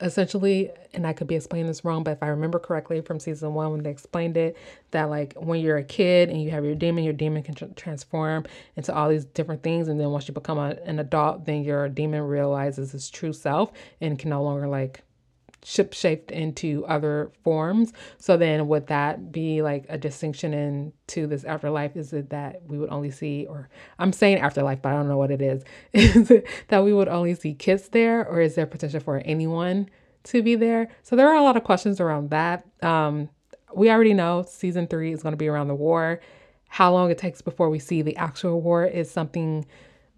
essentially, 0.00 0.70
and 0.94 1.04
I 1.04 1.12
could 1.12 1.26
be 1.26 1.34
explaining 1.34 1.66
this 1.66 1.84
wrong, 1.84 2.04
but 2.04 2.12
if 2.12 2.22
I 2.22 2.28
remember 2.28 2.60
correctly 2.60 3.00
from 3.00 3.18
season 3.18 3.52
one 3.52 3.72
when 3.72 3.82
they 3.82 3.90
explained 3.90 4.36
it, 4.36 4.56
that 4.92 5.10
like 5.10 5.34
when 5.34 5.58
you're 5.58 5.78
a 5.78 5.82
kid 5.82 6.30
and 6.30 6.40
you 6.40 6.52
have 6.52 6.64
your 6.64 6.76
demon, 6.76 7.02
your 7.02 7.14
demon 7.14 7.42
can 7.42 7.56
tr- 7.56 7.64
transform 7.74 8.46
into 8.76 8.94
all 8.94 9.08
these 9.08 9.24
different 9.24 9.64
things. 9.64 9.88
And 9.88 9.98
then 9.98 10.10
once 10.10 10.28
you 10.28 10.34
become 10.34 10.58
a, 10.58 10.76
an 10.84 11.00
adult, 11.00 11.46
then 11.46 11.64
your 11.64 11.88
demon 11.88 12.22
realizes 12.22 12.94
its 12.94 13.10
true 13.10 13.32
self 13.32 13.72
and 14.00 14.16
can 14.16 14.30
no 14.30 14.44
longer 14.44 14.68
like 14.68 15.02
shaped 15.68 16.30
into 16.30 16.84
other 16.86 17.30
forms. 17.44 17.92
So 18.16 18.36
then 18.36 18.68
would 18.68 18.86
that 18.86 19.30
be 19.30 19.60
like 19.60 19.84
a 19.88 19.98
distinction 19.98 20.54
into 20.54 21.26
this 21.26 21.44
afterlife? 21.44 21.96
Is 21.96 22.12
it 22.12 22.30
that 22.30 22.62
we 22.66 22.78
would 22.78 22.90
only 22.90 23.10
see, 23.10 23.46
or 23.46 23.68
I'm 23.98 24.12
saying 24.12 24.38
afterlife, 24.38 24.80
but 24.80 24.90
I 24.90 24.96
don't 24.96 25.08
know 25.08 25.18
what 25.18 25.30
it 25.30 25.42
is. 25.42 25.62
Is 25.92 26.30
it 26.30 26.46
that 26.68 26.84
we 26.84 26.92
would 26.92 27.08
only 27.08 27.34
see 27.34 27.54
kids 27.54 27.88
there, 27.88 28.26
or 28.26 28.40
is 28.40 28.54
there 28.54 28.66
potential 28.66 29.00
for 29.00 29.18
anyone 29.24 29.88
to 30.24 30.42
be 30.42 30.54
there? 30.54 30.88
So 31.02 31.16
there 31.16 31.28
are 31.28 31.36
a 31.36 31.42
lot 31.42 31.56
of 31.56 31.64
questions 31.64 32.00
around 32.00 32.30
that. 32.30 32.66
Um, 32.82 33.28
we 33.74 33.90
already 33.90 34.14
know 34.14 34.44
season 34.48 34.86
three 34.86 35.12
is 35.12 35.22
going 35.22 35.32
to 35.32 35.38
be 35.38 35.48
around 35.48 35.68
the 35.68 35.74
war. 35.74 36.20
How 36.68 36.92
long 36.92 37.10
it 37.10 37.18
takes 37.18 37.42
before 37.42 37.68
we 37.68 37.78
see 37.78 38.02
the 38.02 38.16
actual 38.16 38.60
war 38.60 38.84
is 38.84 39.10
something 39.10 39.66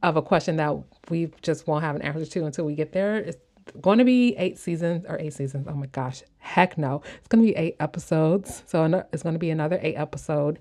of 0.02 0.16
a 0.16 0.22
question 0.22 0.56
that 0.56 0.76
we 1.10 1.30
just 1.42 1.66
won't 1.66 1.84
have 1.84 1.96
an 1.96 2.02
answer 2.02 2.24
to 2.24 2.44
until 2.44 2.64
we 2.64 2.74
get 2.74 2.92
there. 2.92 3.16
It's 3.16 3.36
going 3.80 3.98
to 3.98 4.04
be 4.04 4.34
eight 4.36 4.58
seasons 4.58 5.04
or 5.08 5.18
eight 5.18 5.32
seasons. 5.32 5.66
Oh 5.68 5.74
my 5.74 5.86
gosh, 5.86 6.22
heck 6.38 6.78
no. 6.78 7.02
It's 7.18 7.28
going 7.28 7.44
to 7.44 7.52
be 7.52 7.56
eight 7.56 7.76
episodes. 7.80 8.62
So 8.66 8.84
it's 9.12 9.22
going 9.22 9.34
to 9.34 9.38
be 9.38 9.50
another 9.50 9.78
eight 9.82 9.96
episode 9.96 10.58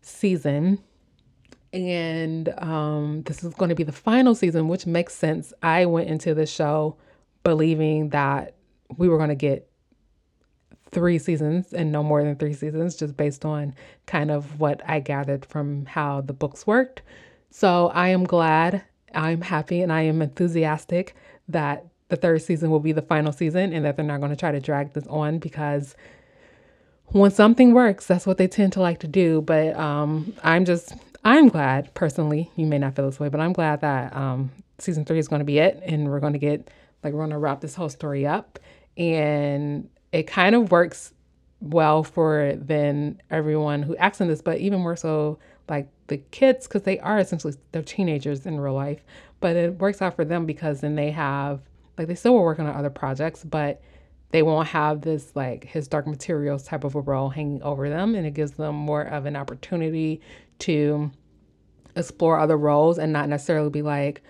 season. 0.00 0.82
And 1.72 2.48
um, 2.58 3.22
this 3.26 3.44
is 3.44 3.54
going 3.54 3.68
to 3.68 3.74
be 3.74 3.82
the 3.82 3.92
final 3.92 4.34
season, 4.34 4.68
which 4.68 4.86
makes 4.86 5.14
sense. 5.14 5.52
I 5.62 5.86
went 5.86 6.08
into 6.08 6.34
the 6.34 6.46
show 6.46 6.96
believing 7.44 8.08
that 8.10 8.54
we 8.96 9.08
were 9.08 9.18
going 9.18 9.28
to 9.28 9.34
get 9.34 9.68
three 10.90 11.18
seasons 11.18 11.74
and 11.74 11.92
no 11.92 12.02
more 12.02 12.22
than 12.22 12.36
three 12.36 12.54
seasons, 12.54 12.96
just 12.96 13.16
based 13.16 13.44
on 13.44 13.74
kind 14.06 14.30
of 14.30 14.58
what 14.58 14.80
I 14.86 15.00
gathered 15.00 15.44
from 15.44 15.84
how 15.84 16.22
the 16.22 16.32
books 16.32 16.66
worked. 16.66 17.02
So 17.50 17.88
I 17.88 18.08
am 18.08 18.24
glad, 18.24 18.82
I'm 19.14 19.42
happy, 19.42 19.82
and 19.82 19.92
I 19.92 20.02
am 20.02 20.22
enthusiastic 20.22 21.14
that 21.48 21.86
the 22.08 22.16
third 22.16 22.42
season 22.42 22.70
will 22.70 22.80
be 22.80 22.92
the 22.92 23.02
final 23.02 23.32
season 23.32 23.72
and 23.72 23.84
that 23.84 23.96
they're 23.96 24.04
not 24.04 24.18
going 24.18 24.30
to 24.30 24.36
try 24.36 24.50
to 24.50 24.60
drag 24.60 24.92
this 24.94 25.06
on 25.08 25.38
because 25.38 25.94
when 27.06 27.30
something 27.30 27.72
works, 27.72 28.06
that's 28.06 28.26
what 28.26 28.38
they 28.38 28.48
tend 28.48 28.72
to 28.74 28.80
like 28.80 29.00
to 29.00 29.08
do. 29.08 29.40
But 29.42 29.76
um, 29.76 30.34
I'm 30.42 30.64
just, 30.64 30.94
I'm 31.24 31.48
glad 31.48 31.92
personally, 31.94 32.50
you 32.56 32.66
may 32.66 32.78
not 32.78 32.96
feel 32.96 33.06
this 33.06 33.20
way, 33.20 33.28
but 33.28 33.40
I'm 33.40 33.52
glad 33.52 33.80
that 33.82 34.14
um, 34.14 34.50
season 34.78 35.04
three 35.04 35.18
is 35.18 35.28
going 35.28 35.40
to 35.40 35.44
be 35.44 35.58
it 35.58 35.80
and 35.84 36.08
we're 36.08 36.20
going 36.20 36.32
to 36.32 36.38
get, 36.38 36.70
like, 37.04 37.12
we're 37.12 37.20
going 37.20 37.30
to 37.30 37.38
wrap 37.38 37.60
this 37.60 37.74
whole 37.74 37.88
story 37.88 38.26
up. 38.26 38.58
And 38.96 39.88
it 40.12 40.26
kind 40.26 40.54
of 40.54 40.70
works 40.70 41.12
well 41.60 42.02
for 42.02 42.54
then 42.56 43.20
everyone 43.30 43.82
who 43.82 43.96
acts 43.96 44.20
in 44.20 44.28
this, 44.28 44.42
but 44.42 44.58
even 44.58 44.80
more 44.80 44.96
so 44.96 45.38
like 45.68 45.88
the 46.06 46.16
kids, 46.16 46.66
because 46.66 46.82
they 46.82 46.98
are 47.00 47.18
essentially, 47.18 47.54
they're 47.72 47.82
teenagers 47.82 48.46
in 48.46 48.58
real 48.58 48.74
life, 48.74 49.04
but 49.40 49.54
it 49.54 49.78
works 49.78 50.00
out 50.00 50.16
for 50.16 50.24
them 50.24 50.46
because 50.46 50.80
then 50.80 50.94
they 50.94 51.10
have 51.10 51.60
like 51.98 52.08
they 52.08 52.14
still 52.14 52.34
were 52.34 52.44
working 52.44 52.66
on 52.66 52.74
other 52.74 52.90
projects, 52.90 53.44
but 53.44 53.82
they 54.30 54.42
won't 54.42 54.68
have 54.68 55.00
this 55.00 55.34
like 55.34 55.64
his 55.64 55.88
dark 55.88 56.06
materials 56.06 56.62
type 56.62 56.84
of 56.84 56.94
a 56.94 57.00
role 57.00 57.30
hanging 57.30 57.62
over 57.62 57.88
them 57.88 58.14
and 58.14 58.26
it 58.26 58.34
gives 58.34 58.52
them 58.52 58.74
more 58.74 59.02
of 59.02 59.26
an 59.26 59.36
opportunity 59.36 60.20
to 60.58 61.10
explore 61.96 62.38
other 62.38 62.56
roles 62.56 62.98
and 62.98 63.12
not 63.12 63.28
necessarily 63.28 63.70
be 63.70 63.82
like 63.82 64.22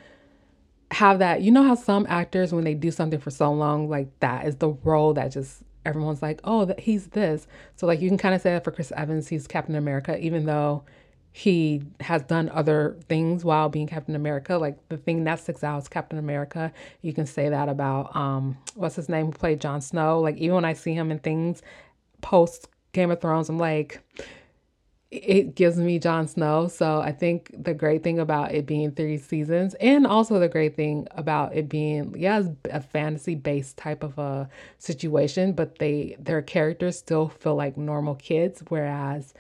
have 0.90 1.18
that 1.18 1.42
you 1.42 1.50
know 1.50 1.64
how 1.64 1.74
some 1.74 2.06
actors 2.08 2.52
when 2.52 2.64
they 2.64 2.74
do 2.74 2.90
something 2.90 3.20
for 3.20 3.30
so 3.30 3.52
long 3.52 3.88
like 3.90 4.08
that 4.20 4.46
is 4.46 4.56
the 4.56 4.70
role 4.84 5.12
that 5.12 5.28
just 5.28 5.62
everyone's 5.84 6.22
like 6.22 6.40
oh 6.44 6.64
that 6.64 6.80
he's 6.80 7.08
this. 7.08 7.46
So 7.76 7.86
like 7.86 8.00
you 8.00 8.08
can 8.08 8.18
kind 8.18 8.34
of 8.34 8.40
say 8.40 8.52
that 8.52 8.64
for 8.64 8.70
chris 8.70 8.92
evans 8.96 9.28
he's 9.28 9.46
captain 9.46 9.74
america 9.74 10.18
even 10.18 10.46
though 10.46 10.84
he 11.32 11.82
has 12.00 12.22
done 12.22 12.48
other 12.48 12.96
things 13.08 13.44
while 13.44 13.68
being 13.68 13.86
Captain 13.86 14.14
America. 14.14 14.56
Like 14.56 14.76
the 14.88 14.96
thing 14.96 15.24
that 15.24 15.40
sticks 15.40 15.62
out 15.62 15.78
is 15.82 15.88
Captain 15.88 16.18
America. 16.18 16.72
You 17.02 17.12
can 17.12 17.26
say 17.26 17.48
that 17.48 17.68
about 17.68 18.14
um 18.16 18.56
what's 18.74 18.96
his 18.96 19.08
name 19.08 19.26
who 19.26 19.32
played 19.32 19.60
Jon 19.60 19.80
Snow. 19.80 20.20
Like 20.20 20.36
even 20.38 20.56
when 20.56 20.64
I 20.64 20.72
see 20.72 20.94
him 20.94 21.10
in 21.10 21.18
things 21.18 21.62
post 22.20 22.68
Game 22.92 23.10
of 23.10 23.20
Thrones, 23.20 23.48
I'm 23.48 23.58
like 23.58 24.00
it 25.10 25.54
gives 25.54 25.78
me 25.78 25.98
Jon 25.98 26.28
Snow. 26.28 26.68
So 26.68 27.00
I 27.00 27.12
think 27.12 27.54
the 27.56 27.72
great 27.72 28.02
thing 28.02 28.18
about 28.18 28.52
it 28.52 28.66
being 28.66 28.90
three 28.92 29.16
seasons, 29.16 29.74
and 29.74 30.06
also 30.06 30.38
the 30.38 30.48
great 30.48 30.76
thing 30.76 31.08
about 31.12 31.54
it 31.54 31.68
being, 31.68 32.14
yeah, 32.16 32.42
a 32.70 32.80
fantasy 32.80 33.34
based 33.34 33.76
type 33.76 34.02
of 34.02 34.18
a 34.18 34.50
situation, 34.78 35.52
but 35.52 35.78
they 35.78 36.16
their 36.18 36.42
characters 36.42 36.98
still 36.98 37.28
feel 37.28 37.54
like 37.54 37.76
normal 37.76 38.16
kids, 38.16 38.62
whereas 38.68 39.32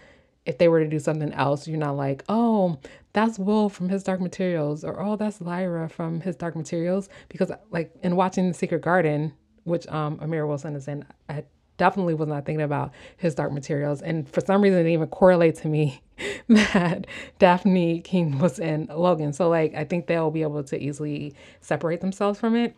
if 0.48 0.56
they 0.56 0.66
were 0.66 0.80
to 0.80 0.88
do 0.88 0.98
something 0.98 1.32
else, 1.34 1.68
you're 1.68 1.76
not 1.76 1.96
like, 1.96 2.24
oh, 2.28 2.78
that's 3.12 3.38
Will 3.38 3.68
from 3.68 3.90
His 3.90 4.02
Dark 4.02 4.18
Materials, 4.20 4.82
or 4.82 4.98
oh, 5.00 5.14
that's 5.14 5.42
Lyra 5.42 5.90
from 5.90 6.22
His 6.22 6.36
Dark 6.36 6.56
Materials. 6.56 7.10
Because 7.28 7.52
like 7.70 7.92
in 8.02 8.16
watching 8.16 8.48
The 8.48 8.54
Secret 8.54 8.80
Garden, 8.80 9.34
which 9.64 9.86
um 9.88 10.18
Amir 10.22 10.46
Wilson 10.46 10.74
is 10.74 10.88
in, 10.88 11.04
I 11.28 11.44
definitely 11.76 12.14
was 12.14 12.28
not 12.28 12.46
thinking 12.46 12.64
about 12.64 12.92
His 13.18 13.34
Dark 13.34 13.52
Materials, 13.52 14.00
and 14.00 14.26
for 14.26 14.40
some 14.40 14.62
reason 14.62 14.86
it 14.86 14.90
even 14.90 15.08
correlate 15.08 15.56
to 15.56 15.68
me 15.68 16.00
that 16.48 17.06
Dafne 17.38 18.02
Keen 18.02 18.38
was 18.38 18.58
in 18.58 18.88
Logan. 18.90 19.34
So 19.34 19.50
like 19.50 19.74
I 19.74 19.84
think 19.84 20.06
they'll 20.06 20.30
be 20.30 20.42
able 20.42 20.64
to 20.64 20.82
easily 20.82 21.34
separate 21.60 22.00
themselves 22.00 22.40
from 22.40 22.56
it. 22.56 22.74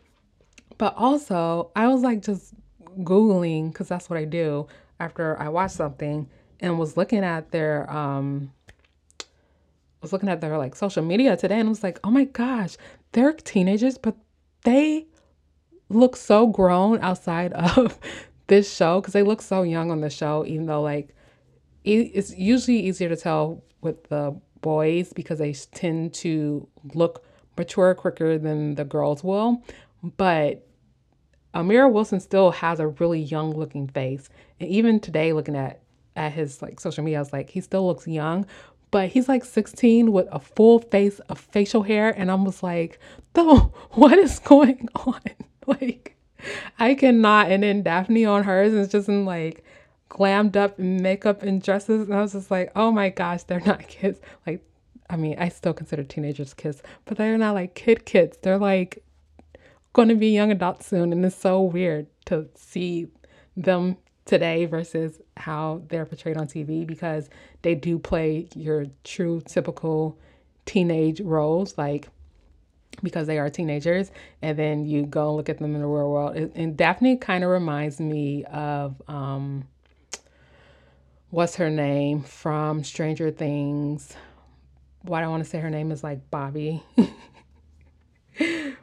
But 0.76 0.94
also, 0.96 1.70
I 1.76 1.86
was 1.86 2.02
like 2.02 2.22
just 2.22 2.52
Googling, 2.98 3.72
because 3.72 3.86
that's 3.86 4.10
what 4.10 4.18
I 4.18 4.24
do 4.24 4.66
after 4.98 5.40
I 5.40 5.48
watch 5.48 5.70
something, 5.70 6.28
and 6.60 6.78
was 6.78 6.96
looking 6.96 7.24
at 7.24 7.50
their, 7.50 7.90
um, 7.90 8.52
was 10.02 10.12
looking 10.12 10.28
at 10.28 10.40
their 10.40 10.56
like 10.58 10.74
social 10.74 11.02
media 11.02 11.36
today 11.36 11.60
and 11.60 11.68
was 11.68 11.82
like, 11.82 11.98
oh 12.04 12.10
my 12.10 12.24
gosh, 12.24 12.76
they're 13.12 13.32
teenagers, 13.32 13.98
but 13.98 14.16
they 14.64 15.06
look 15.88 16.16
so 16.16 16.46
grown 16.46 17.00
outside 17.00 17.52
of 17.76 17.98
this 18.46 18.72
show 18.72 19.00
because 19.00 19.12
they 19.12 19.22
look 19.22 19.42
so 19.42 19.62
young 19.62 19.90
on 19.90 20.00
the 20.00 20.10
show, 20.10 20.44
even 20.46 20.66
though 20.66 20.82
like 20.82 21.14
it's 21.82 22.36
usually 22.36 22.78
easier 22.78 23.08
to 23.08 23.16
tell 23.16 23.62
with 23.80 24.04
the 24.08 24.38
boys 24.60 25.12
because 25.14 25.38
they 25.38 25.52
tend 25.52 26.12
to 26.12 26.68
look 26.94 27.24
mature 27.56 27.94
quicker 27.94 28.38
than 28.38 28.74
the 28.74 28.84
girls 28.84 29.24
will. 29.24 29.62
But 30.02 30.66
Amir 31.54 31.88
Wilson 31.88 32.20
still 32.20 32.50
has 32.50 32.80
a 32.80 32.88
really 32.88 33.20
young 33.20 33.52
looking 33.52 33.88
face. 33.88 34.28
And 34.60 34.68
even 34.68 35.00
today, 35.00 35.32
looking 35.32 35.56
at 35.56 35.80
at 36.20 36.32
his 36.32 36.60
like 36.60 36.78
social 36.78 37.02
media, 37.02 37.18
I 37.18 37.22
was 37.22 37.32
like, 37.32 37.48
he 37.48 37.62
still 37.62 37.86
looks 37.86 38.06
young, 38.06 38.46
but 38.90 39.08
he's 39.08 39.28
like 39.28 39.44
16 39.44 40.12
with 40.12 40.28
a 40.30 40.38
full 40.38 40.78
face 40.78 41.18
of 41.30 41.40
facial 41.40 41.82
hair. 41.82 42.10
And 42.10 42.30
I 42.30 42.34
was 42.34 42.62
like, 42.62 43.00
though, 43.32 43.72
what 43.92 44.18
is 44.18 44.38
going 44.38 44.88
on? 45.06 45.20
like, 45.66 46.16
I 46.78 46.94
cannot. 46.94 47.50
And 47.50 47.62
then 47.62 47.82
Dafne 47.82 48.30
on 48.30 48.44
hers 48.44 48.74
is 48.74 48.88
just 48.88 49.08
in 49.08 49.24
like 49.24 49.64
glammed 50.10 50.56
up 50.56 50.78
makeup 50.78 51.42
and 51.42 51.62
dresses. 51.62 52.06
And 52.06 52.14
I 52.14 52.20
was 52.20 52.32
just 52.32 52.50
like, 52.50 52.70
oh 52.76 52.92
my 52.92 53.08
gosh, 53.08 53.44
they're 53.44 53.60
not 53.60 53.88
kids. 53.88 54.20
Like, 54.46 54.62
I 55.08 55.16
mean, 55.16 55.36
I 55.38 55.48
still 55.48 55.72
consider 55.72 56.04
teenagers 56.04 56.52
kids, 56.52 56.82
but 57.06 57.16
they're 57.16 57.38
not 57.38 57.54
like 57.54 57.74
kid 57.74 58.04
kids. 58.04 58.36
They're 58.42 58.58
like 58.58 59.02
going 59.94 60.08
to 60.08 60.14
be 60.14 60.28
young 60.28 60.52
adults 60.52 60.86
soon. 60.86 61.12
And 61.12 61.24
it's 61.24 61.34
so 61.34 61.62
weird 61.62 62.08
to 62.26 62.46
see 62.54 63.08
them 63.56 63.96
today 64.24 64.66
versus 64.66 65.20
how 65.36 65.82
they're 65.88 66.06
portrayed 66.06 66.36
on 66.36 66.46
TV 66.46 66.86
because 66.86 67.28
they 67.62 67.74
do 67.74 67.98
play 67.98 68.48
your 68.54 68.86
true 69.04 69.42
typical 69.46 70.18
teenage 70.66 71.20
roles. 71.20 71.76
Like, 71.76 72.08
because 73.02 73.26
they 73.26 73.38
are 73.38 73.48
teenagers, 73.48 74.10
and 74.42 74.58
then 74.58 74.84
you 74.84 75.06
go 75.06 75.34
look 75.34 75.48
at 75.48 75.58
them 75.58 75.74
in 75.74 75.80
the 75.80 75.86
real 75.86 76.10
world. 76.10 76.36
And 76.36 76.76
Dafne 76.76 77.20
kind 77.20 77.44
of 77.44 77.50
reminds 77.50 78.00
me 78.00 78.44
of 78.44 79.00
um, 79.08 79.66
what's 81.30 81.56
her 81.56 81.70
name 81.70 82.22
from 82.22 82.84
Stranger 82.84 83.30
Things. 83.30 84.14
Why 85.02 85.20
do 85.20 85.26
I 85.26 85.28
want 85.28 85.42
to 85.44 85.48
say 85.48 85.60
her 85.60 85.70
name 85.70 85.92
is 85.92 86.04
like 86.04 86.30
Bobby? 86.30 86.82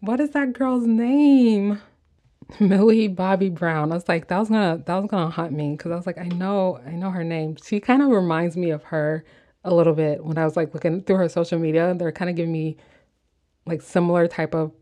what 0.00 0.20
is 0.20 0.30
that 0.30 0.52
girl's 0.52 0.86
name? 0.86 1.80
Millie 2.60 3.08
Bobby 3.08 3.50
Brown. 3.50 3.92
I 3.92 3.94
was 3.94 4.08
like, 4.08 4.28
that 4.28 4.38
was 4.38 4.48
gonna 4.48 4.82
that 4.86 4.94
was 4.96 5.10
gonna 5.10 5.30
haunt 5.30 5.52
me 5.52 5.72
because 5.72 5.92
I 5.92 5.96
was 5.96 6.06
like, 6.06 6.18
I 6.18 6.28
know, 6.28 6.80
I 6.86 6.90
know 6.90 7.10
her 7.10 7.24
name. 7.24 7.56
She 7.64 7.80
kind 7.80 8.02
of 8.02 8.08
reminds 8.08 8.56
me 8.56 8.70
of 8.70 8.82
her 8.84 9.24
a 9.64 9.74
little 9.74 9.94
bit 9.94 10.24
when 10.24 10.36
I 10.38 10.44
was 10.44 10.56
like 10.56 10.74
looking 10.74 11.02
through 11.02 11.16
her 11.16 11.28
social 11.28 11.58
media. 11.58 11.94
They're 11.96 12.12
kind 12.12 12.30
of 12.30 12.36
giving 12.36 12.52
me 12.52 12.76
like 13.66 13.82
similar 13.82 14.28
type 14.28 14.54
of 14.54 14.72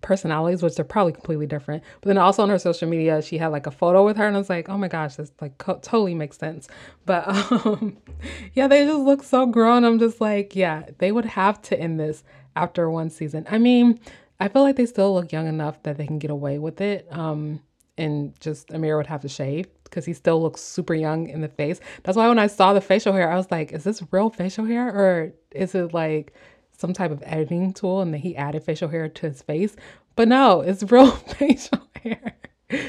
personalities, 0.00 0.62
which 0.62 0.78
are 0.78 0.84
probably 0.84 1.12
completely 1.12 1.46
different. 1.46 1.82
But 2.00 2.08
then 2.08 2.18
also 2.18 2.42
on 2.42 2.48
her 2.48 2.58
social 2.58 2.88
media, 2.88 3.22
she 3.22 3.38
had 3.38 3.48
like 3.48 3.66
a 3.66 3.70
photo 3.70 4.04
with 4.04 4.16
her, 4.16 4.26
and 4.26 4.36
I 4.36 4.38
was 4.38 4.50
like, 4.50 4.68
oh 4.68 4.78
my 4.78 4.88
gosh, 4.88 5.16
this 5.16 5.32
like 5.40 5.58
co- 5.58 5.78
totally 5.82 6.14
makes 6.14 6.38
sense. 6.38 6.68
But 7.06 7.28
um, 7.66 7.98
yeah, 8.54 8.68
they 8.68 8.84
just 8.84 8.98
look 8.98 9.22
so 9.22 9.46
grown. 9.46 9.84
I'm 9.84 9.98
just 9.98 10.20
like, 10.20 10.56
yeah, 10.56 10.84
they 10.98 11.12
would 11.12 11.26
have 11.26 11.60
to 11.62 11.78
end 11.78 11.98
this 12.00 12.24
after 12.56 12.90
one 12.90 13.10
season. 13.10 13.46
I 13.50 13.58
mean, 13.58 14.00
I 14.40 14.48
feel 14.48 14.62
like 14.62 14.76
they 14.76 14.86
still 14.86 15.14
look 15.14 15.30
young 15.32 15.46
enough 15.46 15.82
that 15.82 15.98
they 15.98 16.06
can 16.06 16.18
get 16.18 16.30
away 16.30 16.58
with 16.58 16.80
it. 16.80 17.06
Um, 17.10 17.60
and 17.98 18.38
just 18.40 18.72
Amir 18.72 18.96
would 18.96 19.06
have 19.06 19.20
to 19.22 19.28
shave 19.28 19.66
because 19.84 20.06
he 20.06 20.14
still 20.14 20.40
looks 20.40 20.62
super 20.62 20.94
young 20.94 21.28
in 21.28 21.42
the 21.42 21.48
face. 21.48 21.80
That's 22.02 22.16
why 22.16 22.28
when 22.28 22.38
I 22.38 22.46
saw 22.46 22.72
the 22.72 22.80
facial 22.80 23.12
hair, 23.12 23.30
I 23.30 23.36
was 23.36 23.50
like, 23.50 23.72
is 23.72 23.84
this 23.84 24.02
real 24.10 24.30
facial 24.30 24.64
hair 24.64 24.88
or 24.88 25.32
is 25.50 25.74
it 25.74 25.92
like 25.92 26.32
some 26.78 26.94
type 26.94 27.10
of 27.10 27.22
editing 27.26 27.74
tool 27.74 28.00
and 28.00 28.14
then 28.14 28.20
he 28.20 28.34
added 28.36 28.64
facial 28.64 28.88
hair 28.88 29.08
to 29.08 29.28
his 29.28 29.42
face. 29.42 29.76
But 30.16 30.28
no, 30.28 30.62
it's 30.62 30.82
real 30.90 31.10
facial 31.38 31.86
hair. 32.02 32.36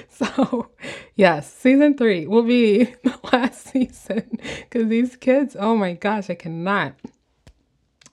So, 0.10 0.70
yes, 1.16 1.52
season 1.52 1.98
three 1.98 2.28
will 2.28 2.44
be 2.44 2.84
the 3.04 3.18
last 3.34 3.66
season 3.72 4.38
because 4.60 4.88
these 4.88 5.16
kids, 5.16 5.56
oh 5.60 5.76
my 5.76 5.94
gosh, 5.94 6.30
I 6.30 6.36
cannot. 6.36 6.94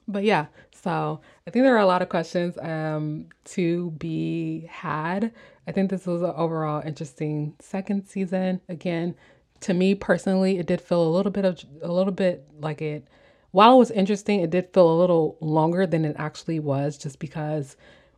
But 0.06 0.24
yeah, 0.24 0.46
so 0.82 1.20
I 1.46 1.50
think 1.50 1.64
there 1.64 1.74
are 1.74 1.80
a 1.80 1.86
lot 1.86 2.02
of 2.02 2.08
questions 2.08 2.56
um, 2.58 3.26
to 3.46 3.90
be 3.92 4.66
had. 4.70 5.32
I 5.66 5.72
think 5.72 5.90
this 5.90 6.06
was 6.06 6.22
an 6.22 6.32
overall 6.36 6.82
interesting 6.84 7.54
second 7.60 8.06
season. 8.06 8.60
Again, 8.68 9.14
to 9.60 9.74
me 9.74 9.94
personally, 9.94 10.58
it 10.58 10.66
did 10.66 10.80
feel 10.80 11.02
a 11.02 11.08
little 11.08 11.32
bit 11.32 11.44
of 11.44 11.62
a 11.82 11.92
little 11.92 12.12
bit 12.12 12.46
like 12.60 12.80
it 12.80 13.08
while 13.50 13.74
it 13.74 13.78
was 13.78 13.90
interesting, 13.90 14.40
it 14.40 14.50
did 14.50 14.72
feel 14.72 14.90
a 14.90 15.00
little 15.00 15.36
longer 15.40 15.86
than 15.86 16.04
it 16.04 16.16
actually 16.18 16.60
was 16.60 16.98
just 16.98 17.18
because 17.18 17.76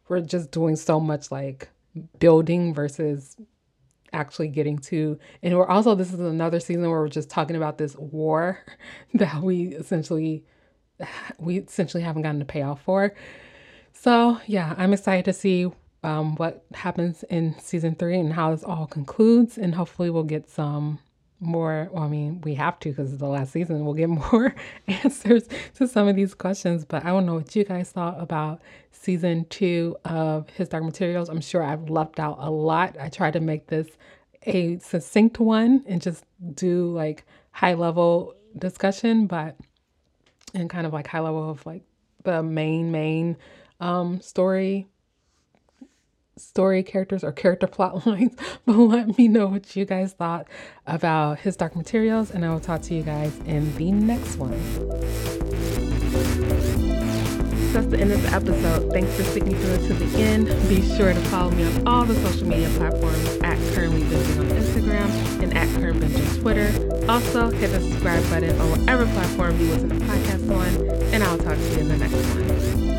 we're 0.08 0.20
just 0.20 0.50
doing 0.50 0.76
so 0.76 0.98
much 0.98 1.30
like 1.30 1.68
building 2.18 2.74
versus 2.74 3.36
actually 4.12 4.48
getting 4.48 4.76
to 4.76 5.16
and 5.40 5.56
we're 5.56 5.68
also 5.68 5.94
this 5.94 6.12
is 6.12 6.18
another 6.18 6.58
season 6.58 6.82
where 6.82 6.98
we're 6.98 7.08
just 7.08 7.30
talking 7.30 7.54
about 7.54 7.78
this 7.78 7.94
war 7.94 8.58
that 9.14 9.40
we 9.40 9.66
essentially 9.68 10.44
we 11.38 11.59
essentially 11.59 12.03
haven't 12.03 12.22
gotten 12.22 12.42
a 12.42 12.46
payoff 12.46 12.82
for. 12.82 13.14
So 13.92 14.40
yeah 14.46 14.74
i'm 14.78 14.94
excited 14.94 15.26
to 15.26 15.32
see 15.32 15.70
um, 16.03 16.36
what 16.36 16.64
happens 16.74 17.24
in 17.24 17.59
season 17.59 17.94
three 17.94 18.18
and 18.18 18.32
how 18.32 18.53
this 18.53 18.64
all 18.64 18.86
concludes. 18.86 19.59
And 19.59 19.74
hopefully 19.74 20.11
we'll 20.11 20.22
get 20.22 20.48
some 20.48 20.98
more 21.42 21.88
well, 21.92 22.03
i 22.05 22.07
mean 22.09 22.38
we 22.42 22.55
have 22.55 22.78
to 22.78 22.90
because 22.90 23.12
it's 23.12 23.20
the 23.20 23.26
last 23.26 23.53
season. 23.53 23.84
We'll 23.84 23.94
get 23.94 24.09
more 24.32 24.55
answers 24.86 25.48
to 25.74 25.88
some 25.88 26.09
of 26.09 26.16
these 26.16 26.34
questions. 26.34 26.84
But 26.84 27.05
i 27.05 27.09
don't 27.09 27.26
know 27.26 27.34
what 27.34 27.55
you 27.55 27.64
guys 27.64 27.90
thought 27.90 28.20
about 28.20 28.61
season 28.92 29.46
two 29.51 29.96
of 30.05 30.48
his 30.51 30.68
dark 30.68 30.84
materials. 30.84 31.28
I'm 31.28 31.40
sure 31.40 31.62
i've 31.62 31.88
left 31.90 32.18
out 32.18 32.36
a 32.40 32.51
lot. 32.51 32.96
I 33.01 33.09
tried 33.09 33.32
to 33.34 33.40
make 33.40 33.66
this 33.68 33.88
a 34.44 34.78
succinct 34.78 35.38
one 35.38 35.84
and 35.86 36.01
just 36.01 36.24
do 36.55 36.90
like 36.94 37.26
high 37.53 37.74
level 37.74 38.34
discussion 38.59 39.26
but 39.26 39.55
and 40.55 40.68
kind 40.70 40.86
of 40.86 40.92
like 40.92 41.07
high 41.07 41.20
level 41.20 41.51
of 41.51 41.64
like 41.66 41.82
the 42.24 42.42
main 42.42 42.90
main 42.90 43.36
um 43.80 44.20
story 44.20 44.86
story 46.36 46.82
characters 46.82 47.22
or 47.22 47.32
character 47.32 47.66
plot 47.66 48.07
lines, 48.07 48.34
but 48.64 48.76
let 48.76 49.18
me 49.18 49.28
know 49.28 49.46
what 49.46 49.76
you 49.76 49.84
guys 49.84 50.12
thought 50.12 50.48
about 50.86 51.40
his 51.40 51.57
Dark 51.57 51.76
Materials, 51.76 52.30
and 52.30 52.44
I 52.44 52.51
will 52.51 52.61
talk 52.61 52.82
to 52.82 52.94
you 52.94 53.03
guys 53.03 53.36
in 53.46 53.74
the 53.76 53.92
next 53.92 54.36
one. 54.36 55.49
That's 57.72 57.86
the 57.86 57.98
end 57.98 58.12
of 58.12 58.20
the 58.22 58.30
episode. 58.30 58.92
Thanks 58.92 59.14
for 59.14 59.22
sticking 59.22 59.54
through 59.54 59.86
to 59.88 59.94
the 59.94 60.18
end. 60.20 60.46
Be 60.68 60.82
sure 60.96 61.12
to 61.12 61.20
follow 61.30 61.50
me 61.52 61.64
on 61.64 61.86
all 61.86 62.04
the 62.04 62.14
social 62.16 62.46
media 62.46 62.68
platforms 62.70 63.26
at 63.42 63.56
Currently 63.74 64.02
Binging 64.02 64.40
on 64.40 64.46
Instagram 64.56 65.42
and 65.42 65.56
at 65.56 65.68
Current 65.80 66.02
on 66.02 66.40
Twitter. 66.40 66.72
Also, 67.08 67.50
hit 67.50 67.68
the 67.68 67.80
subscribe 67.80 68.28
button 68.28 68.60
on 68.60 68.70
whatever 68.70 69.06
platform 69.06 69.58
you 69.60 69.66
listen 69.68 69.88
to 69.88 69.96
podcasts 70.04 70.50
on, 70.50 71.14
and 71.14 71.22
I'll 71.22 71.38
talk 71.38 71.56
to 71.56 71.70
you 71.72 71.78
in 71.78 71.88
the 71.88 71.96
next 71.96 72.14
one. 72.14 72.89